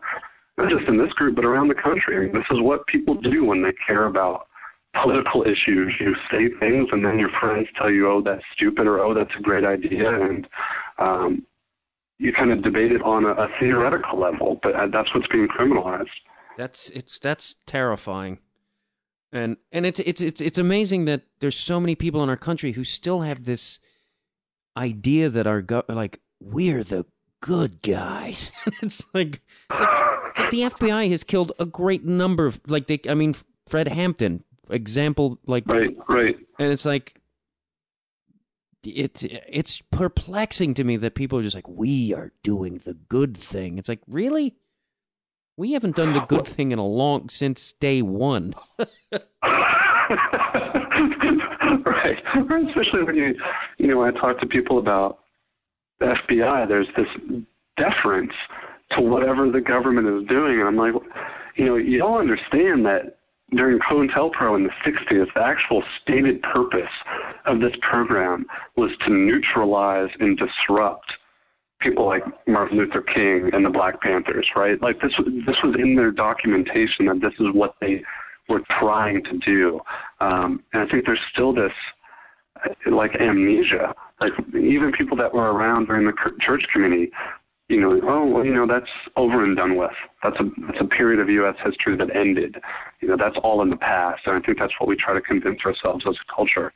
not 0.57 0.71
just 0.71 0.89
in 0.89 0.99
this 0.99 1.13
group, 1.13 1.37
but 1.37 1.45
around 1.45 1.69
the 1.69 1.75
country. 1.75 2.17
I 2.17 2.21
mean, 2.21 2.33
this 2.33 2.47
is 2.51 2.61
what 2.61 2.87
people 2.87 3.15
do 3.15 3.45
when 3.45 3.63
they 3.63 3.73
care 3.87 4.07
about 4.07 4.49
political 5.03 5.43
issues. 5.43 5.95
You 6.01 6.15
say 6.31 6.49
things, 6.59 6.89
and 6.93 7.05
then 7.05 7.19
your 7.19 7.31
friends 7.41 7.69
tell 7.77 7.91
you, 7.91 8.11
"Oh, 8.11 8.23
that's 8.23 8.43
stupid," 8.55 8.87
or 8.87 9.01
"Oh, 9.01 9.13
that's 9.13 9.35
a 9.39 9.43
great 9.43 9.65
idea," 9.65 10.09
and 10.09 10.47
um, 10.99 11.47
you 12.19 12.33
kind 12.33 12.51
of 12.51 12.63
debate 12.63 12.93
it 12.93 13.03
on 13.03 13.25
a, 13.25 13.33
a 13.33 13.49
theoretical 13.61 14.19
level. 14.19 14.59
But 14.63 14.75
uh, 14.75 14.87
that's 14.91 15.15
what's 15.15 15.27
being 15.29 15.49
criminalized. 15.49 16.07
That's 16.57 16.89
it's 16.91 17.19
that's 17.19 17.57
terrifying 17.67 18.39
and 19.33 19.57
and 19.73 19.87
it's 19.87 20.01
it's 20.01 20.21
it's 20.21 20.41
it's 20.41 20.59
amazing 20.59 21.05
that 21.07 21.23
there's 21.41 21.57
so 21.57 21.81
many 21.81 21.95
people 21.95 22.23
in 22.23 22.29
our 22.29 22.37
country 22.37 22.73
who 22.73 22.85
still 22.85 23.23
have 23.23 23.45
this 23.45 23.79
idea 24.77 25.29
that 25.29 25.47
our 25.47 25.63
go- 25.63 25.85
like 25.89 26.21
we're 26.41 26.85
the 26.85 27.07
good 27.41 27.83
guys. 27.83 28.53
it's 28.83 29.05
like 29.15 29.41
it's 29.71 29.81
like, 29.81 29.89
it's 30.31 30.39
like 30.39 30.51
the 30.51 30.63
FBI 30.63 31.11
has 31.11 31.25
killed 31.25 31.53
a 31.59 31.67
great 31.67 32.05
number 32.05 32.47
of 32.47 32.61
like 32.67 32.87
they 32.87 33.01
I 33.09 33.15
mean 33.15 33.35
Fred 33.69 33.89
Hampton 33.89 34.45
example 34.69 35.39
like 35.47 35.65
right 35.67 35.97
right 36.09 36.37
and 36.59 36.73
it's 36.73 36.85
like 36.85 37.21
it's 38.85 39.25
it's 39.29 39.81
perplexing 39.91 40.75
to 40.75 40.85
me 40.85 40.97
that 40.97 41.15
people 41.15 41.39
are 41.39 41.43
just 41.43 41.57
like 41.57 41.69
we 41.69 42.15
are 42.15 42.33
doing 42.43 42.79
the 42.85 42.95
good 42.95 43.37
thing. 43.37 43.79
It's 43.79 43.89
like 43.89 44.01
really 44.07 44.57
we 45.57 45.73
haven't 45.73 45.97
done 45.97 46.13
the 46.13 46.21
good 46.21 46.47
thing 46.47 46.73
in 46.73 46.79
a 46.79 46.87
long 46.87 47.29
since 47.29 47.73
day 47.73 48.03
one. 48.03 48.55
right. 51.85 52.19
Especially 52.69 53.03
when 53.05 53.17
you, 53.17 53.35
you 53.79 53.87
know, 53.87 53.99
when 53.99 54.15
I 54.15 54.21
talk 54.21 54.39
to 54.41 54.47
people 54.47 54.79
about 54.79 55.21
the 55.99 56.15
FBI, 56.29 56.69
there's 56.69 56.89
this 56.97 57.07
deference 57.77 58.33
to 58.93 59.01
whatever 59.01 59.51
the 59.51 59.61
government 59.61 60.07
is 60.09 60.29
doing, 60.29 60.61
and 60.61 60.69
I'm 60.69 60.77
like, 60.77 60.93
you 61.57 61.65
know, 61.65 61.77
you 61.77 61.99
don't 61.99 62.21
understand 62.21 62.85
that 62.85 63.19
during 63.53 63.79
COINTELPRO 63.79 64.57
in 64.57 64.65
the 64.65 64.71
60s, 64.85 65.27
the 65.35 65.43
actual 65.43 65.83
stated 66.03 66.43
purpose 66.43 66.91
of 67.47 67.61
this 67.61 67.73
program 67.89 68.45
was 68.77 68.91
to 69.07 69.13
neutralize 69.13 70.11
and 70.21 70.39
disrupt 70.39 71.13
people 71.87 72.07
like 72.07 72.23
Martin 72.47 72.79
Luther 72.79 73.03
King 73.03 73.51
and 73.53 73.65
the 73.65 73.71
Black 73.71 74.01
Panthers, 74.01 74.47
right? 74.57 74.81
Like 74.83 75.01
this 75.01 75.13
this 75.47 75.57
was 75.63 75.77
in 75.79 75.95
their 75.95 76.11
documentation 76.11 77.07
that 77.07 77.21
this 77.21 77.35
is 77.39 77.47
what 77.53 77.75
they 77.81 78.03
were 78.49 78.63
trying 78.81 79.23
to 79.25 79.39
do. 79.39 79.81
Um, 80.21 80.63
and 80.73 80.83
I 80.83 80.87
think 80.91 81.05
there's 81.07 81.21
still 81.33 81.55
this 81.55 81.73
like 82.91 83.13
amnesia. 83.21 83.95
Like 84.21 84.33
even 84.49 84.93
people 84.97 85.17
that 85.19 85.33
were 85.33 85.53
around 85.53 85.87
during 85.87 86.07
the 86.07 86.13
Church 86.41 86.65
Committee, 86.73 87.11
you 87.69 87.81
know, 87.81 88.01
oh 88.05 88.27
well, 88.27 88.45
you 88.45 88.55
know 88.55 88.67
that's 88.67 88.91
over 89.17 89.45
and 89.45 89.57
done 89.57 89.77
with. 89.77 89.91
That's 90.23 90.37
a 90.41 90.45
that's 90.67 90.79
a 90.81 90.87
period 90.87 91.21
of 91.21 91.29
U.S. 91.29 91.57
history 91.65 91.97
that 91.97 92.15
ended. 92.15 92.57
You 93.01 93.09
know, 93.09 93.17
that's 93.19 93.37
all 93.43 93.63
in 93.63 93.71
the 93.71 93.77
past. 93.77 94.23
And 94.27 94.37
I 94.37 94.41
think 94.45 94.59
that's 94.59 94.73
what 94.81 94.89
we 94.89 94.97
try 94.97 95.15
to 95.15 95.21
convince 95.21 95.61
ourselves 95.65 96.05
as 96.09 96.15
a 96.15 96.35
culture. 96.35 96.73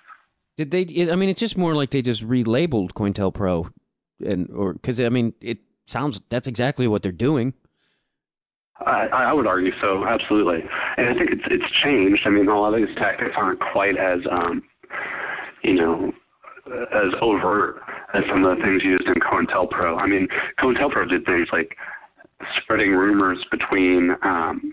Did 0.57 0.71
they? 0.71 1.11
I 1.11 1.17
mean, 1.17 1.31
it's 1.31 1.41
just 1.41 1.57
more 1.57 1.75
like 1.75 1.91
they 1.91 2.03
just 2.03 2.27
relabeled 2.27 2.93
COINTELPRO 2.93 3.71
and 4.21 4.51
or 4.51 4.75
because 4.75 5.01
I 5.01 5.09
mean 5.09 5.35
it 5.41 5.59
sounds 5.87 6.21
that's 6.29 6.49
exactly 6.49 6.87
what 6.89 7.03
they're 7.03 7.13
doing. 7.13 7.55
I, 8.87 9.09
I 9.13 9.33
would 9.35 9.47
argue 9.47 9.73
so, 9.83 10.07
absolutely, 10.07 10.61
and 10.97 11.09
I 11.09 11.15
think 11.15 11.31
it's 11.33 11.45
it's 11.51 11.71
changed. 11.85 12.23
I 12.25 12.31
mean, 12.31 12.49
a 12.49 12.59
lot 12.59 12.73
of 12.73 12.81
these 12.81 12.97
tactics 12.97 13.33
aren't 13.37 13.61
quite 13.61 13.99
as 13.99 14.21
um, 14.31 14.63
you 15.63 15.75
know 15.75 16.13
as 16.67 17.13
overt 17.21 17.81
as 18.15 18.23
some 18.29 18.45
of 18.45 18.57
the 18.57 18.63
things 18.63 18.83
used 18.83 19.07
in 19.07 19.15
COINTELPRO. 19.15 19.99
I 19.99 20.07
mean, 20.07 20.29
COINTELPRO 20.59 21.09
did 21.09 21.25
things 21.27 21.49
like 21.53 21.77
spreading 22.63 22.93
rumors 22.93 23.45
between 23.51 24.17
um, 24.23 24.73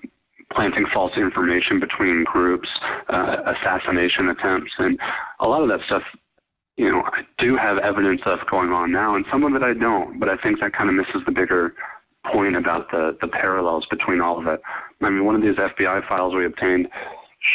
planting 0.53 0.85
false 0.93 1.11
information 1.17 1.79
between 1.79 2.23
groups, 2.23 2.69
uh, 3.09 3.37
assassination 3.45 4.29
attempts, 4.29 4.71
and 4.77 4.97
a 5.39 5.47
lot 5.47 5.61
of 5.61 5.69
that 5.69 5.79
stuff 5.85 6.03
you 6.78 6.91
know, 6.91 7.01
I 7.01 7.21
do 7.39 7.57
have 7.57 7.80
evidence 7.80 8.21
of 8.25 8.39
going 8.49 8.69
on 8.69 8.91
now, 8.91 9.15
and 9.15 9.25
some 9.32 9.43
of 9.43 9.53
it 9.55 9.63
I 9.63 9.73
don't. 9.73 10.19
But 10.19 10.30
I 10.30 10.38
think 10.38 10.59
that 10.61 10.73
kind 10.73 10.89
of 10.89 10.95
misses 10.95 11.21
the 11.25 11.32
bigger 11.32 11.73
point 12.32 12.55
about 12.55 12.89
the 12.91 13.17
the 13.19 13.28
parallels 13.28 13.86
between 13.89 14.21
all 14.21 14.39
of 14.39 14.47
it. 14.47 14.61
I 15.01 15.09
mean, 15.09 15.25
one 15.25 15.36
of 15.36 15.41
these 15.41 15.55
FBI 15.55 16.07
files 16.07 16.36
we 16.36 16.45
obtained 16.45 16.88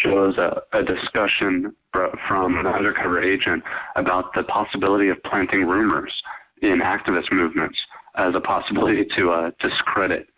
shows 0.03 0.37
a, 0.39 0.63
a 0.77 0.83
discussion 0.83 1.75
from 2.29 2.59
an 2.59 2.67
undercover 2.67 3.23
agent 3.23 3.63
about 3.97 4.33
the 4.35 4.43
possibility 4.45 5.09
of 5.09 5.23
planting 5.25 5.67
rumors 5.67 6.13
in 6.63 6.81
activist 6.83 7.31
movements 7.33 7.77
as 8.17 8.35
a 8.35 8.41
possibility 8.41 9.05
to 9.17 9.31
uh, 9.31 9.51
discredit 9.61 10.29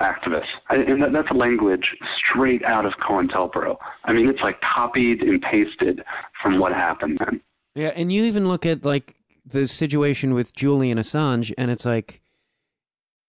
activists. 0.00 0.44
And 0.68 1.02
that, 1.02 1.12
that's 1.12 1.30
a 1.30 1.34
language 1.34 1.84
straight 2.30 2.62
out 2.64 2.84
of 2.84 2.92
COINTELPRO. 3.06 3.76
I 4.04 4.12
mean, 4.12 4.28
it's 4.28 4.40
like 4.42 4.56
copied 4.60 5.20
and 5.20 5.40
pasted 5.42 6.00
from 6.42 6.58
what 6.58 6.72
happened 6.72 7.18
then. 7.24 7.40
Yeah, 7.76 7.92
and 7.94 8.10
you 8.10 8.24
even 8.24 8.48
look 8.48 8.64
at 8.64 8.86
like 8.86 9.16
the 9.44 9.68
situation 9.68 10.32
with 10.32 10.56
Julian 10.56 10.96
Assange, 10.96 11.52
and 11.58 11.70
it's 11.70 11.84
like 11.84 12.22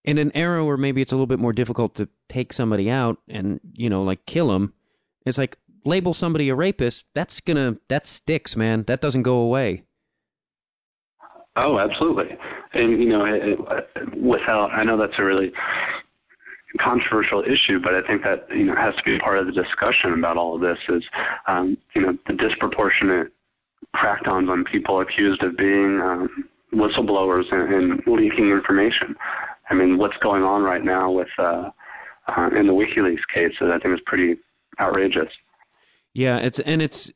in 0.05 0.17
an 0.17 0.31
era 0.33 0.63
where 0.63 0.77
maybe 0.77 1.01
it's 1.01 1.11
a 1.11 1.15
little 1.15 1.27
bit 1.27 1.37
more 1.37 1.51
difficult 1.51 1.95
to 1.95 2.07
take 2.29 2.53
somebody 2.53 2.89
out 2.89 3.17
and 3.27 3.59
you 3.73 3.89
know 3.89 4.03
like 4.03 4.25
kill 4.25 4.55
him. 4.55 4.73
It's 5.25 5.37
like 5.37 5.57
label 5.83 6.13
somebody 6.13 6.47
a 6.47 6.55
rapist. 6.55 7.03
That's 7.13 7.41
gonna 7.41 7.75
that 7.89 8.07
sticks, 8.07 8.55
man. 8.55 8.83
That 8.83 9.01
doesn't 9.01 9.23
go 9.23 9.39
away. 9.39 9.83
Oh, 11.57 11.77
absolutely. 11.77 12.37
And 12.73 13.03
you 13.03 13.09
know, 13.09 13.25
it, 13.25 13.59
it, 13.97 14.21
without 14.21 14.71
I 14.71 14.85
know 14.85 14.97
that's 14.97 15.19
a 15.19 15.23
really 15.23 15.51
controversial 16.79 17.41
issue, 17.41 17.79
but 17.83 17.95
I 17.95 18.01
think 18.07 18.23
that 18.23 18.47
you 18.49 18.63
know 18.63 18.75
has 18.75 18.95
to 18.95 19.03
be 19.03 19.19
part 19.19 19.39
of 19.39 19.45
the 19.45 19.51
discussion 19.51 20.13
about 20.13 20.37
all 20.37 20.55
of 20.55 20.61
this. 20.61 20.77
Is 20.87 21.03
um, 21.47 21.77
you 21.93 22.01
know 22.01 22.17
the 22.27 22.33
disproportionate 22.33 23.33
crackdowns 23.95 24.49
on 24.49 24.63
people 24.63 25.01
accused 25.01 25.43
of 25.43 25.57
being 25.57 25.99
um, 26.01 26.49
whistleblowers 26.73 27.51
and, 27.51 27.73
and 27.73 28.01
leaking 28.07 28.51
information. 28.51 29.15
I 29.69 29.73
mean, 29.73 29.97
what's 29.97 30.17
going 30.21 30.43
on 30.43 30.63
right 30.63 30.83
now 30.83 31.11
with 31.11 31.27
uh, 31.37 31.69
uh, 32.27 32.49
in 32.57 32.67
the 32.67 32.73
WikiLeaks 32.73 33.27
case, 33.33 33.53
I 33.61 33.79
think 33.79 33.93
is 33.93 34.01
pretty 34.05 34.35
outrageous. 34.79 35.29
Yeah, 36.13 36.37
it's 36.37 36.59
and 36.59 36.81
it's 36.81 37.11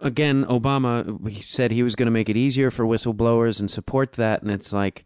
again 0.00 0.44
Obama 0.46 1.28
he 1.28 1.42
said 1.42 1.70
he 1.70 1.82
was 1.82 1.94
going 1.94 2.06
to 2.06 2.12
make 2.12 2.28
it 2.28 2.36
easier 2.36 2.70
for 2.70 2.84
whistleblowers 2.84 3.60
and 3.60 3.70
support 3.70 4.12
that, 4.12 4.42
and 4.42 4.50
it's 4.50 4.72
like 4.72 5.04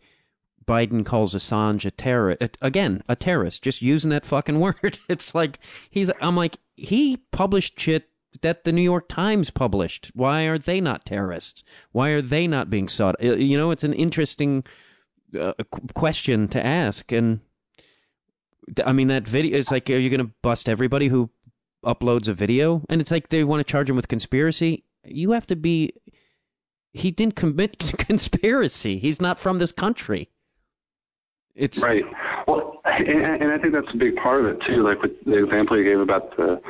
Biden 0.64 1.04
calls 1.04 1.34
Assange 1.34 1.84
a 1.84 1.90
terrorist 1.90 2.56
again, 2.62 3.02
a 3.08 3.16
terrorist, 3.16 3.62
just 3.62 3.82
using 3.82 4.10
that 4.10 4.26
fucking 4.26 4.60
word. 4.60 4.98
It's 5.08 5.34
like 5.34 5.58
he's 5.90 6.10
I'm 6.20 6.36
like 6.36 6.58
he 6.76 7.18
published 7.32 7.78
shit 7.78 8.08
that 8.42 8.64
the 8.64 8.72
New 8.72 8.82
York 8.82 9.08
Times 9.08 9.50
published. 9.50 10.10
Why 10.14 10.42
are 10.42 10.58
they 10.58 10.80
not 10.80 11.04
terrorists? 11.04 11.62
Why 11.92 12.10
are 12.10 12.22
they 12.22 12.46
not 12.46 12.70
being 12.70 12.88
sought? 12.88 13.16
Uh, 13.22 13.34
you 13.34 13.56
know, 13.56 13.70
it's 13.70 13.84
an 13.84 13.92
interesting 13.92 14.64
uh, 15.38 15.52
question 15.94 16.48
to 16.48 16.64
ask. 16.64 17.12
And 17.12 17.40
I 18.84 18.92
mean, 18.92 19.08
that 19.08 19.26
video, 19.28 19.58
it's 19.58 19.70
like, 19.70 19.88
are 19.90 19.98
you 19.98 20.10
going 20.10 20.26
to 20.26 20.32
bust 20.42 20.68
everybody 20.68 21.08
who 21.08 21.30
uploads 21.84 22.28
a 22.28 22.34
video? 22.34 22.84
And 22.88 23.00
it's 23.00 23.10
like 23.10 23.28
they 23.28 23.44
want 23.44 23.60
to 23.60 23.70
charge 23.70 23.88
him 23.88 23.96
with 23.96 24.08
conspiracy. 24.08 24.84
You 25.04 25.32
have 25.32 25.46
to 25.48 25.56
be. 25.56 25.92
He 26.92 27.10
didn't 27.10 27.34
commit 27.34 27.78
conspiracy. 27.98 28.98
He's 28.98 29.20
not 29.20 29.38
from 29.38 29.58
this 29.58 29.72
country. 29.72 30.30
It's 31.54 31.82
right. 31.82 32.04
Well, 32.48 32.80
and, 32.84 33.42
and 33.42 33.52
I 33.52 33.58
think 33.58 33.74
that's 33.74 33.92
a 33.92 33.96
big 33.96 34.16
part 34.16 34.44
of 34.44 34.46
it 34.46 34.58
too. 34.66 34.82
Like 34.82 35.02
with 35.02 35.12
the 35.24 35.42
example 35.44 35.76
you 35.78 35.84
gave 35.84 36.00
about 36.00 36.36
the 36.36 36.60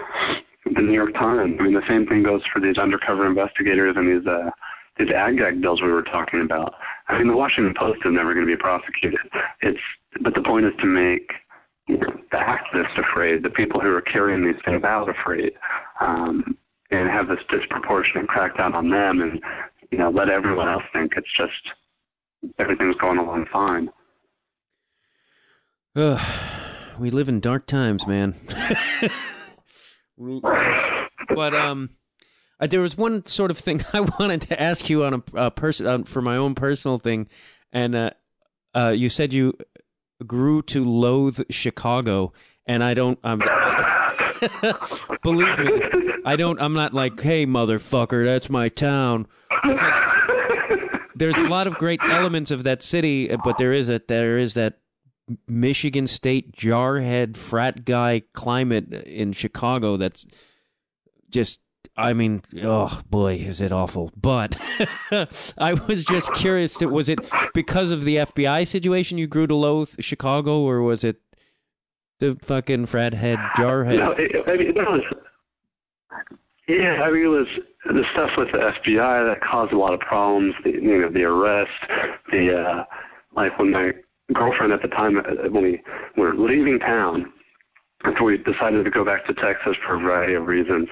the 0.74 0.82
New 0.82 0.92
York 0.92 1.14
Times. 1.14 1.56
I 1.58 1.62
mean, 1.62 1.74
the 1.74 1.88
same 1.88 2.06
thing 2.06 2.22
goes 2.22 2.42
for 2.52 2.60
these 2.60 2.78
undercover 2.78 3.26
investigators 3.26 3.94
and 3.96 4.08
these 4.08 4.26
uh, 4.26 4.50
these 4.98 5.08
ag 5.14 5.38
bills 5.60 5.82
we 5.82 5.90
were 5.90 6.02
talking 6.02 6.40
about. 6.42 6.74
I 7.08 7.18
mean, 7.18 7.28
the 7.28 7.36
Washington 7.36 7.74
Post 7.76 8.00
is 8.04 8.12
never 8.12 8.34
going 8.34 8.46
to 8.46 8.52
be 8.52 8.60
prosecuted. 8.60 9.20
It's 9.60 9.78
but 10.22 10.34
the 10.34 10.42
point 10.42 10.66
is 10.66 10.72
to 10.80 10.86
make 10.86 11.30
the 11.88 12.38
activists 12.38 12.98
afraid, 12.98 13.42
the 13.42 13.50
people 13.50 13.80
who 13.80 13.88
are 13.88 14.00
carrying 14.00 14.44
these 14.44 14.60
things 14.64 14.84
out 14.84 15.08
afraid, 15.08 15.52
um, 16.00 16.56
and 16.90 17.10
have 17.10 17.28
this 17.28 17.44
disproportionate 17.50 18.26
crackdown 18.28 18.74
on 18.74 18.88
them, 18.88 19.20
and 19.20 19.40
you 19.90 19.98
know, 19.98 20.10
let 20.10 20.28
everyone 20.28 20.68
else 20.68 20.84
think 20.92 21.12
it's 21.16 21.28
just 21.36 22.52
everything's 22.58 22.96
going 22.96 23.18
along 23.18 23.46
fine. 23.52 23.90
Ugh, 25.96 26.20
we 26.98 27.10
live 27.10 27.28
in 27.28 27.40
dark 27.40 27.66
times, 27.66 28.06
man. 28.06 28.34
but 30.16 31.54
um, 31.54 31.90
uh, 32.60 32.66
there 32.66 32.80
was 32.80 32.96
one 32.96 33.26
sort 33.26 33.50
of 33.50 33.58
thing 33.58 33.84
I 33.92 34.00
wanted 34.00 34.42
to 34.42 34.60
ask 34.60 34.88
you 34.88 35.04
on 35.04 35.22
a, 35.34 35.50
person 35.50 36.04
for 36.04 36.22
my 36.22 36.36
own 36.36 36.54
personal 36.54 36.98
thing, 36.98 37.28
and 37.72 37.94
uh, 37.94 38.10
uh, 38.74 38.88
you 38.88 39.08
said 39.08 39.32
you 39.32 39.54
grew 40.26 40.62
to 40.62 40.84
loathe 40.84 41.40
Chicago, 41.50 42.32
and 42.66 42.82
I 42.82 42.94
don't. 42.94 43.18
Um, 43.24 43.40
believe 45.22 45.58
me, 45.58 45.70
I 46.24 46.36
don't. 46.36 46.60
I'm 46.60 46.74
not 46.74 46.94
like, 46.94 47.20
hey, 47.20 47.46
motherfucker, 47.46 48.24
that's 48.24 48.48
my 48.48 48.68
town. 48.68 49.26
Because 49.62 49.94
there's 51.14 51.36
a 51.36 51.44
lot 51.44 51.66
of 51.66 51.76
great 51.76 52.00
elements 52.02 52.50
of 52.50 52.64
that 52.64 52.82
city, 52.82 53.34
but 53.44 53.58
there 53.58 53.72
is 53.72 53.88
a 53.88 54.00
there 54.06 54.38
is 54.38 54.54
that 54.54 54.78
Michigan 55.48 56.06
State 56.06 56.52
jarhead 56.52 57.36
frat 57.36 57.84
guy 57.84 58.22
climate 58.32 58.92
in 58.92 59.32
Chicago 59.32 59.96
that's 59.96 60.26
just 61.30 61.60
I 61.96 62.12
mean, 62.12 62.42
oh 62.62 63.00
boy, 63.08 63.34
is 63.34 63.60
it 63.60 63.70
awful. 63.70 64.10
But 64.20 64.56
I 65.58 65.74
was 65.86 66.04
just 66.04 66.32
curious, 66.34 66.80
was 66.80 67.08
it 67.08 67.20
because 67.52 67.92
of 67.92 68.02
the 68.02 68.16
FBI 68.16 68.66
situation 68.66 69.16
you 69.16 69.28
grew 69.28 69.46
to 69.46 69.54
loathe 69.54 70.00
Chicago, 70.00 70.60
or 70.60 70.82
was 70.82 71.04
it 71.04 71.20
the 72.18 72.36
fucking 72.42 72.86
frat 72.86 73.14
head 73.14 73.38
jarhead? 73.56 73.98
No, 73.98 74.10
it, 74.12 74.48
I 74.48 74.56
mean, 74.56 74.74
was, 74.74 75.02
yeah, 76.66 77.02
I 77.02 77.12
mean, 77.12 77.24
it 77.24 77.28
was 77.28 77.46
the 77.84 78.02
stuff 78.12 78.30
with 78.36 78.48
the 78.50 78.58
FBI 78.58 79.32
that 79.32 79.40
caused 79.40 79.72
a 79.72 79.78
lot 79.78 79.94
of 79.94 80.00
problems. 80.00 80.54
The, 80.64 80.70
you 80.70 80.98
know, 80.98 81.10
the 81.10 81.22
arrest, 81.22 81.70
the 82.32 82.60
uh, 82.60 82.84
like 83.36 83.56
when 83.58 83.70
my 83.70 83.92
girlfriend 84.32 84.72
at 84.72 84.82
the 84.82 84.88
time 84.88 85.18
uh, 85.18 85.48
when 85.50 85.62
we 85.62 85.82
were 86.16 86.34
leaving 86.34 86.78
town 86.78 87.32
so 88.18 88.24
we 88.24 88.36
decided 88.38 88.84
to 88.84 88.90
go 88.90 89.04
back 89.04 89.26
to 89.26 89.34
Texas 89.34 89.76
for 89.86 89.96
a 89.96 89.98
variety 89.98 90.34
of 90.34 90.46
reasons. 90.46 90.88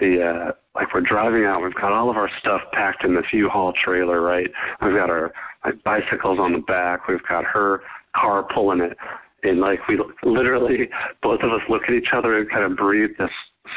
The 0.00 0.22
uh 0.22 0.52
like 0.74 0.92
we're 0.92 1.00
driving 1.00 1.44
out, 1.44 1.62
we've 1.62 1.74
got 1.74 1.92
all 1.92 2.10
of 2.10 2.16
our 2.16 2.28
stuff 2.40 2.60
packed 2.72 3.02
in 3.02 3.14
this 3.14 3.24
U-Haul 3.32 3.72
trailer, 3.82 4.20
right? 4.20 4.50
We've 4.82 4.94
got 4.94 5.08
our 5.08 5.32
like 5.64 5.82
bicycles 5.84 6.38
on 6.38 6.52
the 6.52 6.58
back, 6.58 7.08
we've 7.08 7.26
got 7.28 7.44
her 7.44 7.82
car 8.14 8.46
pulling 8.54 8.80
it, 8.80 8.96
and 9.42 9.60
like 9.60 9.86
we 9.88 9.98
literally 10.22 10.88
both 11.22 11.40
of 11.42 11.52
us 11.52 11.60
look 11.68 11.82
at 11.88 11.94
each 11.94 12.08
other 12.12 12.38
and 12.38 12.50
kind 12.50 12.64
of 12.64 12.76
breathe 12.76 13.10
this 13.18 13.30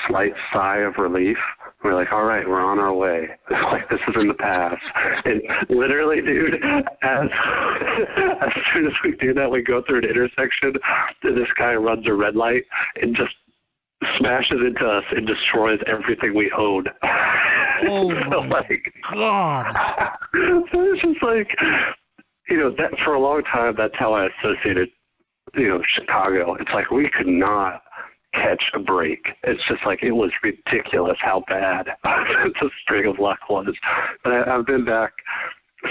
slight 0.08 0.34
sigh 0.52 0.80
of 0.80 0.96
relief. 0.98 1.38
We're 1.84 1.96
like, 1.96 2.12
all 2.12 2.26
right, 2.26 2.48
we're 2.48 2.62
on 2.62 2.78
our 2.78 2.94
way. 2.94 3.30
like 3.52 3.88
this 3.88 4.02
is 4.08 4.22
in 4.22 4.28
the 4.28 4.34
past. 4.34 4.92
And 5.26 5.42
literally, 5.70 6.22
dude, 6.22 6.56
as 6.56 6.90
as 8.42 8.54
soon 8.74 8.86
as 8.86 8.94
we 9.04 9.16
do 9.16 9.34
that, 9.36 9.50
we 9.50 9.62
go 9.62 9.82
through 9.88 10.00
an 10.00 10.06
intersection. 10.06 10.74
And 11.24 11.38
this 11.38 11.48
guy 11.58 11.76
runs 11.76 12.06
a 12.08 12.14
red 12.14 12.36
light 12.36 12.64
and 13.02 13.16
just 13.16 13.34
smashes 14.18 14.60
into 14.66 14.86
us 14.86 15.04
and 15.12 15.26
destroys 15.26 15.80
everything 15.88 16.36
we 16.36 16.52
own. 16.58 16.86
Oh 17.82 18.10
so, 18.30 18.44
my 18.44 18.58
like, 18.58 18.94
God! 19.10 19.74
so 20.34 20.66
it's 20.74 21.02
just 21.02 21.24
like, 21.24 21.48
you 22.50 22.58
know, 22.58 22.76
that 22.78 22.92
for 23.06 23.14
a 23.14 23.20
long 23.22 23.42
time, 23.44 23.74
that's 23.78 23.94
how 23.98 24.14
I 24.14 24.28
associated, 24.28 24.90
you 25.56 25.70
know, 25.70 25.82
Chicago. 25.96 26.56
It's 26.56 26.70
like 26.74 26.92
we 26.92 27.10
could 27.10 27.28
not 27.28 27.82
catch 28.34 28.64
a 28.74 28.80
break. 28.80 29.26
It's 29.44 29.62
just 29.68 29.82
like 29.86 30.04
it 30.04 30.12
was 30.12 30.32
ridiculous 30.44 31.18
how 31.22 31.44
bad 31.48 31.88
the 32.04 32.70
string 32.84 33.08
of 33.08 33.20
luck 33.20 33.40
was. 33.50 33.74
But 34.24 34.34
I, 34.34 34.56
I've 34.56 34.66
been 34.66 34.86
back 34.86 35.14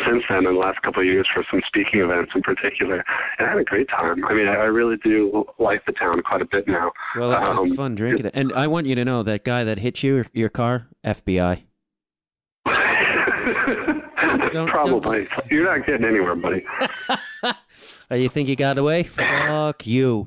since 0.07 0.23
then 0.29 0.39
in 0.39 0.45
the 0.45 0.51
last 0.51 0.81
couple 0.83 1.01
of 1.01 1.07
years 1.07 1.27
for 1.33 1.45
some 1.51 1.63
speaking 1.67 2.01
events 2.01 2.33
in 2.35 2.43
particular, 2.43 3.05
and 3.39 3.47
I 3.47 3.51
had 3.51 3.59
a 3.59 3.65
great 3.65 3.89
time. 3.89 4.25
I 4.25 4.35
mean, 4.35 4.47
I, 4.47 4.53
I 4.55 4.65
really 4.65 4.97
do 5.03 5.45
like 5.59 5.85
the 5.87 5.93
town 5.93 6.23
quite 6.23 6.43
a 6.43 6.47
bit 6.47 6.69
now. 6.69 6.93
Well, 7.17 7.33
it's 7.33 7.51
um, 7.51 7.75
fun 7.75 7.95
drinking 7.95 8.27
it. 8.27 8.33
And 8.35 8.53
I 8.53 8.67
want 8.67 8.87
you 8.87 8.95
to 8.95 9.05
know 9.05 9.23
that 9.23 9.45
guy 9.45 9.65
that 9.65 9.79
hit 9.79 10.03
you, 10.03 10.25
your 10.33 10.51
car, 10.51 10.89
FBI. 11.05 11.63
Don't, 14.53 14.69
Probably. 14.69 15.27
Don't... 15.27 15.51
You're 15.51 15.65
not 15.65 15.87
getting 15.87 16.07
anywhere, 16.07 16.35
buddy. 16.35 16.65
oh, 18.11 18.15
you 18.15 18.29
think 18.29 18.49
you 18.49 18.57
got 18.57 18.79
away? 18.79 19.05
Fuck 19.05 19.87
you. 19.87 20.27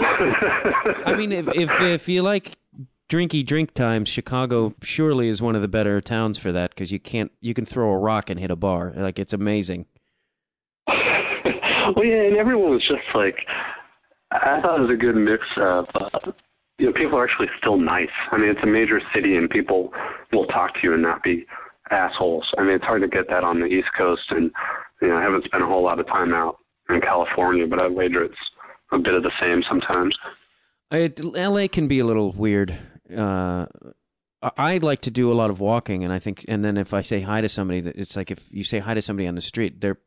I 0.00 1.14
mean, 1.16 1.32
if, 1.32 1.48
if 1.48 1.70
if 1.80 2.08
you 2.08 2.22
like 2.22 2.56
drinky 3.08 3.44
drink 3.44 3.74
times, 3.74 4.08
Chicago 4.08 4.74
surely 4.82 5.28
is 5.28 5.42
one 5.42 5.54
of 5.56 5.62
the 5.62 5.68
better 5.68 6.00
towns 6.00 6.38
for 6.38 6.52
that 6.52 6.70
because 6.70 6.90
you 6.92 6.98
can't 6.98 7.30
you 7.40 7.54
can 7.54 7.64
throw 7.64 7.90
a 7.90 7.98
rock 7.98 8.30
and 8.30 8.40
hit 8.40 8.50
a 8.50 8.56
bar. 8.56 8.92
Like 8.96 9.18
it's 9.18 9.32
amazing. 9.32 9.86
well, 10.86 12.04
yeah, 12.04 12.22
and 12.22 12.36
everyone 12.36 12.70
was 12.70 12.86
just 12.86 13.14
like, 13.14 13.36
I 14.30 14.60
thought 14.60 14.78
it 14.78 14.82
was 14.82 14.90
a 14.92 14.96
good 14.96 15.16
mix 15.16 15.42
of. 15.56 15.86
Uh, 15.94 16.32
you 16.78 16.86
know, 16.86 16.92
people 16.94 17.18
are 17.18 17.28
actually 17.28 17.48
still 17.58 17.76
nice. 17.76 18.08
I 18.32 18.38
mean, 18.38 18.48
it's 18.48 18.62
a 18.62 18.66
major 18.66 19.02
city, 19.14 19.36
and 19.36 19.50
people 19.50 19.92
will 20.32 20.46
talk 20.46 20.72
to 20.72 20.80
you 20.82 20.94
and 20.94 21.02
not 21.02 21.22
be 21.22 21.44
assholes. 21.90 22.46
I 22.56 22.62
mean, 22.62 22.72
it's 22.72 22.84
hard 22.84 23.02
to 23.02 23.08
get 23.08 23.28
that 23.28 23.44
on 23.44 23.60
the 23.60 23.66
East 23.66 23.88
Coast, 23.98 24.22
and 24.30 24.50
you 25.02 25.08
know, 25.08 25.16
I 25.16 25.22
haven't 25.22 25.44
spent 25.44 25.62
a 25.62 25.66
whole 25.66 25.84
lot 25.84 26.00
of 26.00 26.06
time 26.06 26.32
out 26.32 26.56
in 26.88 27.02
California, 27.02 27.66
but 27.66 27.78
I 27.78 27.86
wager 27.86 28.24
it's 28.24 28.34
a 28.92 28.98
bit 28.98 29.14
of 29.14 29.22
the 29.22 29.32
same 29.40 29.62
sometimes. 29.68 30.16
It, 30.90 31.22
LA 31.24 31.68
can 31.68 31.86
be 31.86 32.00
a 32.00 32.04
little 32.04 32.32
weird. 32.32 32.78
Uh, 33.14 33.66
I 34.42 34.78
like 34.78 35.02
to 35.02 35.10
do 35.10 35.30
a 35.30 35.34
lot 35.34 35.50
of 35.50 35.60
walking, 35.60 36.02
and 36.02 36.12
I 36.12 36.18
think, 36.18 36.44
and 36.48 36.64
then 36.64 36.76
if 36.76 36.94
I 36.94 37.02
say 37.02 37.20
hi 37.20 37.40
to 37.40 37.48
somebody, 37.48 37.80
it's 37.80 38.16
like 38.16 38.30
if 38.30 38.46
you 38.50 38.64
say 38.64 38.78
hi 38.78 38.94
to 38.94 39.02
somebody 39.02 39.28
on 39.28 39.34
the 39.34 39.40
street, 39.40 39.80
their 39.80 39.98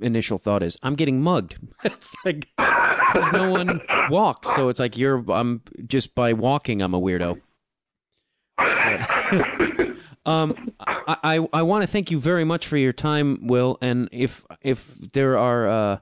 initial 0.00 0.38
thought 0.38 0.62
is, 0.62 0.78
"I'm 0.82 0.94
getting 0.94 1.20
mugged." 1.20 1.56
it's 1.84 2.14
like 2.24 2.46
because 2.56 3.32
no 3.32 3.50
one 3.50 3.80
walks, 4.10 4.54
so 4.54 4.68
it's 4.68 4.78
like 4.78 4.96
you're. 4.96 5.24
I'm 5.30 5.62
just 5.86 6.14
by 6.14 6.32
walking, 6.32 6.82
I'm 6.82 6.94
a 6.94 7.00
weirdo. 7.00 7.40
um, 10.24 10.72
I 10.78 11.16
I, 11.22 11.48
I 11.52 11.62
want 11.62 11.82
to 11.82 11.88
thank 11.88 12.12
you 12.12 12.20
very 12.20 12.44
much 12.44 12.68
for 12.68 12.76
your 12.76 12.92
time, 12.92 13.48
Will. 13.48 13.76
And 13.82 14.08
if 14.12 14.46
if 14.62 14.98
there 15.12 15.36
are 15.36 15.68
uh, 15.68 15.98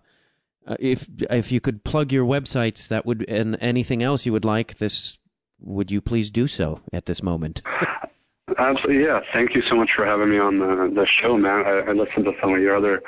uh, 0.69 0.77
if 0.78 1.09
if 1.31 1.51
you 1.51 1.61
could 1.61 1.82
plug 1.85 2.12
your 2.12 2.24
websites, 2.24 2.89
that 2.89 3.07
would 3.07 3.24
and 3.28 3.57
anything 3.61 4.03
else 4.03 4.27
you 4.27 4.32
would 4.32 4.45
like, 4.45 4.78
this 4.78 5.19
would 5.61 5.90
you 5.90 6.01
please 6.01 6.31
do 6.31 6.47
so 6.47 6.81
at 6.93 7.07
this 7.07 7.23
moment? 7.23 7.62
absolutely. 8.59 9.05
Yeah. 9.05 9.20
Thank 9.32 9.55
you 9.55 9.62
so 9.69 9.77
much 9.77 9.90
for 9.97 10.05
having 10.05 10.31
me 10.31 10.39
on 10.39 10.59
the 10.59 10.93
the 10.95 11.07
show, 11.20 11.36
man. 11.36 11.65
I, 11.66 11.90
I 11.90 11.93
listened 11.93 12.24
to 12.27 12.32
some 12.40 12.55
of 12.55 12.61
your 12.61 12.77
other 12.77 13.03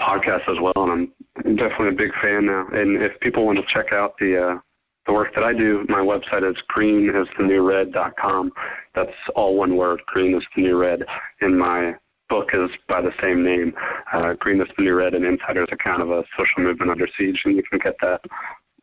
podcasts 0.00 0.48
as 0.48 0.56
well, 0.60 0.72
and 0.76 1.10
I'm 1.44 1.56
definitely 1.56 1.88
a 1.88 1.92
big 1.92 2.12
fan 2.22 2.46
now. 2.46 2.66
And 2.72 3.02
if 3.02 3.18
people 3.20 3.46
want 3.46 3.58
to 3.58 3.64
check 3.72 3.92
out 3.92 4.14
the 4.18 4.54
uh, 4.54 4.58
the 5.06 5.12
work 5.12 5.34
that 5.34 5.44
I 5.44 5.52
do, 5.52 5.84
my 5.88 5.98
website 5.98 6.48
is 6.48 6.56
greenisthenewred.com. 6.74 8.52
That's 8.94 9.10
all 9.34 9.56
one 9.56 9.76
word, 9.76 10.00
green 10.06 10.36
is 10.36 10.44
the 10.54 10.62
new 10.62 10.76
red. 10.76 11.00
And 11.40 11.58
my 11.58 11.94
book 12.32 12.48
is 12.54 12.70
by 12.88 13.02
the 13.02 13.12
same 13.20 13.44
name, 13.44 13.74
uh, 14.12 14.32
Green 14.38 14.60
is 14.60 14.68
the 14.76 14.84
New 14.84 14.94
Red, 14.94 15.12
an 15.14 15.24
insider's 15.24 15.68
account 15.70 16.00
of 16.00 16.10
a 16.10 16.24
social 16.36 16.62
movement 16.62 16.90
under 16.90 17.06
siege. 17.18 17.38
And 17.44 17.56
you 17.56 17.62
can 17.62 17.78
get 17.78 17.94
that 18.00 18.20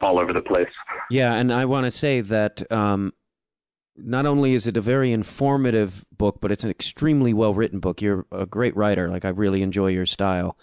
all 0.01 0.19
over 0.19 0.33
the 0.33 0.41
place. 0.41 0.69
Yeah, 1.09 1.33
and 1.33 1.51
I 1.51 1.65
want 1.65 1.85
to 1.85 1.91
say 1.91 2.21
that 2.21 2.71
um, 2.71 3.11
not 3.97 4.27
only 4.27 4.53
is 4.53 4.67
it 4.67 4.77
a 4.77 4.81
very 4.81 5.11
informative 5.11 6.05
book, 6.15 6.37
but 6.41 6.51
it's 6.51 6.63
an 6.63 6.69
extremely 6.69 7.33
well 7.33 7.55
written 7.55 7.79
book. 7.79 8.01
You're 8.01 8.27
a 8.31 8.45
great 8.45 8.75
writer. 8.75 9.09
Like, 9.09 9.25
I 9.25 9.29
really 9.29 9.63
enjoy 9.63 9.87
your 9.87 10.05
style. 10.05 10.55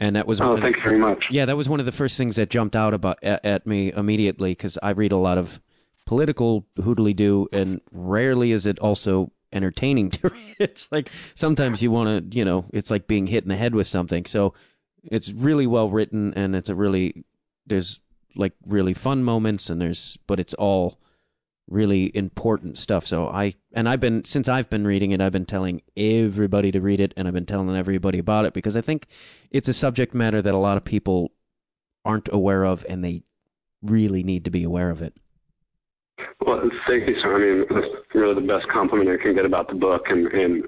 And 0.00 0.16
that 0.16 0.26
was 0.26 0.40
oh, 0.40 0.58
thank 0.60 0.74
you 0.76 0.82
very 0.82 0.98
much. 0.98 1.24
Yeah, 1.30 1.44
that 1.44 1.56
was 1.56 1.68
one 1.68 1.78
of 1.78 1.86
the 1.86 1.92
first 1.92 2.18
things 2.18 2.34
that 2.34 2.50
jumped 2.50 2.74
out 2.74 2.94
about 2.94 3.22
at, 3.22 3.44
at 3.44 3.66
me 3.66 3.92
immediately 3.92 4.50
because 4.50 4.76
I 4.82 4.90
read 4.90 5.12
a 5.12 5.16
lot 5.16 5.38
of 5.38 5.60
political 6.04 6.66
hoodly 6.82 7.14
do, 7.14 7.46
and 7.52 7.80
rarely 7.92 8.50
is 8.50 8.66
it 8.66 8.80
also 8.80 9.30
entertaining 9.54 10.10
to 10.12 10.28
read. 10.28 10.56
It's 10.58 10.90
like 10.92 11.10
sometimes 11.34 11.82
you 11.82 11.90
want 11.90 12.32
to, 12.32 12.36
you 12.36 12.44
know, 12.44 12.66
it's 12.72 12.90
like 12.90 13.06
being 13.06 13.26
hit 13.26 13.44
in 13.44 13.48
the 13.48 13.56
head 13.56 13.74
with 13.74 13.86
something. 13.86 14.26
So 14.26 14.54
it's 15.02 15.32
really 15.32 15.66
well 15.66 15.88
written, 15.88 16.34
and 16.34 16.54
it's 16.54 16.68
a 16.68 16.74
really 16.74 17.24
there's 17.66 18.00
like 18.36 18.52
really 18.66 18.94
fun 18.94 19.22
moments, 19.24 19.70
and 19.70 19.80
there's 19.80 20.18
but 20.26 20.40
it's 20.40 20.54
all 20.54 20.98
really 21.68 22.14
important 22.14 22.78
stuff. 22.78 23.06
So 23.06 23.28
I 23.28 23.54
and 23.72 23.88
I've 23.88 24.00
been 24.00 24.24
since 24.24 24.48
I've 24.48 24.68
been 24.70 24.86
reading 24.86 25.12
it, 25.12 25.20
I've 25.20 25.32
been 25.32 25.46
telling 25.46 25.82
everybody 25.96 26.70
to 26.72 26.80
read 26.80 27.00
it 27.00 27.14
and 27.16 27.26
I've 27.26 27.34
been 27.34 27.46
telling 27.46 27.74
everybody 27.76 28.18
about 28.18 28.44
it 28.44 28.52
because 28.52 28.76
I 28.76 28.80
think 28.80 29.06
it's 29.50 29.68
a 29.68 29.72
subject 29.72 30.14
matter 30.14 30.42
that 30.42 30.54
a 30.54 30.58
lot 30.58 30.76
of 30.76 30.84
people 30.84 31.32
aren't 32.04 32.28
aware 32.32 32.64
of 32.64 32.84
and 32.88 33.04
they 33.04 33.22
really 33.82 34.22
need 34.22 34.44
to 34.44 34.50
be 34.50 34.62
aware 34.62 34.90
of 34.90 35.00
it. 35.00 35.14
Well, 36.44 36.60
thank 36.88 37.08
you, 37.08 37.14
sir. 37.22 37.34
I 37.34 37.38
mean, 37.38 37.66
that's 37.70 38.14
really 38.14 38.34
the 38.34 38.46
best 38.46 38.68
compliment 38.72 39.08
I 39.08 39.22
can 39.22 39.34
get 39.34 39.44
about 39.44 39.68
the 39.68 39.74
book, 39.74 40.02
and 40.08 40.26
and 40.26 40.64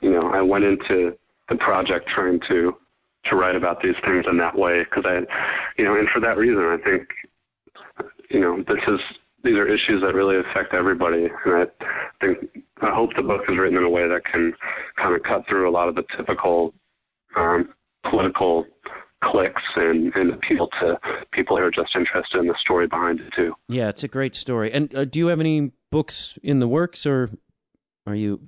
you 0.00 0.10
know, 0.10 0.30
I 0.32 0.40
went 0.42 0.64
into 0.64 1.16
the 1.48 1.56
project 1.56 2.08
trying 2.14 2.40
to 2.48 2.72
to 3.30 3.36
write 3.36 3.56
about 3.56 3.82
these 3.82 3.94
things 4.04 4.24
in 4.30 4.38
that 4.38 4.56
way 4.56 4.84
because 4.84 5.04
I, 5.06 5.20
you 5.78 5.84
know, 5.84 5.96
and 5.96 6.08
for 6.14 6.20
that 6.20 6.36
reason, 6.36 6.62
I 6.62 6.76
think, 6.84 7.08
you 8.30 8.40
know, 8.40 8.58
this 8.58 8.82
is 8.86 9.00
these 9.42 9.54
are 9.54 9.66
issues 9.66 10.02
that 10.02 10.14
really 10.14 10.36
affect 10.38 10.74
everybody, 10.74 11.26
and 11.44 11.54
I 11.54 11.64
think 12.20 12.64
I 12.82 12.94
hope 12.94 13.10
the 13.16 13.22
book 13.22 13.42
is 13.48 13.58
written 13.58 13.78
in 13.78 13.84
a 13.84 13.90
way 13.90 14.08
that 14.08 14.22
can 14.30 14.52
kind 14.96 15.14
of 15.14 15.22
cut 15.22 15.44
through 15.48 15.68
a 15.68 15.72
lot 15.72 15.88
of 15.88 15.94
the 15.94 16.04
typical 16.16 16.74
um, 17.36 17.68
political 18.10 18.64
clicks 19.24 19.62
and, 19.76 20.14
and 20.14 20.32
appeal 20.32 20.68
to 20.80 20.98
people 21.32 21.56
who 21.56 21.62
are 21.62 21.70
just 21.70 21.96
interested 21.96 22.38
in 22.38 22.46
the 22.46 22.54
story 22.60 22.86
behind 22.86 23.20
it 23.20 23.32
too. 23.34 23.54
Yeah, 23.68 23.88
it's 23.88 24.04
a 24.04 24.08
great 24.08 24.34
story. 24.34 24.72
And 24.72 24.94
uh, 24.94 25.04
do 25.04 25.18
you 25.18 25.28
have 25.28 25.40
any 25.40 25.72
books 25.90 26.38
in 26.42 26.60
the 26.60 26.68
works, 26.68 27.06
or 27.06 27.30
are 28.06 28.14
you 28.14 28.40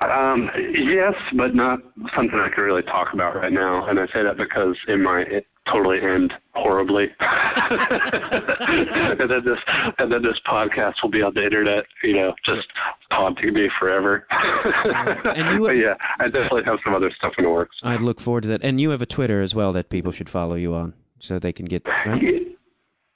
um, 0.00 0.48
yes, 0.74 1.14
but 1.36 1.54
not 1.54 1.80
something 2.14 2.38
I 2.38 2.48
can 2.54 2.62
really 2.62 2.82
talk 2.82 3.08
about 3.12 3.34
right 3.34 3.52
now. 3.52 3.88
And 3.88 3.98
I 3.98 4.06
say 4.06 4.22
that 4.22 4.36
because 4.36 4.76
it 4.86 4.98
might 4.98 5.26
it 5.32 5.46
totally 5.70 5.98
end 6.00 6.32
horribly. 6.54 7.06
and 7.20 9.18
then 9.18 9.44
this 9.44 9.58
and 9.98 10.12
then 10.12 10.22
this 10.22 10.38
podcast 10.46 10.94
will 11.02 11.10
be 11.10 11.20
on 11.20 11.34
the 11.34 11.44
internet, 11.44 11.84
you 12.04 12.14
know, 12.14 12.32
just 12.46 12.68
taunting 13.10 13.52
me 13.54 13.68
forever. 13.78 14.24
and 14.30 15.56
you, 15.56 15.70
yeah, 15.84 15.94
I 16.20 16.26
definitely 16.26 16.62
have 16.64 16.78
some 16.84 16.94
other 16.94 17.10
stuff 17.16 17.32
in 17.36 17.44
the 17.44 17.50
works. 17.50 17.76
I'd 17.82 18.00
look 18.00 18.20
forward 18.20 18.44
to 18.44 18.48
that. 18.50 18.62
And 18.62 18.80
you 18.80 18.90
have 18.90 19.02
a 19.02 19.06
Twitter 19.06 19.42
as 19.42 19.54
well 19.54 19.72
that 19.72 19.90
people 19.90 20.12
should 20.12 20.28
follow 20.28 20.54
you 20.54 20.74
on, 20.74 20.94
so 21.18 21.40
they 21.40 21.52
can 21.52 21.66
get. 21.66 21.84
Right? 22.06 22.22
Yeah, 22.22 22.38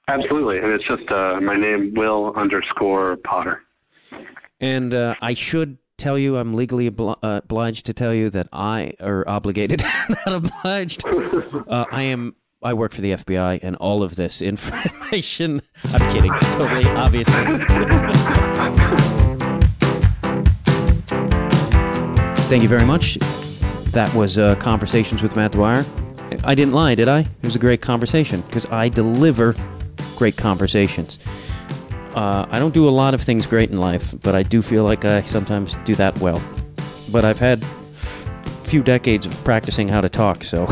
absolutely, 0.08 0.58
and 0.58 0.72
it's 0.72 0.86
just 0.88 1.08
uh, 1.10 1.40
my 1.40 1.56
name, 1.56 1.94
Will 1.94 2.34
underscore 2.34 3.18
Potter. 3.24 3.62
And 4.60 4.94
uh, 4.94 5.14
I 5.20 5.34
should 5.34 5.78
tell 6.02 6.18
you, 6.18 6.36
I'm 6.36 6.54
legally 6.54 6.90
obli- 6.90 7.16
uh, 7.22 7.40
obliged 7.44 7.86
to 7.86 7.94
tell 7.94 8.12
you 8.12 8.28
that 8.30 8.48
I, 8.52 8.94
or 8.98 9.28
obligated, 9.28 9.82
not 10.26 10.26
obliged. 10.26 11.04
Uh, 11.68 11.84
I 11.90 12.02
am. 12.02 12.34
I 12.62 12.74
work 12.74 12.92
for 12.92 13.00
the 13.00 13.12
FBI, 13.12 13.60
and 13.62 13.76
all 13.76 14.02
of 14.02 14.16
this 14.16 14.42
information. 14.42 15.62
I'm 15.84 16.12
kidding, 16.12 16.32
totally, 16.40 16.84
obviously. 16.86 17.34
Thank 22.48 22.62
you 22.62 22.68
very 22.68 22.84
much. 22.84 23.16
That 23.92 24.12
was 24.14 24.38
uh, 24.38 24.54
Conversations 24.56 25.22
with 25.22 25.36
Matt 25.36 25.52
Dwyer. 25.52 25.84
I 26.44 26.54
didn't 26.54 26.74
lie, 26.74 26.94
did 26.94 27.08
I? 27.08 27.20
It 27.20 27.44
was 27.44 27.56
a 27.56 27.60
great 27.60 27.80
conversation 27.80 28.42
because 28.42 28.66
I 28.66 28.88
deliver 28.88 29.54
great 30.16 30.36
conversations. 30.36 31.18
Uh, 32.14 32.46
I 32.50 32.58
don't 32.58 32.74
do 32.74 32.88
a 32.88 32.90
lot 32.90 33.14
of 33.14 33.22
things 33.22 33.46
great 33.46 33.70
in 33.70 33.76
life, 33.76 34.14
but 34.22 34.34
I 34.34 34.42
do 34.42 34.60
feel 34.60 34.84
like 34.84 35.04
I 35.04 35.22
sometimes 35.22 35.76
do 35.84 35.94
that 35.94 36.18
well. 36.18 36.42
But 37.10 37.24
I've 37.24 37.38
had 37.38 37.62
a 37.62 38.64
few 38.64 38.82
decades 38.82 39.24
of 39.24 39.32
practicing 39.44 39.88
how 39.88 40.02
to 40.02 40.08
talk, 40.08 40.44
so. 40.44 40.68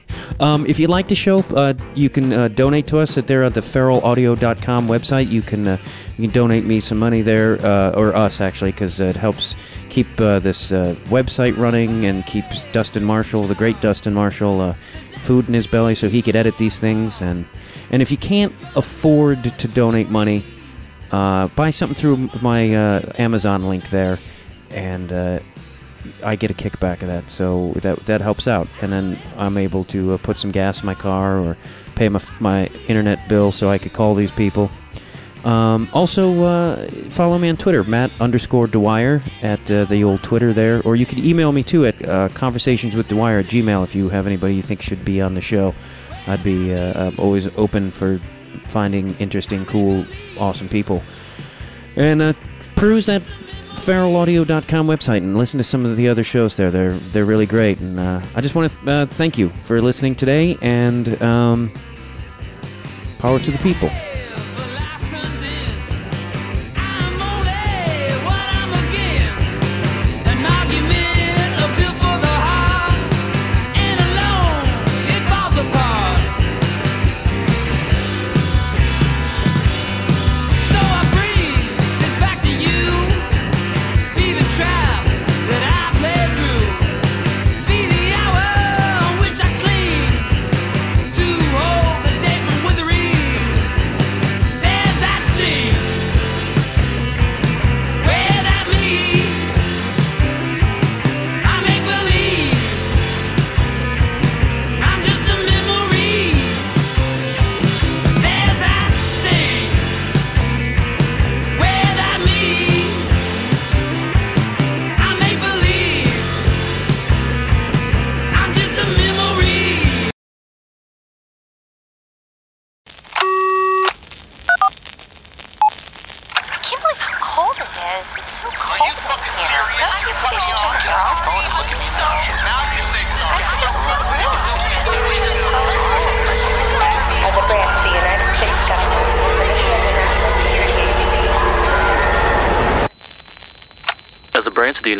um, 0.40 0.66
if 0.66 0.80
you 0.80 0.88
like 0.88 1.06
the 1.06 1.14
show, 1.14 1.38
uh, 1.54 1.74
you 1.94 2.10
can 2.10 2.32
uh, 2.32 2.48
donate 2.48 2.88
to 2.88 2.98
us 2.98 3.16
at 3.16 3.28
there 3.28 3.44
at 3.44 3.54
the 3.54 3.60
feralaudio.com 3.60 4.88
website. 4.88 5.30
You 5.30 5.42
can 5.42 5.68
uh, 5.68 5.78
you 6.18 6.26
can 6.26 6.34
donate 6.34 6.64
me 6.64 6.80
some 6.80 6.98
money 6.98 7.22
there, 7.22 7.64
uh, 7.64 7.92
or 7.92 8.14
us 8.16 8.40
actually, 8.40 8.72
because 8.72 8.98
it 8.98 9.14
helps 9.14 9.54
keep 9.88 10.20
uh, 10.20 10.40
this 10.40 10.72
website 10.72 11.56
running 11.56 12.06
and 12.06 12.26
keeps 12.26 12.64
Dustin 12.72 13.04
Marshall, 13.04 13.44
the 13.44 13.54
great 13.54 13.80
Dustin 13.80 14.14
Marshall, 14.14 14.74
food 15.18 15.46
in 15.46 15.54
his 15.54 15.68
belly 15.68 15.94
so 15.94 16.08
he 16.08 16.22
could 16.22 16.34
edit 16.34 16.58
these 16.58 16.80
things. 16.80 17.22
And 17.22 17.46
and 17.92 18.02
if 18.02 18.10
you 18.10 18.16
can't 18.16 18.52
afford 18.74 19.44
to 19.44 19.68
donate 19.68 20.10
money, 20.10 20.42
uh, 21.12 21.48
buy 21.48 21.70
something 21.70 21.94
through 21.94 22.30
my 22.40 22.74
uh, 22.74 23.12
Amazon 23.18 23.68
link 23.68 23.90
there, 23.90 24.18
and 24.70 25.12
uh, 25.12 25.38
I 26.24 26.36
get 26.36 26.50
a 26.50 26.54
kickback 26.54 27.02
of 27.02 27.08
that. 27.08 27.30
So 27.30 27.72
that 27.76 27.98
that 28.06 28.20
helps 28.22 28.48
out, 28.48 28.66
and 28.80 28.92
then 28.92 29.18
I'm 29.36 29.58
able 29.58 29.84
to 29.84 30.12
uh, 30.12 30.18
put 30.18 30.40
some 30.40 30.50
gas 30.50 30.80
in 30.80 30.86
my 30.86 30.94
car 30.94 31.38
or 31.38 31.56
pay 31.94 32.08
my 32.08 32.20
my 32.40 32.66
internet 32.88 33.28
bill 33.28 33.52
so 33.52 33.70
I 33.70 33.78
could 33.78 33.92
call 33.92 34.14
these 34.14 34.30
people. 34.30 34.70
Um, 35.44 35.88
also, 35.92 36.44
uh, 36.44 36.88
follow 37.10 37.36
me 37.36 37.48
on 37.48 37.56
Twitter, 37.56 37.82
Matt 37.82 38.12
underscore 38.20 38.68
Dwyer 38.68 39.22
at 39.42 39.68
uh, 39.70 39.84
the 39.84 40.04
old 40.04 40.22
Twitter 40.22 40.52
there, 40.52 40.80
or 40.82 40.94
you 40.94 41.04
can 41.04 41.18
email 41.18 41.50
me 41.50 41.64
too 41.64 41.84
at 41.84 42.00
uh, 42.08 42.28
conversationswithdwyer 42.28 43.40
at 43.40 43.46
gmail 43.46 43.82
if 43.82 43.94
you 43.94 44.08
have 44.08 44.26
anybody 44.26 44.54
you 44.54 44.62
think 44.62 44.80
should 44.80 45.04
be 45.04 45.20
on 45.20 45.34
the 45.34 45.40
show. 45.40 45.74
I'd 46.28 46.44
be 46.44 46.72
always 47.18 47.48
open 47.58 47.90
for 47.90 48.20
finding 48.68 49.14
interesting, 49.18 49.64
cool, 49.66 50.06
awesome 50.38 50.68
people. 50.68 51.02
And 51.96 52.22
uh, 52.22 52.32
peruse 52.76 53.06
that 53.06 53.22
feralaudio.com 53.82 54.86
website 54.86 55.18
and 55.18 55.36
listen 55.36 55.58
to 55.58 55.64
some 55.64 55.84
of 55.84 55.96
the 55.96 56.08
other 56.08 56.22
shows 56.22 56.56
there. 56.56 56.70
They're 56.70 56.92
they're 56.92 57.24
really 57.24 57.46
great. 57.46 57.80
And 57.80 57.98
uh, 57.98 58.20
I 58.34 58.40
just 58.40 58.54
want 58.54 58.72
to 58.72 58.90
uh, 58.90 59.06
thank 59.06 59.36
you 59.38 59.48
for 59.48 59.80
listening 59.80 60.14
today 60.14 60.56
and 60.62 61.20
um, 61.22 61.72
power 63.18 63.38
to 63.40 63.50
the 63.50 63.58
people. 63.58 63.90